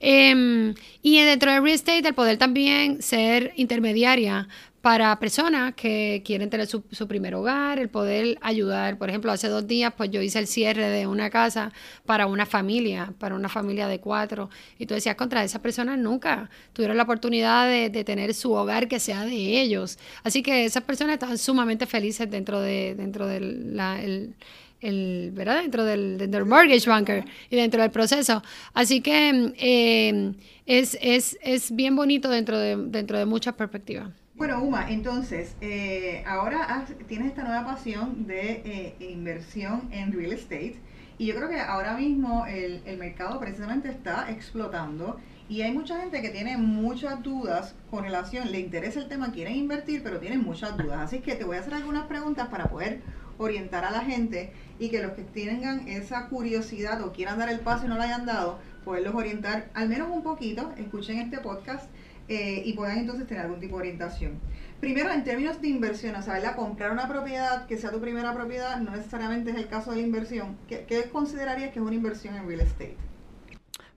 Em, 0.00 0.74
y 1.02 1.20
dentro 1.22 1.50
de 1.50 1.60
real 1.60 1.74
estate, 1.74 2.06
el 2.06 2.14
poder 2.14 2.36
también 2.38 3.02
ser 3.02 3.52
intermediaria 3.56 4.48
para 4.80 5.18
personas 5.18 5.74
que 5.74 6.22
quieren 6.24 6.50
tener 6.50 6.66
su, 6.66 6.84
su, 6.90 7.08
primer 7.08 7.34
hogar, 7.34 7.78
el 7.78 7.88
poder 7.88 8.38
ayudar. 8.42 8.96
Por 8.96 9.08
ejemplo, 9.08 9.32
hace 9.32 9.48
dos 9.48 9.66
días, 9.66 9.92
pues 9.96 10.10
yo 10.10 10.22
hice 10.22 10.38
el 10.38 10.46
cierre 10.46 10.88
de 10.88 11.06
una 11.06 11.30
casa 11.30 11.72
para 12.06 12.26
una 12.26 12.46
familia, 12.46 13.12
para 13.18 13.34
una 13.34 13.48
familia 13.48 13.88
de 13.88 14.00
cuatro. 14.00 14.50
Y 14.78 14.86
tú 14.86 14.94
decías, 14.94 15.16
contra 15.16 15.42
esas 15.42 15.60
personas 15.60 15.98
nunca 15.98 16.48
tuvieron 16.72 16.96
la 16.96 17.02
oportunidad 17.02 17.66
de, 17.68 17.90
de 17.90 18.04
tener 18.04 18.34
su 18.34 18.52
hogar 18.52 18.88
que 18.88 19.00
sea 19.00 19.24
de 19.24 19.60
ellos. 19.60 19.98
Así 20.22 20.42
que 20.42 20.64
esas 20.64 20.84
personas 20.84 21.14
estaban 21.14 21.38
sumamente 21.38 21.86
felices 21.86 22.30
dentro 22.30 22.60
de, 22.60 22.94
dentro 22.94 23.26
de 23.26 23.40
la, 23.40 24.00
el, 24.00 24.34
el, 24.80 25.30
¿verdad? 25.32 25.62
dentro 25.62 25.84
del, 25.84 26.18
del, 26.18 26.44
mortgage 26.44 26.88
banker 26.88 27.24
y 27.50 27.56
dentro 27.56 27.82
del 27.82 27.90
proceso. 27.90 28.42
Así 28.74 29.00
que 29.00 29.52
eh, 29.58 30.32
es, 30.66 30.96
es, 31.00 31.38
es 31.42 31.74
bien 31.74 31.96
bonito 31.96 32.28
dentro 32.28 32.58
de, 32.58 32.76
dentro 32.76 33.18
de 33.18 33.26
muchas 33.26 33.54
perspectivas. 33.54 34.10
Bueno, 34.38 34.62
Uma, 34.62 34.88
entonces, 34.88 35.56
eh, 35.60 36.22
ahora 36.24 36.86
tienes 37.08 37.26
esta 37.26 37.42
nueva 37.42 37.64
pasión 37.64 38.28
de 38.28 38.62
eh, 38.64 38.96
inversión 39.00 39.88
en 39.90 40.12
real 40.12 40.32
estate 40.32 40.76
y 41.18 41.26
yo 41.26 41.34
creo 41.34 41.48
que 41.48 41.58
ahora 41.58 41.96
mismo 41.96 42.46
el, 42.46 42.80
el, 42.84 42.98
mercado 42.98 43.40
precisamente 43.40 43.88
está 43.88 44.30
explotando 44.30 45.18
y 45.48 45.62
hay 45.62 45.72
mucha 45.72 45.98
gente 46.00 46.22
que 46.22 46.28
tiene 46.28 46.56
muchas 46.56 47.20
dudas 47.20 47.74
con 47.90 48.04
relación, 48.04 48.52
le 48.52 48.60
interesa 48.60 49.00
el 49.00 49.08
tema, 49.08 49.32
quieren 49.32 49.56
invertir, 49.56 50.04
pero 50.04 50.20
tienen 50.20 50.44
muchas 50.44 50.76
dudas. 50.76 51.00
Así 51.00 51.18
que 51.18 51.34
te 51.34 51.42
voy 51.42 51.56
a 51.56 51.60
hacer 51.60 51.74
algunas 51.74 52.06
preguntas 52.06 52.46
para 52.46 52.66
poder 52.68 53.02
orientar 53.38 53.84
a 53.84 53.90
la 53.90 54.02
gente 54.02 54.52
y 54.78 54.88
que 54.88 55.02
los 55.02 55.14
que 55.14 55.22
tengan 55.22 55.88
esa 55.88 56.28
curiosidad 56.28 57.02
o 57.02 57.12
quieran 57.12 57.40
dar 57.40 57.48
el 57.48 57.58
paso 57.58 57.86
y 57.86 57.88
no 57.88 57.96
lo 57.96 58.02
hayan 58.02 58.24
dado, 58.24 58.60
poderlos 58.84 59.16
orientar 59.16 59.68
al 59.74 59.88
menos 59.88 60.08
un 60.12 60.22
poquito, 60.22 60.72
escuchen 60.76 61.18
este 61.18 61.38
podcast 61.38 61.90
eh, 62.28 62.62
y 62.64 62.72
puedan 62.74 62.98
entonces 62.98 63.26
tener 63.26 63.44
algún 63.44 63.60
tipo 63.60 63.76
de 63.76 63.82
orientación. 63.82 64.32
Primero, 64.80 65.10
en 65.10 65.24
términos 65.24 65.60
de 65.60 65.68
inversión, 65.68 66.14
o 66.14 66.22
sea, 66.22 66.54
comprar 66.54 66.92
una 66.92 67.08
propiedad 67.08 67.66
que 67.66 67.76
sea 67.76 67.90
tu 67.90 68.00
primera 68.00 68.32
propiedad 68.32 68.78
no 68.80 68.92
necesariamente 68.92 69.50
es 69.50 69.56
el 69.56 69.66
caso 69.66 69.92
de 69.92 70.00
inversión. 70.00 70.56
¿Qué, 70.68 70.84
qué 70.86 71.04
considerarías 71.10 71.72
que 71.72 71.80
es 71.80 71.84
una 71.84 71.94
inversión 71.94 72.36
en 72.36 72.46
real 72.46 72.60
estate? 72.60 72.96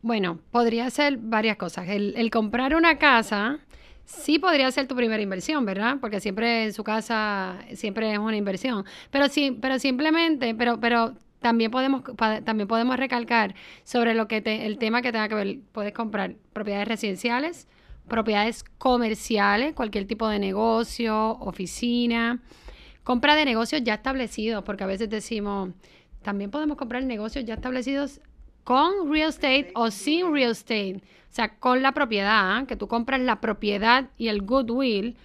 Bueno, 0.02 0.40
podría 0.50 0.90
ser 0.90 1.18
varias 1.18 1.58
cosas. 1.58 1.88
El, 1.88 2.16
el 2.18 2.32
comprar 2.32 2.76
una 2.76 2.98
casa 2.98 3.60
sí 4.06 4.40
podría 4.40 4.72
ser 4.72 4.88
tu 4.88 4.96
primera 4.96 5.22
inversión, 5.22 5.66
¿verdad? 5.66 5.98
Porque 6.02 6.20
siempre 6.20 6.66
en 6.66 6.74
su 6.74 6.84
casa 6.84 7.60
siempre 7.74 8.12
es 8.12 8.20
una 8.20 8.36
inversión. 8.36 8.86
Pero 9.12 9.28
sí, 9.30 9.58
pero 9.62 9.78
simplemente, 9.78 10.56
pero, 10.56 10.80
pero 10.80 11.14
también 11.40 11.72
podemos, 11.72 12.04
también 12.44 12.68
podemos 12.68 12.98
recalcar 12.98 13.56
sobre 13.84 14.14
lo 14.14 14.28
que 14.28 14.42
el 14.46 14.78
tema 14.78 15.02
que 15.02 15.12
tenga 15.12 15.28
que 15.28 15.36
ver, 15.36 15.60
puedes 15.72 15.94
comprar 15.94 16.36
propiedades 16.54 16.88
residenciales, 16.88 17.68
propiedades 18.12 18.66
comerciales, 18.78 19.74
cualquier 19.74 20.06
tipo 20.06 20.28
de 20.28 20.38
negocio, 20.38 21.38
oficina, 21.40 22.42
compra 23.06 23.36
de 23.36 23.46
negocios 23.46 23.82
ya 23.86 23.94
establecidos, 23.94 24.66
porque 24.66 24.84
a 24.84 24.88
veces 24.88 25.10
decimos, 25.10 25.70
también 26.22 26.52
podemos 26.52 26.78
comprar 26.78 27.04
negocios 27.06 27.46
ya 27.46 27.54
establecidos 27.54 28.20
con 28.66 29.10
real 29.10 29.30
estate 29.30 29.72
o 29.76 29.90
sin 29.92 30.34
real 30.34 30.52
estate. 30.52 30.98
O 30.98 31.34
sea, 31.34 31.58
con 31.58 31.82
la 31.82 31.94
propiedad, 31.94 32.58
¿ah? 32.58 32.66
que 32.68 32.76
tú 32.76 32.90
compras 32.90 33.22
la 33.22 33.40
propiedad 33.40 34.10
y 34.18 34.28
el 34.28 34.42
goodwill, 34.42 35.16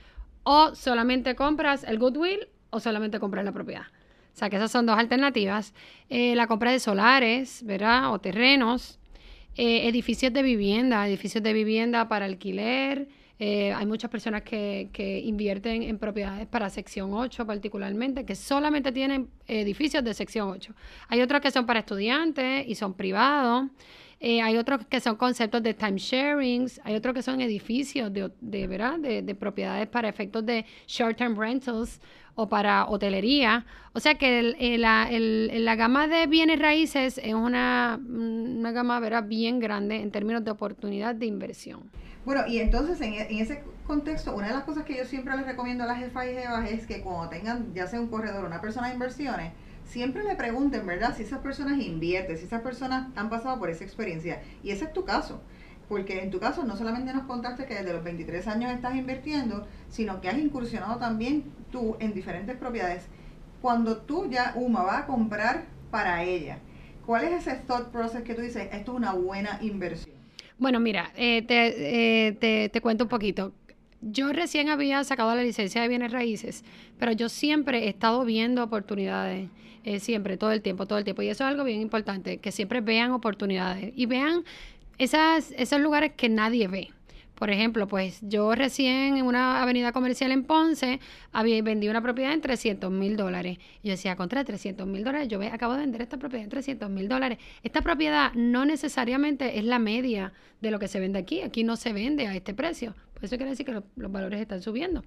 o 0.44 0.72
solamente 0.77 1.35
compras 1.35 1.83
el 1.83 1.99
goodwill 1.99 2.46
o 2.70 2.79
solamente 2.79 3.18
compras 3.18 3.44
la 3.44 3.51
propiedad. 3.51 3.87
O 4.33 4.38
sea, 4.38 4.49
que 4.49 4.57
esas 4.57 4.70
son 4.70 4.87
dos 4.87 4.96
alternativas. 4.96 5.75
Eh, 6.09 6.37
la 6.37 6.46
compra 6.46 6.70
de 6.70 6.79
solares, 6.79 7.64
¿verdad? 7.64 8.12
O 8.12 8.20
terrenos, 8.20 9.01
eh, 9.57 9.88
edificios 9.88 10.33
de 10.33 10.42
vivienda, 10.42 11.07
edificios 11.09 11.42
de 11.42 11.53
vivienda 11.53 12.09
para 12.09 12.27
alquiler. 12.27 13.09
Eh, 13.38 13.73
hay 13.73 13.85
muchas 13.87 14.11
personas 14.11 14.42
que, 14.42 14.88
que, 14.92 15.19
invierten 15.21 15.83
en 15.83 15.99
propiedades 15.99 16.47
para 16.47 16.71
sección 16.71 17.12
8 17.12 17.47
particularmente, 17.47 18.25
que 18.25 18.35
solamente 18.35 18.92
tienen 18.92 19.29
edificios 19.47 20.03
de 20.03 20.14
sección 20.14 20.49
8. 20.49 20.75
Hay 21.09 21.21
otros 21.21 21.40
que 21.40 21.51
son 21.51 21.66
para 21.66 21.81
estudiantes 21.81 22.66
y 22.66 22.75
son 22.75 22.95
privados. 22.95 23.66
Eh, 24.18 24.40
hay 24.40 24.57
otros 24.57 24.87
que 24.87 24.98
son 25.00 25.16
conceptos 25.16 25.62
de 25.62 25.74
time 25.74 25.98
sharings, 25.98 26.81
hay 26.85 26.94
otros 26.94 27.14
que 27.14 27.22
son 27.22 27.40
edificios 27.40 28.11
de, 28.12 28.66
¿verdad? 28.66 28.98
De, 28.98 29.20
de, 29.20 29.35
propiedades 29.35 29.88
para 29.88 30.09
efectos 30.09 30.44
de 30.46 30.64
short-term 30.87 31.38
rentals 31.38 32.00
o 32.35 32.48
para 32.48 32.87
hotelería. 32.87 33.66
O 33.92 34.00
sea 34.00 34.14
que 34.14 34.38
el, 34.38 34.81
la, 34.81 35.09
la, 35.11 35.74
gama 35.74 36.09
de 36.09 36.26
bienes 36.26 36.59
raíces 36.61 37.20
es 37.22 37.35
una, 37.35 38.00
una 38.09 38.72
gama 38.72 39.00
¿verdad? 39.00 39.24
bien 39.24 39.59
grande 39.59 39.96
en 39.96 40.11
términos 40.11 40.44
de 40.44 40.50
oportunidad 40.50 41.14
de 41.14 41.26
inversión. 41.26 41.90
Bueno, 42.24 42.42
y 42.46 42.59
entonces 42.59 43.00
en, 43.02 43.14
en, 43.14 43.38
ese 43.38 43.64
contexto, 43.87 44.35
una 44.35 44.48
de 44.48 44.55
las 44.55 44.64
cosas 44.64 44.85
que 44.85 44.96
yo 44.96 45.05
siempre 45.05 45.37
les 45.37 45.46
recomiendo 45.46 45.85
a 45.85 45.87
las 45.87 45.98
jefas 45.98 46.26
y 46.26 46.35
jefas 46.35 46.70
es 46.70 46.87
que 46.87 47.02
cuando 47.02 47.29
tengan 47.29 47.72
ya 47.74 47.87
sea 47.87 48.00
un 48.00 48.09
corredor 48.09 48.44
una 48.44 48.61
persona 48.61 48.88
de 48.88 48.94
inversiones, 48.94 49.52
siempre 49.87 50.22
le 50.25 50.35
pregunten, 50.37 50.87
¿verdad? 50.87 51.16
Si 51.16 51.22
esas 51.22 51.38
personas 51.40 51.81
invierten, 51.81 52.37
si 52.37 52.44
esas 52.44 52.62
personas 52.62 53.09
han 53.16 53.31
pasado 53.31 53.59
por 53.59 53.70
esa 53.70 53.85
experiencia. 53.85 54.42
Y 54.62 54.70
ese 54.70 54.85
es 54.85 54.92
tu 54.92 55.05
caso. 55.05 55.40
Porque 55.88 56.22
en 56.22 56.31
tu 56.31 56.40
caso 56.40 56.64
no 56.64 56.77
solamente 56.77 57.14
nos 57.14 57.25
contaste 57.25 57.66
que 57.66 57.75
desde 57.75 57.92
los 57.92 58.03
23 58.03 58.46
años 58.49 58.72
estás 58.72 58.96
invirtiendo, 58.96 59.66
sino 59.88 60.20
que 60.20 60.29
has 60.29 60.38
incursionado 60.38 60.99
también 60.99 61.44
tú 61.70 61.96
en 62.01 62.12
diferentes 62.12 62.57
propiedades. 62.57 63.07
Cuando 63.62 63.99
tú 63.99 64.29
ya, 64.29 64.53
Uma, 64.57 64.83
va 64.83 64.99
a 64.99 65.07
comprar 65.07 65.66
para 65.90 66.25
ella, 66.25 66.59
¿cuál 67.07 67.25
es 67.25 67.46
ese 67.46 67.57
thought 67.57 67.88
process 67.88 68.22
que 68.22 68.35
tú 68.35 68.42
dices, 68.42 68.68
esto 68.72 68.92
es 68.92 68.99
una 68.99 69.12
buena 69.12 69.59
inversión? 69.62 70.16
Bueno, 70.59 70.81
mira, 70.81 71.12
eh, 71.16 71.42
te, 71.42 72.29
eh, 72.29 72.33
te, 72.33 72.68
te 72.68 72.81
cuento 72.81 73.05
un 73.05 73.11
poquito. 73.11 73.53
Yo 74.00 74.32
recién 74.32 74.68
había 74.68 75.02
sacado 75.04 75.35
la 75.35 75.42
licencia 75.42 75.82
de 75.82 75.88
bienes 75.88 76.12
raíces, 76.12 76.64
pero 76.98 77.12
yo 77.12 77.28
siempre 77.28 77.85
he 77.85 77.88
estado 77.88 78.24
viendo 78.24 78.62
oportunidades, 78.62 79.48
eh, 79.85 80.00
siempre, 80.00 80.37
todo 80.37 80.52
el 80.52 80.62
tiempo, 80.62 80.87
todo 80.87 80.98
el 80.98 81.04
tiempo. 81.04 81.22
Y 81.22 81.28
eso 81.28 81.44
es 81.44 81.48
algo 81.48 81.64
bien 81.64 81.80
importante, 81.80 82.38
que 82.38 82.52
siempre 82.52 82.80
vean 82.80 83.12
oportunidades 83.12 83.92
y 83.96 84.06
vean 84.06 84.44
esas, 84.98 85.52
esos 85.56 85.80
lugares 85.80 86.12
que 86.16 86.28
nadie 86.28 86.68
ve. 86.68 86.90
Por 87.37 87.51
ejemplo, 87.51 87.87
pues 87.87 88.18
yo 88.22 88.55
recién 88.55 89.18
en 89.18 89.27
una 89.27 89.62
avenida 89.62 89.92
comercial 89.92 90.33
en 90.33 90.44
Ponce 90.44 91.01
había 91.33 91.61
vendido 91.62 91.90
una 91.90 92.01
propiedad 92.01 92.33
en 92.33 92.40
300 92.40 92.90
mil 92.90 93.16
dólares. 93.16 93.59
Yo 93.83 93.90
decía, 93.90 94.16
contra 94.16 94.42
300 94.42 94.87
mil 94.87 95.05
dólares, 95.05 95.29
yo 95.29 95.38
acabo 95.42 95.75
de 95.75 95.81
vender 95.81 96.01
esta 96.01 96.16
propiedad 96.16 96.44
en 96.44 96.51
300 96.51 96.88
mil 96.88 97.09
dólares. 97.09 97.38
Esta 97.62 97.83
propiedad 97.83 98.33
no 98.33 98.64
necesariamente 98.64 99.59
es 99.59 99.64
la 99.64 99.79
media 99.79 100.33
de 100.62 100.70
lo 100.70 100.79
que 100.79 100.88
se 100.88 100.99
vende 100.99 101.18
aquí. 101.18 101.42
Aquí 101.42 101.62
no 101.62 101.77
se 101.77 101.92
vende 101.92 102.27
a 102.27 102.35
este 102.35 102.55
precio. 102.55 102.94
Por 103.12 103.27
eso 103.27 103.37
quiere 103.37 103.51
decir 103.51 103.66
que 103.66 103.72
los 103.72 104.12
valores 104.12 104.40
están 104.40 104.62
subiendo. 104.62 105.05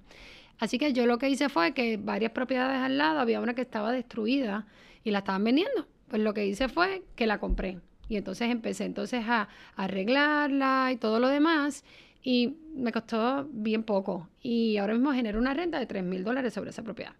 Así 0.60 0.78
que 0.78 0.92
yo 0.92 1.06
lo 1.06 1.18
que 1.18 1.28
hice 1.30 1.48
fue 1.48 1.72
que 1.72 1.96
varias 1.96 2.30
propiedades 2.30 2.78
al 2.78 2.96
lado, 2.96 3.18
había 3.18 3.40
una 3.40 3.54
que 3.54 3.62
estaba 3.62 3.90
destruida 3.90 4.66
y 5.02 5.10
la 5.10 5.18
estaban 5.18 5.42
vendiendo. 5.42 5.88
Pues 6.06 6.22
lo 6.22 6.32
que 6.32 6.46
hice 6.46 6.68
fue 6.68 7.02
que 7.16 7.26
la 7.26 7.38
compré. 7.38 7.78
Y 8.08 8.16
entonces 8.16 8.50
empecé 8.50 8.84
entonces 8.84 9.24
a 9.26 9.48
arreglarla 9.74 10.90
y 10.92 10.96
todo 10.96 11.18
lo 11.18 11.28
demás 11.28 11.84
y 12.22 12.56
me 12.74 12.92
costó 12.92 13.48
bien 13.50 13.82
poco. 13.82 14.28
Y 14.42 14.76
ahora 14.76 14.94
mismo 14.94 15.12
genero 15.12 15.38
una 15.38 15.54
renta 15.54 15.78
de 15.78 15.86
3 15.86 16.02
mil 16.04 16.24
dólares 16.24 16.54
sobre 16.54 16.70
esa 16.70 16.82
propiedad. 16.82 17.12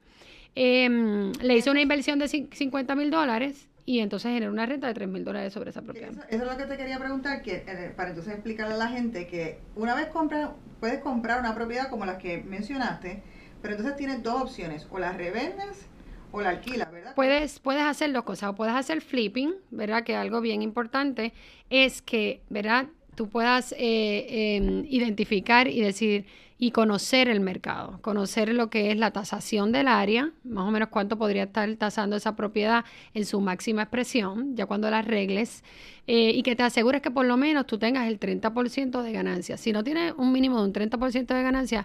Em, 0.54 1.32
le 1.40 1.56
hice 1.56 1.70
una 1.70 1.80
inversión 1.80 2.18
de 2.18 2.28
50 2.28 2.94
mil 2.96 3.10
dólares 3.10 3.68
y 3.86 4.00
entonces 4.00 4.32
genero 4.32 4.52
una 4.52 4.66
renta 4.66 4.88
de 4.88 4.94
3 4.94 5.08
mil 5.08 5.24
dólares 5.24 5.52
sobre 5.52 5.70
esa 5.70 5.82
propiedad. 5.82 6.10
Eso, 6.10 6.44
es 6.44 6.50
lo 6.50 6.56
que 6.56 6.64
te 6.64 6.76
quería 6.76 6.98
preguntar, 6.98 7.42
que 7.42 7.64
eh, 7.66 7.92
para 7.96 8.10
entonces 8.10 8.34
explicarle 8.34 8.74
a 8.74 8.78
la 8.78 8.88
gente 8.88 9.26
que 9.26 9.58
una 9.76 9.94
vez 9.94 10.08
compras, 10.08 10.50
puedes 10.80 11.00
comprar 11.00 11.40
una 11.40 11.54
propiedad 11.54 11.88
como 11.88 12.04
las 12.04 12.18
que 12.18 12.42
mencionaste, 12.42 13.22
pero 13.62 13.74
entonces 13.74 13.96
tienes 13.96 14.22
dos 14.22 14.42
opciones, 14.42 14.86
o 14.90 14.98
la 14.98 15.12
revendes 15.12 15.86
o 16.32 16.40
la 16.40 16.50
alquilas, 16.50 16.90
¿verdad? 16.92 17.14
Puedes, 17.14 17.58
puedes 17.58 17.82
hacer 17.82 18.12
dos 18.12 18.22
cosas, 18.22 18.50
o 18.50 18.54
puedes 18.54 18.74
hacer 18.74 19.00
flipping, 19.00 19.54
¿verdad? 19.70 20.04
Que 20.04 20.14
algo 20.14 20.40
bien 20.40 20.62
importante 20.62 21.32
es 21.68 22.02
que, 22.02 22.42
¿verdad? 22.48 22.86
Tú 23.20 23.28
puedas 23.28 23.74
eh, 23.76 24.56
em, 24.56 24.86
identificar 24.88 25.68
y 25.68 25.82
decir 25.82 26.24
y 26.56 26.70
conocer 26.70 27.28
el 27.28 27.40
mercado, 27.40 27.98
conocer 28.00 28.54
lo 28.54 28.70
que 28.70 28.90
es 28.90 28.96
la 28.96 29.10
tasación 29.10 29.72
del 29.72 29.88
área, 29.88 30.32
más 30.42 30.66
o 30.66 30.70
menos 30.70 30.88
cuánto 30.88 31.18
podría 31.18 31.42
estar 31.42 31.70
tasando 31.76 32.16
esa 32.16 32.34
propiedad 32.34 32.82
en 33.12 33.26
su 33.26 33.42
máxima 33.42 33.82
expresión, 33.82 34.56
ya 34.56 34.64
cuando 34.64 34.88
la 34.88 35.00
arregles, 35.00 35.64
eh, 36.06 36.30
y 36.34 36.42
que 36.42 36.56
te 36.56 36.62
asegures 36.62 37.02
que 37.02 37.10
por 37.10 37.26
lo 37.26 37.36
menos 37.36 37.66
tú 37.66 37.76
tengas 37.76 38.08
el 38.08 38.18
30% 38.18 39.02
de 39.02 39.12
ganancia. 39.12 39.58
Si 39.58 39.70
no 39.70 39.84
tienes 39.84 40.14
un 40.16 40.32
mínimo 40.32 40.62
de 40.62 40.64
un 40.64 40.72
30% 40.72 41.34
de 41.34 41.42
ganancia, 41.42 41.84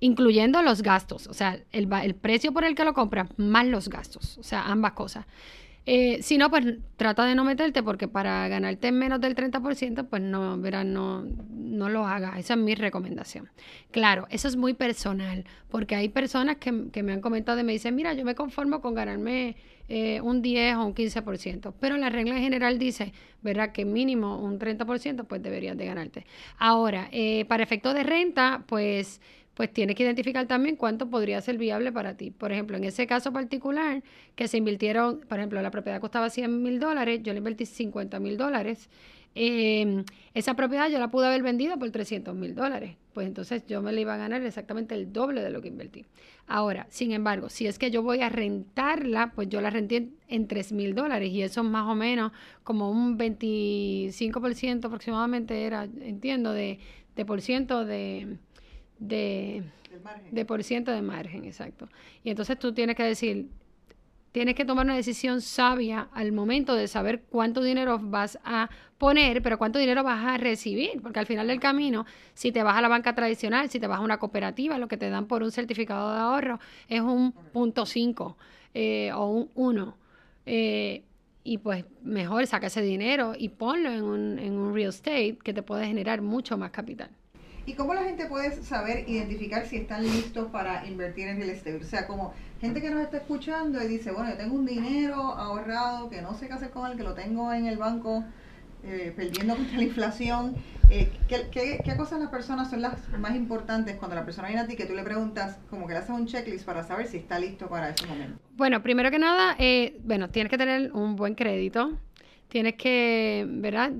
incluyendo 0.00 0.60
los 0.60 0.82
gastos, 0.82 1.28
o 1.28 1.34
sea, 1.34 1.60
el, 1.70 1.88
el 2.02 2.14
precio 2.16 2.52
por 2.52 2.64
el 2.64 2.74
que 2.74 2.82
lo 2.82 2.94
compras 2.94 3.28
más 3.36 3.64
los 3.64 3.88
gastos, 3.88 4.38
o 4.38 4.42
sea, 4.42 4.64
ambas 4.64 4.94
cosas. 4.94 5.24
Eh, 5.86 6.22
si 6.22 6.38
no, 6.38 6.48
pues 6.50 6.64
trata 6.96 7.26
de 7.26 7.34
no 7.34 7.44
meterte 7.44 7.82
porque 7.82 8.08
para 8.08 8.48
ganarte 8.48 8.90
menos 8.90 9.20
del 9.20 9.34
30%, 9.34 10.08
pues 10.08 10.22
no, 10.22 10.58
verás, 10.58 10.86
no, 10.86 11.22
no 11.50 11.88
lo 11.90 12.06
hagas. 12.06 12.38
Esa 12.38 12.54
es 12.54 12.60
mi 12.60 12.74
recomendación. 12.74 13.50
Claro, 13.90 14.26
eso 14.30 14.48
es 14.48 14.56
muy 14.56 14.72
personal, 14.74 15.44
porque 15.70 15.94
hay 15.94 16.08
personas 16.08 16.56
que, 16.56 16.90
que 16.90 17.02
me 17.02 17.12
han 17.12 17.20
comentado 17.20 17.60
y 17.60 17.64
me 17.64 17.72
dicen, 17.72 17.94
mira, 17.94 18.14
yo 18.14 18.24
me 18.24 18.34
conformo 18.34 18.80
con 18.80 18.94
ganarme 18.94 19.56
eh, 19.88 20.20
un 20.22 20.40
10 20.40 20.76
o 20.76 20.86
un 20.86 20.94
15%, 20.94 21.74
pero 21.78 21.98
la 21.98 22.08
regla 22.08 22.38
general 22.38 22.78
dice, 22.78 23.12
¿verdad? 23.42 23.72
Que 23.72 23.84
mínimo 23.84 24.38
un 24.38 24.58
30% 24.58 25.26
pues 25.26 25.42
deberías 25.42 25.76
de 25.76 25.84
ganarte. 25.84 26.26
Ahora, 26.56 27.08
eh, 27.12 27.44
para 27.44 27.62
efecto 27.62 27.92
de 27.92 28.02
renta, 28.02 28.64
pues 28.66 29.20
pues 29.54 29.72
tienes 29.72 29.96
que 29.96 30.02
identificar 30.02 30.46
también 30.46 30.76
cuánto 30.76 31.08
podría 31.08 31.40
ser 31.40 31.58
viable 31.58 31.92
para 31.92 32.16
ti. 32.16 32.30
Por 32.30 32.52
ejemplo, 32.52 32.76
en 32.76 32.84
ese 32.84 33.06
caso 33.06 33.32
particular, 33.32 34.02
que 34.34 34.48
se 34.48 34.58
invirtieron, 34.58 35.20
por 35.20 35.38
ejemplo, 35.38 35.62
la 35.62 35.70
propiedad 35.70 36.00
costaba 36.00 36.28
100 36.28 36.62
mil 36.62 36.80
dólares, 36.80 37.20
yo 37.22 37.32
le 37.32 37.38
invertí 37.38 37.64
50 37.64 38.18
mil 38.20 38.36
dólares. 38.36 38.90
Em, 39.36 40.04
esa 40.32 40.54
propiedad 40.54 40.88
yo 40.88 40.98
la 41.00 41.10
pude 41.10 41.26
haber 41.26 41.42
vendido 41.42 41.76
por 41.78 41.90
300 41.90 42.34
mil 42.34 42.54
dólares. 42.54 42.96
Pues 43.12 43.26
entonces 43.26 43.64
yo 43.66 43.80
me 43.80 43.92
la 43.92 44.00
iba 44.00 44.14
a 44.14 44.16
ganar 44.16 44.42
exactamente 44.42 44.94
el 44.94 45.12
doble 45.12 45.42
de 45.42 45.50
lo 45.50 45.60
que 45.62 45.68
invertí. 45.68 46.04
Ahora, 46.46 46.86
sin 46.90 47.12
embargo, 47.12 47.48
si 47.48 47.66
es 47.66 47.78
que 47.78 47.90
yo 47.90 48.02
voy 48.02 48.20
a 48.20 48.28
rentarla, 48.28 49.32
pues 49.34 49.48
yo 49.48 49.60
la 49.60 49.70
renté 49.70 50.10
en 50.28 50.48
3 50.48 50.72
mil 50.72 50.94
dólares 50.94 51.30
y 51.30 51.42
eso 51.42 51.62
es 51.62 51.66
más 51.68 51.86
o 51.86 51.94
menos 51.94 52.32
como 52.64 52.90
un 52.90 53.16
25% 53.18 54.84
aproximadamente 54.86 55.64
era, 55.64 55.84
entiendo, 55.84 56.52
de, 56.52 56.80
de 57.14 57.24
por 57.24 57.40
ciento 57.40 57.84
de 57.84 58.38
de, 59.08 59.62
de 60.30 60.44
por 60.44 60.62
ciento 60.62 60.90
de 60.90 61.02
margen, 61.02 61.44
exacto. 61.44 61.88
Y 62.22 62.30
entonces 62.30 62.58
tú 62.58 62.72
tienes 62.72 62.96
que 62.96 63.04
decir, 63.04 63.48
tienes 64.34 64.56
que 64.56 64.64
tomar 64.64 64.84
una 64.84 64.96
decisión 64.96 65.40
sabia 65.40 66.08
al 66.12 66.32
momento 66.32 66.74
de 66.74 66.88
saber 66.88 67.22
cuánto 67.30 67.62
dinero 67.62 68.00
vas 68.00 68.36
a 68.44 68.68
poner, 68.98 69.42
pero 69.42 69.58
cuánto 69.58 69.78
dinero 69.78 70.02
vas 70.02 70.24
a 70.24 70.38
recibir, 70.38 71.00
porque 71.02 71.20
al 71.20 71.26
final 71.26 71.46
del 71.46 71.60
camino, 71.60 72.04
si 72.34 72.50
te 72.50 72.64
vas 72.64 72.76
a 72.76 72.80
la 72.80 72.88
banca 72.88 73.14
tradicional, 73.14 73.70
si 73.70 73.78
te 73.78 73.86
vas 73.86 73.98
a 73.98 74.02
una 74.02 74.18
cooperativa, 74.18 74.76
lo 74.78 74.88
que 74.88 74.96
te 74.96 75.08
dan 75.08 75.26
por 75.26 75.44
un 75.44 75.52
certificado 75.52 76.12
de 76.12 76.18
ahorro 76.18 76.58
es 76.88 77.00
un 77.00 77.30
punto 77.30 77.86
5 77.86 78.36
eh, 78.74 79.12
o 79.12 79.28
un 79.28 79.50
1. 79.54 79.96
Eh, 80.46 81.04
y 81.44 81.58
pues 81.58 81.84
mejor 82.02 82.46
saca 82.48 82.66
ese 82.66 82.82
dinero 82.82 83.34
y 83.38 83.50
ponlo 83.50 83.90
en 83.90 84.02
un, 84.02 84.38
en 84.40 84.58
un 84.58 84.74
real 84.74 84.88
estate 84.88 85.38
que 85.44 85.52
te 85.52 85.62
puede 85.62 85.86
generar 85.86 86.22
mucho 86.22 86.58
más 86.58 86.72
capital. 86.72 87.10
¿Y 87.66 87.74
cómo 87.74 87.94
la 87.94 88.02
gente 88.02 88.26
puede 88.26 88.62
saber, 88.62 89.08
identificar 89.08 89.66
si 89.66 89.76
están 89.76 90.02
listos 90.02 90.48
para 90.50 90.86
invertir 90.86 91.28
en 91.28 91.38
real 91.38 91.50
estate? 91.50 91.76
O 91.76 91.84
sea, 91.84 92.06
como 92.06 92.34
gente 92.60 92.82
que 92.82 92.90
nos 92.90 93.00
está 93.02 93.18
escuchando 93.18 93.82
y 93.82 93.86
dice, 93.88 94.12
bueno, 94.12 94.30
yo 94.30 94.36
tengo 94.36 94.54
un 94.54 94.66
dinero 94.66 95.16
ahorrado 95.16 96.10
que 96.10 96.20
no 96.20 96.34
sé 96.34 96.46
qué 96.46 96.52
hacer 96.52 96.70
con 96.70 96.90
él, 96.90 96.96
que 96.96 97.02
lo 97.02 97.14
tengo 97.14 97.52
en 97.52 97.66
el 97.66 97.78
banco 97.78 98.24
eh, 98.84 99.14
perdiendo 99.16 99.56
contra 99.56 99.78
la 99.78 99.82
inflación. 99.82 100.56
Eh, 100.90 101.10
¿qué, 101.26 101.96
cosas 101.96 102.20
las 102.20 102.28
personas 102.28 102.68
son 102.68 102.82
las 102.82 103.08
más 103.18 103.34
importantes 103.34 103.96
cuando 103.96 104.14
la 104.14 104.26
persona 104.26 104.48
viene 104.48 104.62
a 104.62 104.66
ti 104.66 104.76
que 104.76 104.84
tú 104.84 104.94
le 104.94 105.02
preguntas, 105.02 105.58
como 105.70 105.86
que 105.86 105.94
le 105.94 106.00
haces 106.00 106.10
un 106.10 106.26
checklist 106.26 106.66
para 106.66 106.84
saber 106.84 107.06
si 107.06 107.16
está 107.16 107.38
listo 107.38 107.68
para 107.68 107.90
ese 107.90 108.06
momento? 108.06 108.38
Bueno, 108.56 108.82
primero 108.82 109.10
que 109.10 109.18
nada, 109.18 109.56
eh, 109.58 109.98
bueno, 110.04 110.28
tienes 110.28 110.50
que 110.50 110.58
tener 110.58 110.92
un 110.92 111.16
buen 111.16 111.34
crédito 111.34 111.98
tienes 112.54 112.74
que, 112.74 113.44
¿verdad? 113.48 113.90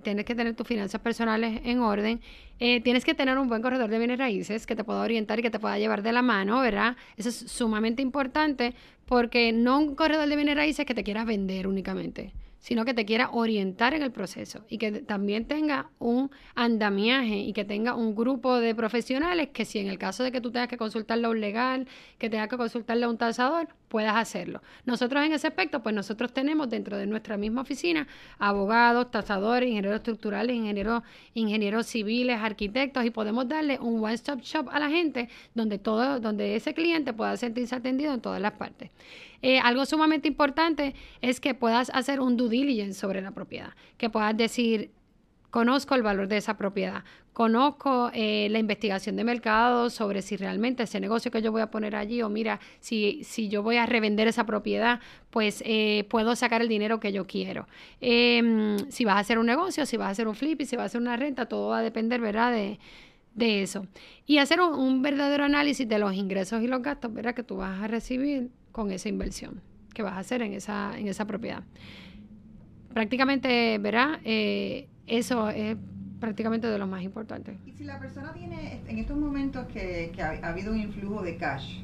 tienes 0.00 0.24
que 0.24 0.36
tener 0.36 0.54
tus 0.54 0.64
finanzas 0.64 1.00
personales 1.00 1.60
en 1.64 1.80
orden. 1.80 2.20
Eh, 2.60 2.80
tienes 2.80 3.04
que 3.04 3.14
tener 3.14 3.36
un 3.36 3.48
buen 3.48 3.62
corredor 3.62 3.90
de 3.90 3.98
bienes 3.98 4.16
raíces 4.16 4.64
que 4.64 4.76
te 4.76 4.84
pueda 4.84 5.00
orientar 5.00 5.40
y 5.40 5.42
que 5.42 5.50
te 5.50 5.58
pueda 5.58 5.76
llevar 5.76 6.04
de 6.04 6.12
la 6.12 6.22
mano, 6.22 6.60
¿verdad? 6.60 6.96
Eso 7.16 7.30
es 7.30 7.34
sumamente 7.34 8.02
importante 8.02 8.74
porque 9.06 9.50
no 9.52 9.80
un 9.80 9.96
corredor 9.96 10.28
de 10.28 10.36
bienes 10.36 10.54
raíces 10.54 10.86
que 10.86 10.94
te 10.94 11.02
quiera 11.02 11.24
vender 11.24 11.66
únicamente, 11.66 12.32
sino 12.60 12.84
que 12.84 12.94
te 12.94 13.04
quiera 13.04 13.28
orientar 13.32 13.92
en 13.92 14.02
el 14.02 14.12
proceso 14.12 14.64
y 14.68 14.78
que 14.78 14.92
también 15.02 15.44
tenga 15.46 15.90
un 15.98 16.30
andamiaje 16.54 17.38
y 17.38 17.52
que 17.54 17.64
tenga 17.64 17.96
un 17.96 18.14
grupo 18.14 18.60
de 18.60 18.72
profesionales 18.76 19.48
que 19.52 19.64
si 19.64 19.80
en 19.80 19.88
el 19.88 19.98
caso 19.98 20.22
de 20.22 20.30
que 20.30 20.40
tú 20.40 20.52
tengas 20.52 20.68
que 20.68 20.76
consultarle 20.76 21.26
a 21.26 21.30
un 21.30 21.40
legal, 21.40 21.88
que 22.18 22.30
tengas 22.30 22.48
que 22.48 22.56
consultarle 22.56 23.06
a 23.06 23.08
un 23.08 23.18
tasador, 23.18 23.66
puedas 23.88 24.16
hacerlo. 24.16 24.62
Nosotros 24.84 25.24
en 25.24 25.32
ese 25.32 25.46
aspecto, 25.46 25.82
pues 25.82 25.94
nosotros 25.94 26.32
tenemos 26.32 26.68
dentro 26.68 26.96
de 26.96 27.06
nuestra 27.06 27.36
misma 27.36 27.62
oficina 27.62 28.06
abogados, 28.38 29.10
tasadores, 29.10 29.68
ingenieros 29.68 29.96
estructurales, 29.96 30.56
ingenieros, 30.56 31.02
ingenieros 31.34 31.86
civiles, 31.86 32.38
arquitectos 32.40 33.04
y 33.04 33.10
podemos 33.10 33.48
darle 33.48 33.78
un 33.78 34.02
one-stop 34.02 34.40
shop 34.40 34.68
a 34.70 34.78
la 34.78 34.88
gente 34.88 35.28
donde 35.54 35.78
todo, 35.78 36.20
donde 36.20 36.56
ese 36.56 36.74
cliente 36.74 37.12
pueda 37.12 37.36
sentirse 37.36 37.74
atendido 37.74 38.14
en 38.14 38.20
todas 38.20 38.40
las 38.40 38.52
partes. 38.52 38.90
Eh, 39.42 39.58
algo 39.58 39.84
sumamente 39.86 40.28
importante 40.28 40.94
es 41.20 41.40
que 41.40 41.54
puedas 41.54 41.90
hacer 41.94 42.20
un 42.20 42.36
due 42.36 42.48
diligence 42.48 42.98
sobre 42.98 43.20
la 43.20 43.32
propiedad, 43.32 43.74
que 43.98 44.10
puedas 44.10 44.36
decir, 44.36 44.90
conozco 45.50 45.94
el 45.94 46.02
valor 46.02 46.28
de 46.28 46.36
esa 46.38 46.56
propiedad, 46.56 47.04
conozco 47.32 48.10
eh, 48.14 48.48
la 48.50 48.58
investigación 48.58 49.16
de 49.16 49.24
mercado 49.24 49.90
sobre 49.90 50.22
si 50.22 50.36
realmente 50.36 50.84
ese 50.84 51.00
negocio 51.00 51.30
que 51.30 51.42
yo 51.42 51.52
voy 51.52 51.60
a 51.60 51.70
poner 51.70 51.94
allí 51.94 52.22
o 52.22 52.30
mira, 52.30 52.60
si, 52.80 53.22
si 53.24 53.48
yo 53.48 53.62
voy 53.62 53.76
a 53.76 53.84
revender 53.84 54.26
esa 54.26 54.46
propiedad, 54.46 55.00
pues 55.30 55.62
eh, 55.66 56.06
puedo 56.08 56.34
sacar 56.34 56.62
el 56.62 56.68
dinero 56.68 56.98
que 56.98 57.12
yo 57.12 57.26
quiero. 57.26 57.68
Em, 58.00 58.78
si 58.90 59.04
vas 59.04 59.16
a 59.16 59.18
hacer 59.18 59.38
un 59.38 59.46
negocio, 59.46 59.84
si 59.84 59.96
vas 59.96 60.08
a 60.08 60.10
hacer 60.12 60.28
un 60.28 60.34
flip 60.34 60.60
y 60.62 60.64
si 60.64 60.76
vas 60.76 60.84
a 60.84 60.86
hacer 60.86 61.00
una 61.00 61.16
renta, 61.16 61.46
todo 61.46 61.68
va 61.68 61.78
a 61.78 61.82
depender, 61.82 62.20
¿verdad? 62.20 62.52
De, 62.52 62.78
de 63.36 63.62
eso. 63.62 63.86
Y 64.26 64.38
hacer 64.38 64.60
un, 64.60 65.02
verdadero 65.02 65.44
análisis 65.44 65.86
de 65.86 65.98
los 65.98 66.14
ingresos 66.14 66.62
y 66.62 66.66
los 66.66 66.82
gastos, 66.82 67.12
¿verdad? 67.12 67.34
Que 67.34 67.42
tú 67.42 67.56
vas 67.56 67.82
a 67.82 67.86
recibir 67.86 68.50
con 68.72 68.90
esa 68.90 69.08
inversión 69.08 69.60
que 69.94 70.02
vas 70.02 70.14
a 70.14 70.18
hacer 70.18 70.42
en 70.42 70.54
esa, 70.54 70.98
en 70.98 71.06
esa 71.06 71.26
propiedad. 71.26 71.62
Prácticamente, 72.92 73.78
¿verdad? 73.78 74.20
Eh, 74.24 74.88
eso 75.06 75.48
es 75.50 75.76
prácticamente 76.20 76.66
de 76.66 76.78
lo 76.78 76.86
más 76.86 77.02
importante. 77.02 77.58
Y 77.66 77.72
si 77.72 77.84
la 77.84 77.98
persona 77.98 78.32
tiene, 78.32 78.80
en 78.86 78.98
estos 78.98 79.16
momentos 79.16 79.66
que, 79.66 80.12
ha, 80.20 80.48
habido 80.48 80.72
un 80.72 80.80
influjo 80.80 81.22
de 81.22 81.36
cash, 81.36 81.80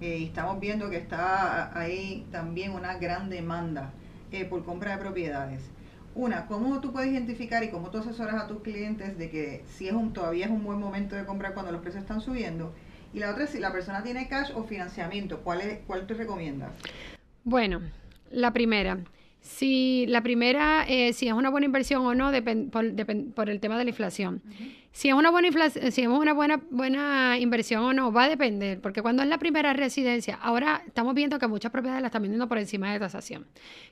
eh, 0.00 0.18
y 0.18 0.24
estamos 0.24 0.60
viendo 0.60 0.90
que 0.90 0.96
está 0.96 1.76
ahí 1.78 2.26
también 2.30 2.72
una 2.72 2.98
gran 2.98 3.30
demanda 3.30 3.92
eh, 4.30 4.44
por 4.44 4.64
compra 4.64 4.92
de 4.92 4.98
propiedades. 4.98 5.70
Una, 6.14 6.46
¿cómo 6.46 6.80
tú 6.80 6.92
puedes 6.92 7.12
identificar 7.12 7.62
y 7.62 7.70
cómo 7.70 7.90
tú 7.90 7.98
asesoras 7.98 8.34
a 8.36 8.46
tus 8.46 8.62
clientes 8.62 9.18
de 9.18 9.30
que 9.30 9.64
si 9.68 9.88
es 9.88 9.94
un 9.94 10.12
todavía 10.12 10.46
es 10.46 10.50
un 10.50 10.64
buen 10.64 10.78
momento 10.78 11.14
de 11.14 11.24
comprar 11.24 11.54
cuando 11.54 11.72
los 11.72 11.80
precios 11.80 12.02
están 12.02 12.20
subiendo? 12.20 12.72
Y 13.14 13.20
la 13.20 13.30
otra 13.30 13.44
es 13.44 13.50
si 13.50 13.58
la 13.58 13.72
persona 13.72 14.02
tiene 14.02 14.28
cash 14.28 14.50
o 14.54 14.64
financiamiento, 14.64 15.40
¿cuál, 15.40 15.60
es, 15.60 15.78
cuál 15.86 16.06
te 16.06 16.14
recomiendas? 16.14 16.70
Bueno, 17.44 17.80
la 18.30 18.52
primera, 18.52 18.98
si 19.40 20.06
la 20.06 20.22
primera, 20.22 20.84
eh, 20.88 21.12
si 21.12 21.28
es 21.28 21.32
una 21.32 21.50
buena 21.50 21.66
inversión 21.66 22.04
o 22.06 22.14
no, 22.14 22.30
por, 22.70 23.34
por, 23.34 23.50
el 23.50 23.60
tema 23.60 23.78
de 23.78 23.84
la 23.84 23.90
inflación. 23.90 24.42
Si 24.92 25.08
es 25.08 25.14
una 25.14 25.30
buena 25.30 25.48
inflación, 25.48 25.92
si 25.92 26.02
es 26.02 26.08
una 26.08 26.32
buena, 26.32 26.60
buena 26.70 27.38
inversión 27.38 27.84
o 27.84 27.92
no, 27.92 28.12
va 28.12 28.24
a 28.24 28.28
depender, 28.28 28.80
porque 28.80 29.02
cuando 29.02 29.22
es 29.22 29.28
la 29.28 29.38
primera 29.38 29.72
residencia, 29.72 30.36
ahora 30.42 30.82
estamos 30.86 31.14
viendo 31.14 31.38
que 31.38 31.46
muchas 31.46 31.70
propiedades 31.70 32.02
las 32.02 32.08
están 32.08 32.22
vendiendo 32.22 32.48
por 32.48 32.58
encima 32.58 32.92
de 32.92 32.98
tasación. 32.98 33.46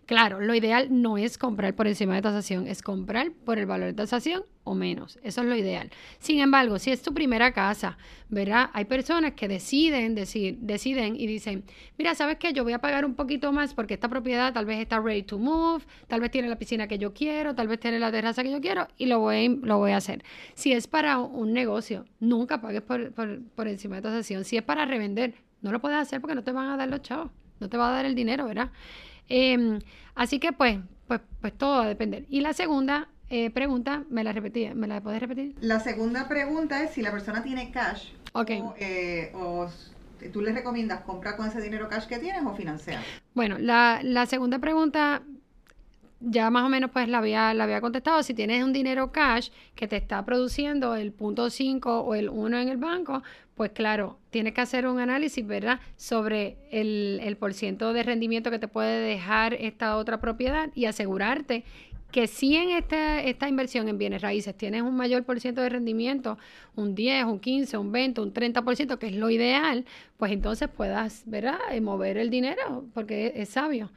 Claro, 0.06 0.40
lo 0.40 0.54
ideal 0.54 0.88
no 0.90 1.18
es 1.18 1.38
comprar 1.38 1.74
por 1.74 1.87
encima 1.87 2.14
de 2.14 2.22
tasación, 2.22 2.66
es 2.66 2.82
comprar 2.82 3.30
por 3.44 3.59
el 3.59 3.66
valor 3.66 3.87
de 3.88 3.94
tasación 3.94 4.44
o 4.66 4.74
menos. 4.74 5.18
Eso 5.22 5.42
es 5.42 5.46
lo 5.46 5.54
ideal. 5.54 5.90
Sin 6.18 6.40
embargo, 6.40 6.78
si 6.80 6.90
es 6.90 7.00
tu 7.00 7.14
primera 7.14 7.52
casa, 7.52 7.96
¿verdad? 8.28 8.70
Hay 8.72 8.85
personas 8.85 9.35
que 9.35 9.46
deciden, 9.46 10.16
decir, 10.16 10.59
deciden 10.59 11.14
y 11.14 11.28
dicen, 11.28 11.62
mira, 11.96 12.16
¿sabes 12.16 12.37
qué? 12.38 12.52
Yo 12.52 12.64
voy 12.64 12.72
a 12.72 12.80
pagar 12.80 13.04
un 13.04 13.14
poquito 13.14 13.52
más 13.52 13.74
porque 13.74 13.94
esta 13.94 14.09
propiedad 14.09 14.52
tal 14.52 14.66
vez 14.66 14.80
está 14.80 14.98
ready 14.98 15.22
to 15.22 15.38
move, 15.38 15.85
tal 16.09 16.20
vez 16.20 16.32
tiene 16.32 16.48
la 16.48 16.59
piscina 16.59 16.88
que 16.88 16.98
yo 16.98 17.14
quiero, 17.14 17.54
tal 17.54 17.68
vez 17.68 17.78
tiene 17.78 18.00
la 18.00 18.11
terraza 18.11 18.42
que 18.42 18.50
yo 18.50 18.61
quiero 18.61 18.88
y 18.98 19.06
lo 19.06 19.20
voy, 19.20 19.61
lo 19.62 19.78
voy 19.78 19.92
a 19.92 19.98
hacer. 19.98 20.24
Si 20.54 20.72
es 20.72 20.86
para 20.87 21.18
un 21.18 21.53
negocio, 21.53 22.05
nunca 22.20 22.61
pagues 22.61 22.83
por, 22.83 23.12
por, 23.12 23.42
por 23.55 23.68
encima 23.68 23.96
de 23.96 24.03
tasación. 24.03 24.44
Si 24.44 24.57
es 24.57 24.62
para 24.62 24.85
revender, 24.87 25.35
no 25.62 25.72
lo 25.72 25.81
puedes 25.81 25.99
hacer 25.99 26.20
porque 26.20 26.35
no 26.35 26.44
te 26.44 26.53
van 26.53 26.68
a 26.68 26.77
dar 26.77 26.88
los 26.88 27.03
chavos, 27.03 27.31
no 27.61 27.68
te 27.68 27.77
va 27.77 27.88
a 27.88 27.92
dar 27.92 28.05
el 28.05 28.14
dinero, 28.14 28.46
¿verdad? 28.46 28.70
Em, 29.29 29.81
así 30.14 30.38
que 30.38 30.53
pues, 30.53 30.79
pues, 31.07 31.20
pues 31.40 31.53
todo 31.57 31.79
va 31.79 31.85
a 31.85 31.88
depender. 31.88 32.27
Y 32.29 32.40
la 32.40 32.53
segunda 32.53 33.09
eh, 33.29 33.51
pregunta, 33.51 34.05
me 34.09 34.22
la 34.22 34.33
repetí, 34.33 34.68
¿me 34.75 34.87
la 34.87 35.01
puedes 35.01 35.20
repetir? 35.20 35.55
La 35.61 35.81
segunda 35.81 36.29
pregunta 36.29 36.83
es 36.83 36.90
si 36.90 37.03
la 37.03 37.11
persona 37.11 37.42
tiene 37.42 37.70
cash 37.72 38.11
okay. 38.33 38.61
o, 38.61 38.75
eh, 38.79 39.33
tú 40.33 40.40
le 40.40 40.53
recomiendas 40.53 41.01
comprar 41.01 41.37
con 41.37 41.49
ese 41.49 41.61
dinero 41.61 41.88
cash 41.88 42.07
que 42.07 42.18
tienes 42.18 42.44
o 42.44 42.55
financiar. 42.55 43.03
Bueno, 43.35 43.59
la, 43.59 44.01
la 44.03 44.27
segunda 44.27 44.59
pregunta 44.59 45.22
ya 46.20 46.50
más 46.50 46.64
o 46.64 46.68
menos 46.68 46.90
pues 46.90 47.09
la 47.09 47.18
había, 47.18 47.52
la 47.55 47.64
había 47.64 47.81
contestado. 47.81 48.22
Si 48.22 48.35
tienes 48.35 48.62
un 48.64 48.72
dinero 48.72 49.12
cash 49.12 49.50
que 49.74 49.88
te 49.88 49.96
está 49.96 50.24
produciendo 50.24 50.94
el 50.94 51.12
punto 51.12 51.50
5 51.50 52.00
o 52.00 52.14
el 52.14 52.29
1 52.29 52.59
en 52.59 52.68
el 52.68 52.76
banco, 52.76 53.22
pues 53.55 53.70
claro, 53.72 54.18
tienes 54.31 54.52
que 54.52 54.61
hacer 54.61 54.87
un 54.87 54.98
análisis, 54.98 55.46
¿verdad? 55.46 55.81
Sobre 55.96 56.57
el, 56.70 57.20
el 57.22 57.37
por 57.37 57.55
ciento 57.55 57.92
de 57.92 58.02
rendimiento 58.02 58.50
que 58.50 58.59
te 58.59 58.68
puede 58.68 59.00
dejar 59.00 59.55
esta 59.55 59.96
otra 59.96 60.20
propiedad 60.20 60.70
y 60.74 60.87
asegurarte 60.87 61.64
que 62.11 62.26
si 62.26 62.57
en 62.57 62.70
esta, 62.70 63.22
esta 63.22 63.48
inversión 63.48 63.88
en 63.88 63.98
bienes 63.98 64.22
raíces 64.22 64.57
tienes 64.57 64.83
un 64.83 64.96
mayor 64.96 65.24
por 65.24 65.40
ciento 65.40 65.61
de 65.61 65.68
rendimiento, 65.68 66.38
un 66.74 66.94
10, 66.94 67.24
un 67.24 67.40
15, 67.40 67.76
un 67.76 67.92
20, 67.92 68.20
un 68.20 68.33
30%, 68.33 68.98
que 68.98 69.07
es 69.09 69.16
lo 69.16 69.29
ideal, 69.31 69.85
pues 70.16 70.33
entonces 70.33 70.68
puedas, 70.68 71.24
¿verdad?, 71.26 71.59
eh, 71.70 71.81
mover 71.81 72.16
el 72.16 72.31
dinero, 72.31 72.87
porque 72.94 73.33
es, 73.37 73.50
sabio. 73.50 73.90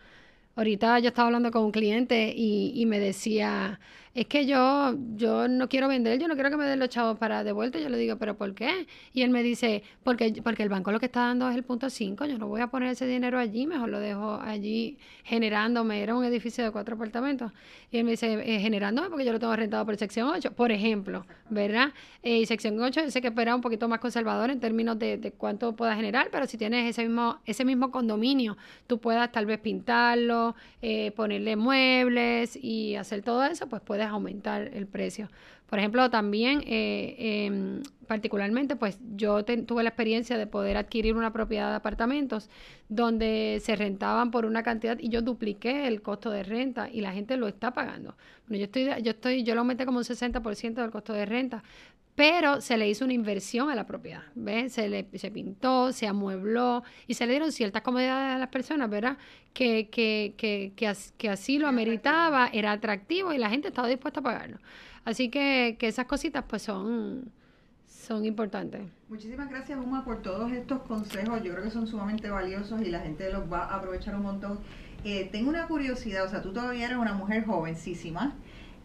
Ahorita 0.59 0.99
yo 0.99 1.07
estaba 1.09 1.27
hablando 1.27 1.51
con 1.51 1.63
un 1.63 1.71
cliente 1.71 2.33
y, 2.35 2.73
y 2.75 2.85
me 2.85 2.99
decía, 2.99 3.79
es 4.15 4.25
que 4.27 4.45
yo, 4.45 4.95
yo 5.15 5.47
no 5.47 5.69
quiero 5.69 5.87
vender, 5.87 6.19
yo 6.19 6.27
no 6.27 6.33
quiero 6.33 6.49
que 6.49 6.57
me 6.57 6.65
den 6.65 6.79
los 6.79 6.89
chavos 6.89 7.17
para 7.17 7.43
de 7.43 7.51
vuelta. 7.51 7.79
Yo 7.79 7.89
le 7.89 7.97
digo, 7.97 8.17
¿pero 8.17 8.35
por 8.35 8.53
qué? 8.53 8.87
Y 9.13 9.21
él 9.21 9.29
me 9.29 9.43
dice, 9.43 9.83
porque, 10.03 10.41
porque 10.43 10.63
el 10.63 10.69
banco 10.69 10.91
lo 10.91 10.99
que 10.99 11.05
está 11.05 11.21
dando 11.21 11.47
es 11.49 11.55
el 11.55 11.63
punto 11.63 11.89
5, 11.89 12.25
yo 12.25 12.37
no 12.37 12.47
voy 12.47 12.61
a 12.61 12.67
poner 12.67 12.89
ese 12.89 13.05
dinero 13.05 13.39
allí, 13.39 13.67
mejor 13.67 13.89
lo 13.89 13.99
dejo 13.99 14.39
allí 14.41 14.97
generándome. 15.23 16.01
Era 16.01 16.15
un 16.15 16.25
edificio 16.25 16.63
de 16.63 16.71
cuatro 16.71 16.95
apartamentos. 16.95 17.51
Y 17.91 17.97
él 17.97 18.03
me 18.03 18.11
dice, 18.11 18.33
eh, 18.33 18.59
generándome 18.59 19.09
porque 19.09 19.25
yo 19.25 19.31
lo 19.31 19.39
tengo 19.39 19.55
rentado 19.55 19.85
por 19.85 19.95
sección 19.97 20.27
8, 20.29 20.53
por 20.53 20.71
ejemplo, 20.71 21.25
¿verdad? 21.49 21.93
Eh, 22.23 22.39
y 22.39 22.45
sección 22.45 22.79
8 22.81 23.09
sé 23.09 23.21
que 23.21 23.27
espera 23.29 23.55
un 23.55 23.61
poquito 23.61 23.87
más 23.87 23.99
conservador 23.99 24.49
en 24.49 24.59
términos 24.59 24.97
de, 24.99 25.17
de 25.17 25.31
cuánto 25.31 25.75
pueda 25.75 25.95
generar, 25.95 26.29
pero 26.31 26.45
si 26.47 26.57
tienes 26.57 26.89
ese 26.89 27.03
mismo, 27.03 27.39
ese 27.45 27.65
mismo 27.65 27.91
condominio, 27.91 28.57
tú 28.87 28.99
puedas 28.99 29.31
tal 29.31 29.45
vez 29.45 29.59
pintarlo, 29.59 30.55
eh, 30.81 31.11
ponerle 31.11 31.55
muebles 31.55 32.57
y 32.61 32.95
hacer 32.95 33.21
todo 33.21 33.43
eso, 33.43 33.67
pues 33.67 33.81
puedes 33.81 33.98
aumentar 34.07 34.69
el 34.73 34.87
precio. 34.87 35.29
Por 35.69 35.77
ejemplo, 35.77 36.09
también, 36.09 36.63
eh, 36.65 37.45
em, 37.45 37.83
particularmente, 38.07 38.75
pues 38.75 38.97
yo 39.15 39.45
tuve 39.45 39.83
la 39.83 39.89
experiencia 39.89 40.35
de 40.35 40.47
poder 40.47 40.77
adquirir 40.77 41.15
una 41.15 41.31
propiedad 41.31 41.69
de 41.69 41.75
apartamentos 41.75 42.49
donde 42.87 43.61
se 43.63 43.75
rentaban 43.75 44.31
por 44.31 44.45
una 44.45 44.63
cantidad 44.63 44.97
y 44.99 45.09
yo 45.09 45.21
dupliqué 45.21 45.87
el 45.87 46.01
costo 46.01 46.31
de 46.31 46.41
renta 46.41 46.89
y 46.91 47.01
la 47.01 47.11
gente 47.11 47.37
lo 47.37 47.47
está 47.47 47.71
pagando. 47.71 48.15
Bueno, 48.47 48.59
yo 48.59 48.65
estoy, 48.65 49.03
yo 49.03 49.11
estoy, 49.11 49.43
yo 49.43 49.53
lo 49.53 49.61
aumenté 49.61 49.85
como 49.85 49.99
un 49.99 50.05
60% 50.05 50.81
del 50.81 50.89
costo 50.89 51.13
de 51.13 51.27
renta, 51.27 51.63
pero 52.19 52.59
se 52.59 52.75
le 52.75 52.89
hizo 52.89 53.05
una 53.05 53.13
inversión 53.13 53.69
a 53.69 53.75
la 53.75 53.85
propiedad, 53.85 54.23
¿ves? 54.35 54.73
Se, 54.73 54.89
le, 54.89 55.07
se 55.13 55.31
pintó, 55.31 55.93
se 55.93 56.05
amuebló 56.05 56.83
y 57.07 57.13
se 57.13 57.25
le 57.25 57.31
dieron 57.31 57.53
ciertas 57.53 57.81
comodidades 57.81 58.35
a 58.35 58.37
las 58.37 58.49
personas, 58.49 58.89
¿verdad? 58.89 59.17
Que, 59.53 59.87
que, 59.89 60.33
que, 60.35 60.73
que, 61.17 61.29
así 61.29 61.59
lo 61.59 61.69
ameritaba, 61.69 62.49
era 62.51 62.73
atractivo 62.73 63.31
y 63.31 63.37
la 63.37 63.49
gente 63.49 63.69
estaba 63.69 63.87
dispuesta 63.87 64.19
a 64.19 64.23
pagarlo. 64.23 64.57
Así 65.05 65.29
que, 65.29 65.77
que 65.79 65.87
esas 65.87 66.07
cositas 66.07 66.43
pues 66.45 66.61
son, 66.61 67.31
son 67.87 68.25
importantes. 68.25 68.81
Muchísimas 69.07 69.49
gracias, 69.49 69.79
Uma, 69.79 70.03
por 70.03 70.21
todos 70.21 70.51
estos 70.51 70.81
consejos. 70.81 71.41
Yo 71.41 71.53
creo 71.53 71.63
que 71.63 71.71
son 71.71 71.87
sumamente 71.87 72.29
valiosos 72.29 72.81
y 72.81 72.89
la 72.89 72.99
gente 72.99 73.31
los 73.31 73.49
va 73.49 73.59
a 73.59 73.77
aprovechar 73.77 74.13
un 74.17 74.23
montón. 74.23 74.59
Eh, 75.05 75.29
tengo 75.31 75.47
una 75.47 75.67
curiosidad, 75.67 76.25
o 76.25 76.29
sea, 76.29 76.41
tú 76.41 76.51
todavía 76.51 76.87
eres 76.87 76.97
una 76.97 77.13
mujer 77.13 77.45
jovencísima 77.45 78.35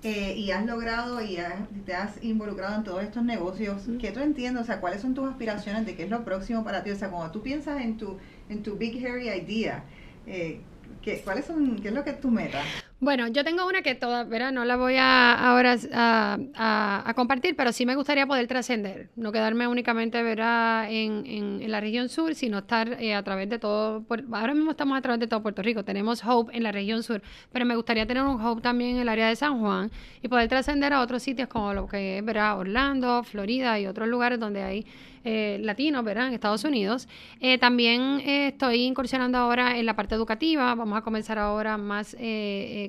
eh, 0.05 0.35
y 0.37 0.51
has 0.51 0.67
logrado 0.67 1.23
y 1.23 1.39
te 1.87 1.95
has 1.95 2.23
involucrado 2.23 2.77
en 2.77 2.85
todos 2.85 3.03
estos 3.03 3.25
negocios, 3.25 3.85
¿qué 3.99 4.11
tú 4.11 4.21
entiendes? 4.21 4.63
O 4.63 4.67
sea, 4.67 4.79
¿cuáles 4.79 5.01
son 5.01 5.15
tus 5.15 5.27
aspiraciones 5.27 5.87
de 5.87 5.97
qué 5.97 6.03
es 6.03 6.11
lo 6.11 6.27
próximo 6.27 6.63
para 6.63 6.85
ti? 6.85 6.91
O 6.91 6.97
sea, 6.97 7.09
cuando 7.09 7.33
tú 7.33 7.41
piensas 7.41 7.81
en 7.81 7.97
tu, 7.97 8.19
en 8.51 8.63
tu 8.63 8.77
Big 8.77 9.03
Hairy 9.03 9.31
Idea, 9.31 9.83
eh, 10.27 10.61
¿qué, 11.01 11.23
¿cuáles 11.23 11.47
son, 11.47 11.77
qué 11.81 11.89
es 11.89 11.95
lo 11.95 12.05
que 12.05 12.11
es 12.11 12.21
tu 12.21 12.31
meta? 12.31 12.63
Bueno, 13.05 13.29
yo 13.29 13.45
tengo 13.45 13.67
una 13.67 13.83
que 13.83 13.95
toda, 13.95 14.25
¿verdad? 14.25 14.51
No 14.51 14.65
la 14.65 14.77
voy 14.77 14.97
a 14.97 15.35
ahora 15.35 15.77
a, 15.95 17.13
compartir, 17.15 17.55
pero 17.55 17.71
sí 17.71 17.85
me 17.85 17.97
gustaría 17.97 18.27
poder 18.27 18.47
trascender, 18.47 19.11
no 19.15 19.31
quedarme 19.31 19.69
únicamente, 19.69 20.23
¿verdad? 20.23 20.91
En, 20.91 21.27
en, 21.27 21.71
la 21.71 21.81
región 21.81 22.09
sur, 22.09 22.35
sino 22.35 22.61
estar 22.61 22.97
eh, 23.03 23.15
a 23.15 23.23
través 23.23 23.51
de 23.51 23.59
todo, 23.59 24.07
ahora 24.33 24.55
mismo 24.55 24.71
estamos 24.71 24.97
a 24.97 25.03
través 25.03 25.21
de 25.21 25.27
todo 25.27 25.43
Puerto 25.43 25.61
Rico, 25.61 25.85
tenemos 25.85 26.25
Hope 26.25 26.57
en 26.57 26.63
la 26.63 26.73
región 26.73 27.03
sur, 27.03 27.21
pero 27.53 27.67
me 27.67 27.77
gustaría 27.77 28.07
tener 28.07 28.23
un 28.23 28.41
Hope 28.41 28.63
también 28.63 28.93
en 28.93 29.03
el 29.03 29.09
área 29.11 29.29
de 29.29 29.37
San 29.37 29.61
Juan 29.61 29.91
y 30.23 30.29
poder 30.29 30.49
trascender 30.49 30.95
a 30.95 31.03
otros 31.03 31.23
sitios 31.23 31.49
como 31.49 31.75
lo 31.75 31.87
que 31.87 32.17
es, 32.17 32.25
¿verdad? 32.25 32.59
Orlando, 32.59 33.23
Florida 33.23 33.79
y 33.79 33.87
otros 33.87 34.09
lugares 34.09 34.41
donde 34.41 34.63
hay 34.63 34.87
eh, 35.25 35.59
latinos, 35.63 36.05
¿verdad? 36.05 36.29
En 36.29 36.35
Estados 36.35 36.65
Unidos. 36.65 37.09
Eh, 37.41 37.57
también 37.57 38.21
eh, 38.21 38.49
estoy 38.49 38.83
incursionando 38.83 39.39
ahora 39.39 39.79
en 39.79 39.87
la 39.87 39.97
parte 39.97 40.15
educativa. 40.15 40.75
Vamos 40.75 40.99
a 40.99 41.03
comenzar 41.03 41.39
ahora 41.39 41.79
más 41.79 42.15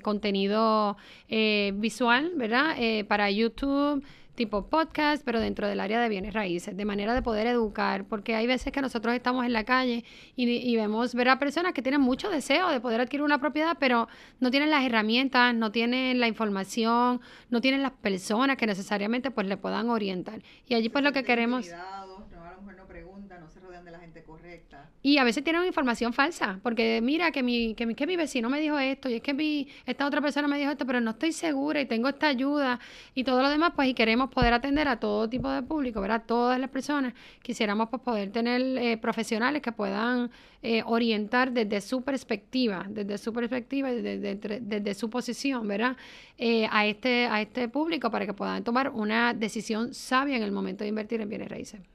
contenido 0.03 0.97
visual, 1.29 2.31
¿verdad? 2.35 2.75
para 3.07 3.31
YouTube. 3.31 4.03
tipo 4.35 4.67
podcast, 4.67 5.23
pero 5.23 5.39
dentro 5.39 5.65
del 5.65 5.79
área 5.79 5.97
de 6.01 6.09
bienes 6.09 6.33
raíces, 6.33 6.75
de 6.75 6.83
manera 6.83 7.13
de 7.13 7.21
poder 7.21 7.47
educar, 7.47 8.03
porque 8.03 8.35
hay 8.35 8.45
veces 8.45 8.73
que 8.73 8.81
nosotros 8.81 9.15
estamos 9.15 9.45
en 9.45 9.53
la 9.53 9.63
calle 9.63 10.03
y, 10.35 10.75
vemos 10.75 11.15
ver 11.15 11.29
a 11.29 11.39
personas 11.39 11.71
que 11.71 11.81
tienen 11.81 12.01
mucho 12.01 12.29
deseo 12.29 12.69
de 12.69 12.81
poder 12.81 12.99
adquirir 12.99 13.23
una 13.23 13.39
propiedad, 13.39 13.77
pero 13.79 14.09
no 14.41 14.51
tienen 14.51 14.71
las 14.71 14.83
herramientas, 14.83 15.55
no 15.55 15.71
tienen 15.71 16.19
la 16.19 16.27
información, 16.27 17.21
no 17.49 17.61
tienen 17.61 17.81
las 17.81 17.93
personas 17.93 18.57
que 18.57 18.67
necesariamente 18.67 19.31
pues 19.31 19.47
le 19.47 19.55
puedan 19.55 19.89
orientar. 19.89 20.41
Y 20.67 20.75
allí 20.75 20.89
pues 20.89 21.05
lo 21.05 21.13
que 21.13 21.23
queremos 21.23 21.71
de 23.53 23.91
la 23.91 23.99
gente 23.99 24.23
correcta. 24.23 24.89
Y 25.01 25.17
a 25.17 25.23
veces 25.23 25.43
tienen 25.43 25.65
información 25.65 26.13
falsa, 26.13 26.59
porque 26.63 26.99
mira 27.01 27.31
que 27.31 27.43
mi, 27.43 27.75
que 27.75 27.85
mi, 27.85 27.95
que 27.95 28.07
mi 28.07 28.15
vecino 28.15 28.49
me 28.49 28.59
dijo 28.59 28.77
esto, 28.79 29.09
y 29.09 29.15
es 29.15 29.21
que 29.21 29.33
mi, 29.33 29.67
esta 29.85 30.05
otra 30.05 30.21
persona 30.21 30.47
me 30.47 30.57
dijo 30.57 30.71
esto, 30.71 30.85
pero 30.85 30.99
no 30.99 31.11
estoy 31.11 31.31
segura 31.31 31.79
y 31.79 31.85
tengo 31.85 32.09
esta 32.09 32.27
ayuda 32.27 32.79
y 33.13 33.23
todo 33.23 33.41
lo 33.41 33.49
demás, 33.49 33.73
pues 33.75 33.89
y 33.89 33.93
queremos 33.93 34.29
poder 34.29 34.53
atender 34.53 34.87
a 34.87 34.99
todo 34.99 35.29
tipo 35.29 35.49
de 35.49 35.61
público, 35.61 36.01
¿verdad? 36.01 36.23
Todas 36.25 36.59
las 36.59 36.69
personas. 36.69 37.13
Quisiéramos 37.41 37.89
pues 37.89 38.01
poder 38.01 38.31
tener 38.31 38.61
eh, 38.61 38.97
profesionales 38.97 39.61
que 39.61 39.71
puedan 39.71 40.31
eh, 40.63 40.81
orientar 40.85 41.51
desde 41.51 41.81
su 41.81 42.01
perspectiva, 42.01 42.85
desde 42.89 43.17
su 43.17 43.31
perspectiva, 43.31 43.91
desde, 43.91 44.35
desde, 44.61 44.93
su 44.95 45.09
posición, 45.09 45.67
¿verdad? 45.67 45.95
Eh, 46.37 46.67
a, 46.71 46.85
este, 46.87 47.27
a 47.27 47.41
este 47.41 47.69
público 47.69 48.09
para 48.09 48.25
que 48.25 48.33
puedan 48.33 48.63
tomar 48.63 48.89
una 48.89 49.33
decisión 49.33 49.93
sabia 49.93 50.35
en 50.35 50.43
el 50.43 50.51
momento 50.51 50.83
de 50.83 50.89
invertir 50.89 51.21
en 51.21 51.29
bienes 51.29 51.49
raíces. 51.49 51.94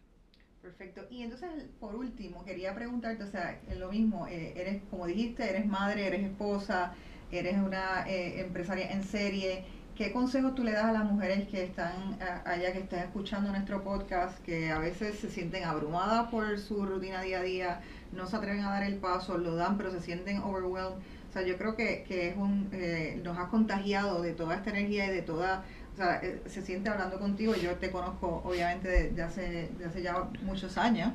Perfecto. 0.71 1.03
Y 1.11 1.23
entonces, 1.23 1.49
por 1.81 1.97
último, 1.97 2.45
quería 2.45 2.73
preguntarte, 2.77 3.25
o 3.25 3.27
sea, 3.27 3.61
lo 3.77 3.91
mismo, 3.91 4.29
eh, 4.29 4.53
eres, 4.55 4.81
como 4.89 5.05
dijiste, 5.07 5.51
eres 5.51 5.67
madre, 5.67 6.07
eres 6.07 6.23
esposa, 6.23 6.95
eres 7.33 7.59
una 7.59 8.09
eh, 8.09 8.41
empresaria 8.41 8.93
en 8.93 9.03
serie. 9.03 9.65
¿Qué 9.97 10.13
consejos 10.13 10.55
tú 10.55 10.63
le 10.63 10.71
das 10.71 10.85
a 10.85 10.93
las 10.93 11.05
mujeres 11.05 11.49
que 11.49 11.65
están 11.65 12.17
allá, 12.45 12.73
que 12.73 12.79
están 12.79 13.01
escuchando 13.01 13.51
nuestro 13.51 13.83
podcast, 13.83 14.39
que 14.45 14.71
a 14.71 14.79
veces 14.79 15.19
se 15.19 15.29
sienten 15.29 15.65
abrumadas 15.65 16.31
por 16.31 16.57
su 16.61 16.87
rutina 16.87 17.21
día 17.21 17.41
a 17.41 17.43
día, 17.43 17.81
no 18.13 18.27
se 18.29 18.37
atreven 18.37 18.63
a 18.63 18.71
dar 18.71 18.85
el 18.85 18.97
paso, 18.99 19.39
lo 19.39 19.57
dan, 19.57 19.77
pero 19.77 19.91
se 19.91 20.01
sienten 20.01 20.39
overwhelmed? 20.39 21.03
O 21.29 21.33
sea, 21.33 21.43
yo 21.43 21.57
creo 21.59 21.77
que, 21.77 22.05
que 22.05 22.29
es 22.29 22.37
un, 22.37 22.69
eh, 22.73 23.21
nos 23.25 23.39
ha 23.39 23.49
contagiado 23.49 24.23
de 24.23 24.33
toda 24.35 24.55
esta 24.57 24.71
energía 24.71 25.07
y 25.07 25.11
de 25.11 25.23
toda 25.23 25.65
sea, 26.01 26.21
eh, 26.23 26.43
se 26.47 26.63
siente 26.63 26.89
hablando 26.89 27.19
contigo. 27.19 27.55
Yo 27.55 27.77
te 27.77 27.91
conozco, 27.91 28.43
obviamente, 28.45 29.11
de, 29.11 29.23
hace, 29.23 29.69
de 29.79 29.85
hace 29.85 30.03
ya 30.03 30.29
muchos 30.43 30.79
años, 30.79 31.13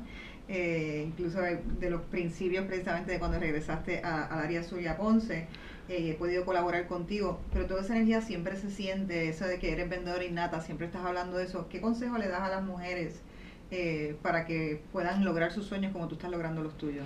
eh, 0.48 1.04
incluso 1.08 1.40
de, 1.40 1.90
los 1.90 2.02
principios 2.02 2.66
precisamente 2.66 3.12
de 3.12 3.18
cuando 3.18 3.38
regresaste 3.38 4.00
al 4.00 4.38
área 4.38 4.62
suya 4.62 4.96
Ponce. 4.96 5.46
Eh, 5.88 6.10
he 6.10 6.14
podido 6.14 6.44
colaborar 6.44 6.88
contigo, 6.88 7.40
pero 7.52 7.66
toda 7.66 7.82
esa 7.82 7.94
energía 7.94 8.20
siempre 8.20 8.56
se 8.56 8.70
siente, 8.70 9.28
eso 9.28 9.46
de 9.46 9.58
que 9.60 9.70
eres 9.70 9.88
vendedora 9.88 10.24
innata, 10.24 10.60
siempre 10.60 10.86
estás 10.86 11.04
hablando 11.04 11.36
de 11.36 11.44
eso. 11.44 11.68
¿Qué 11.68 11.80
consejo 11.80 12.18
le 12.18 12.28
das 12.28 12.42
a 12.42 12.48
las 12.48 12.64
mujeres 12.64 13.22
para 14.22 14.46
que 14.46 14.80
puedan 14.92 15.24
lograr 15.24 15.52
sus 15.52 15.66
sueños 15.66 15.92
como 15.92 16.06
tú 16.06 16.14
estás 16.14 16.30
logrando 16.30 16.62
los 16.62 16.76
tuyos? 16.76 17.04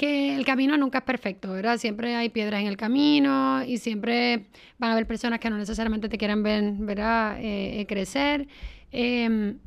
Que 0.00 0.34
el 0.34 0.46
camino 0.46 0.78
nunca 0.78 1.00
es 1.00 1.04
perfecto, 1.04 1.52
¿verdad? 1.52 1.76
Siempre 1.76 2.16
hay 2.16 2.30
piedras 2.30 2.62
en 2.62 2.68
el 2.68 2.78
camino 2.78 3.62
y 3.62 3.76
siempre 3.76 4.46
van 4.78 4.88
a 4.88 4.92
haber 4.94 5.06
personas 5.06 5.40
que 5.40 5.50
no 5.50 5.58
necesariamente 5.58 6.08
te 6.08 6.16
quieran 6.16 6.42
ver, 6.42 6.72
¿verdad? 6.78 7.38
Eh, 7.38 7.80
eh, 7.80 7.86
crecer. 7.86 8.48
Em, 8.92 9.58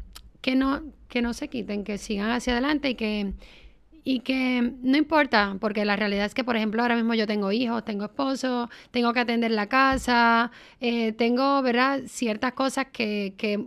que, 0.41 0.55
no, 0.55 0.81
que 1.07 1.21
no 1.21 1.33
se 1.33 1.49
quiten, 1.49 1.83
que 1.83 1.99
sigan 1.99 2.31
hacia 2.31 2.53
adelante 2.53 2.89
y 4.03 4.19
que, 4.21 4.73
no 4.81 4.97
importa, 4.97 5.55
porque 5.61 5.85
la 5.85 5.97
realidad 5.97 6.25
es 6.25 6.33
que, 6.33 6.43
por 6.43 6.55
ejemplo, 6.55 6.81
ahora 6.81 6.95
mismo 6.95 7.13
yo 7.13 7.27
tengo 7.27 7.51
hijos, 7.51 7.85
tengo 7.85 8.05
esposo, 8.05 8.71
tengo 8.89 9.13
que 9.13 9.19
atender 9.19 9.51
la 9.51 9.67
casa, 9.67 10.49
eh, 10.81 11.11
tengo, 11.11 11.61
¿verdad? 11.61 12.01
Ciertas 12.07 12.53
cosas 12.53 12.87
que, 12.91 13.35
que, 13.37 13.63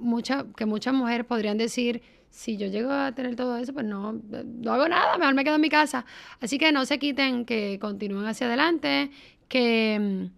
que 0.57 0.67
muchas 0.67 0.95
mujeres 0.95 1.27
podrían 1.27 1.59
decir 1.59 2.03
si 2.31 2.57
yo 2.57 2.67
llego 2.67 2.93
a 2.93 3.13
tener 3.13 3.37
todo 3.37 3.57
eso, 3.57 3.73
pues 3.73 3.87
no, 3.87 4.13
no 4.13 4.73
hago 4.73 4.89
nada, 4.89 5.17
mejor 5.19 5.35
me 5.35 5.45
quedo 5.45 5.57
en 5.57 5.61
mi 5.61 5.71
casa. 5.71 6.05
Así 6.41 6.59
que 6.59 6.73
no 6.73 6.85
se 6.85 6.99
quiten, 6.99 7.45
que 7.45 7.79
continúen 7.81 8.27
hacia 8.27 8.47
adelante, 8.47 9.11
que 9.49 10.29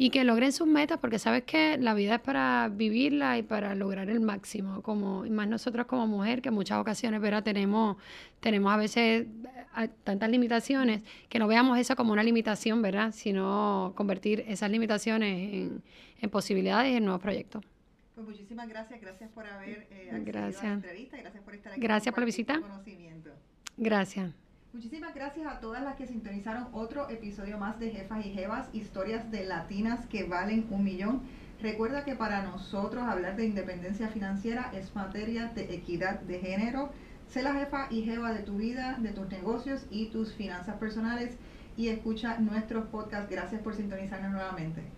y 0.00 0.10
que 0.10 0.22
logren 0.22 0.52
sus 0.52 0.68
metas, 0.68 0.98
porque 1.00 1.18
sabes 1.18 1.42
que 1.42 1.76
la 1.76 1.92
vida 1.92 2.14
es 2.14 2.20
para 2.20 2.70
vivirla 2.72 3.36
y 3.36 3.42
para 3.42 3.74
lograr 3.74 4.08
el 4.08 4.20
máximo, 4.20 4.80
como 4.80 5.26
y 5.26 5.30
más 5.30 5.48
nosotros 5.48 5.86
como 5.86 6.06
mujer, 6.06 6.40
que 6.40 6.50
en 6.50 6.54
muchas 6.54 6.78
ocasiones 6.78 7.20
¿verdad? 7.20 7.42
tenemos 7.42 7.96
tenemos 8.38 8.72
a 8.72 8.76
veces 8.76 9.26
tantas 10.04 10.30
limitaciones, 10.30 11.02
que 11.28 11.40
no 11.40 11.48
veamos 11.48 11.78
eso 11.78 11.96
como 11.96 12.12
una 12.12 12.22
limitación, 12.22 12.80
¿verdad? 12.80 13.12
Sino 13.12 13.92
convertir 13.96 14.44
esas 14.46 14.70
limitaciones 14.70 15.52
en, 15.52 15.82
en 16.20 16.30
posibilidades 16.30 16.92
y 16.92 16.96
en 16.96 17.04
nuevos 17.04 17.20
proyectos. 17.20 17.64
Pues 18.18 18.30
muchísimas 18.30 18.68
gracias, 18.68 19.00
gracias 19.00 19.30
por 19.30 19.46
haber 19.46 19.86
eh, 19.92 20.10
gracias. 20.24 20.64
a 20.64 20.66
la 20.66 20.72
entrevista, 20.72 21.16
gracias 21.18 21.44
por 21.44 21.54
estar 21.54 21.70
aquí. 21.70 21.80
Gracias 21.80 22.12
por 22.12 22.22
la 22.22 22.26
visita. 22.26 22.60
Gracias. 23.76 24.34
Muchísimas 24.72 25.14
gracias 25.14 25.46
a 25.46 25.60
todas 25.60 25.84
las 25.84 25.94
que 25.94 26.08
sintonizaron 26.08 26.66
otro 26.72 27.08
episodio 27.10 27.58
más 27.58 27.78
de 27.78 27.92
Jefas 27.92 28.26
y 28.26 28.32
Jevas, 28.32 28.70
historias 28.72 29.30
de 29.30 29.44
latinas 29.44 30.04
que 30.06 30.24
valen 30.24 30.66
un 30.70 30.82
millón. 30.82 31.22
Recuerda 31.62 32.04
que 32.04 32.16
para 32.16 32.42
nosotros 32.42 33.04
hablar 33.04 33.36
de 33.36 33.46
independencia 33.46 34.08
financiera 34.08 34.72
es 34.74 34.92
materia 34.96 35.52
de 35.54 35.72
equidad 35.72 36.18
de 36.18 36.40
género. 36.40 36.90
Sé 37.28 37.44
la 37.44 37.54
jefa 37.54 37.86
y 37.88 38.02
jeva 38.02 38.32
de 38.32 38.42
tu 38.42 38.56
vida, 38.56 38.96
de 38.98 39.12
tus 39.12 39.28
negocios 39.28 39.86
y 39.90 40.06
tus 40.06 40.34
finanzas 40.34 40.74
personales 40.78 41.36
y 41.76 41.86
escucha 41.86 42.38
nuestros 42.38 42.86
podcasts. 42.86 43.30
Gracias 43.30 43.62
por 43.62 43.76
sintonizarnos 43.76 44.32
nuevamente. 44.32 44.97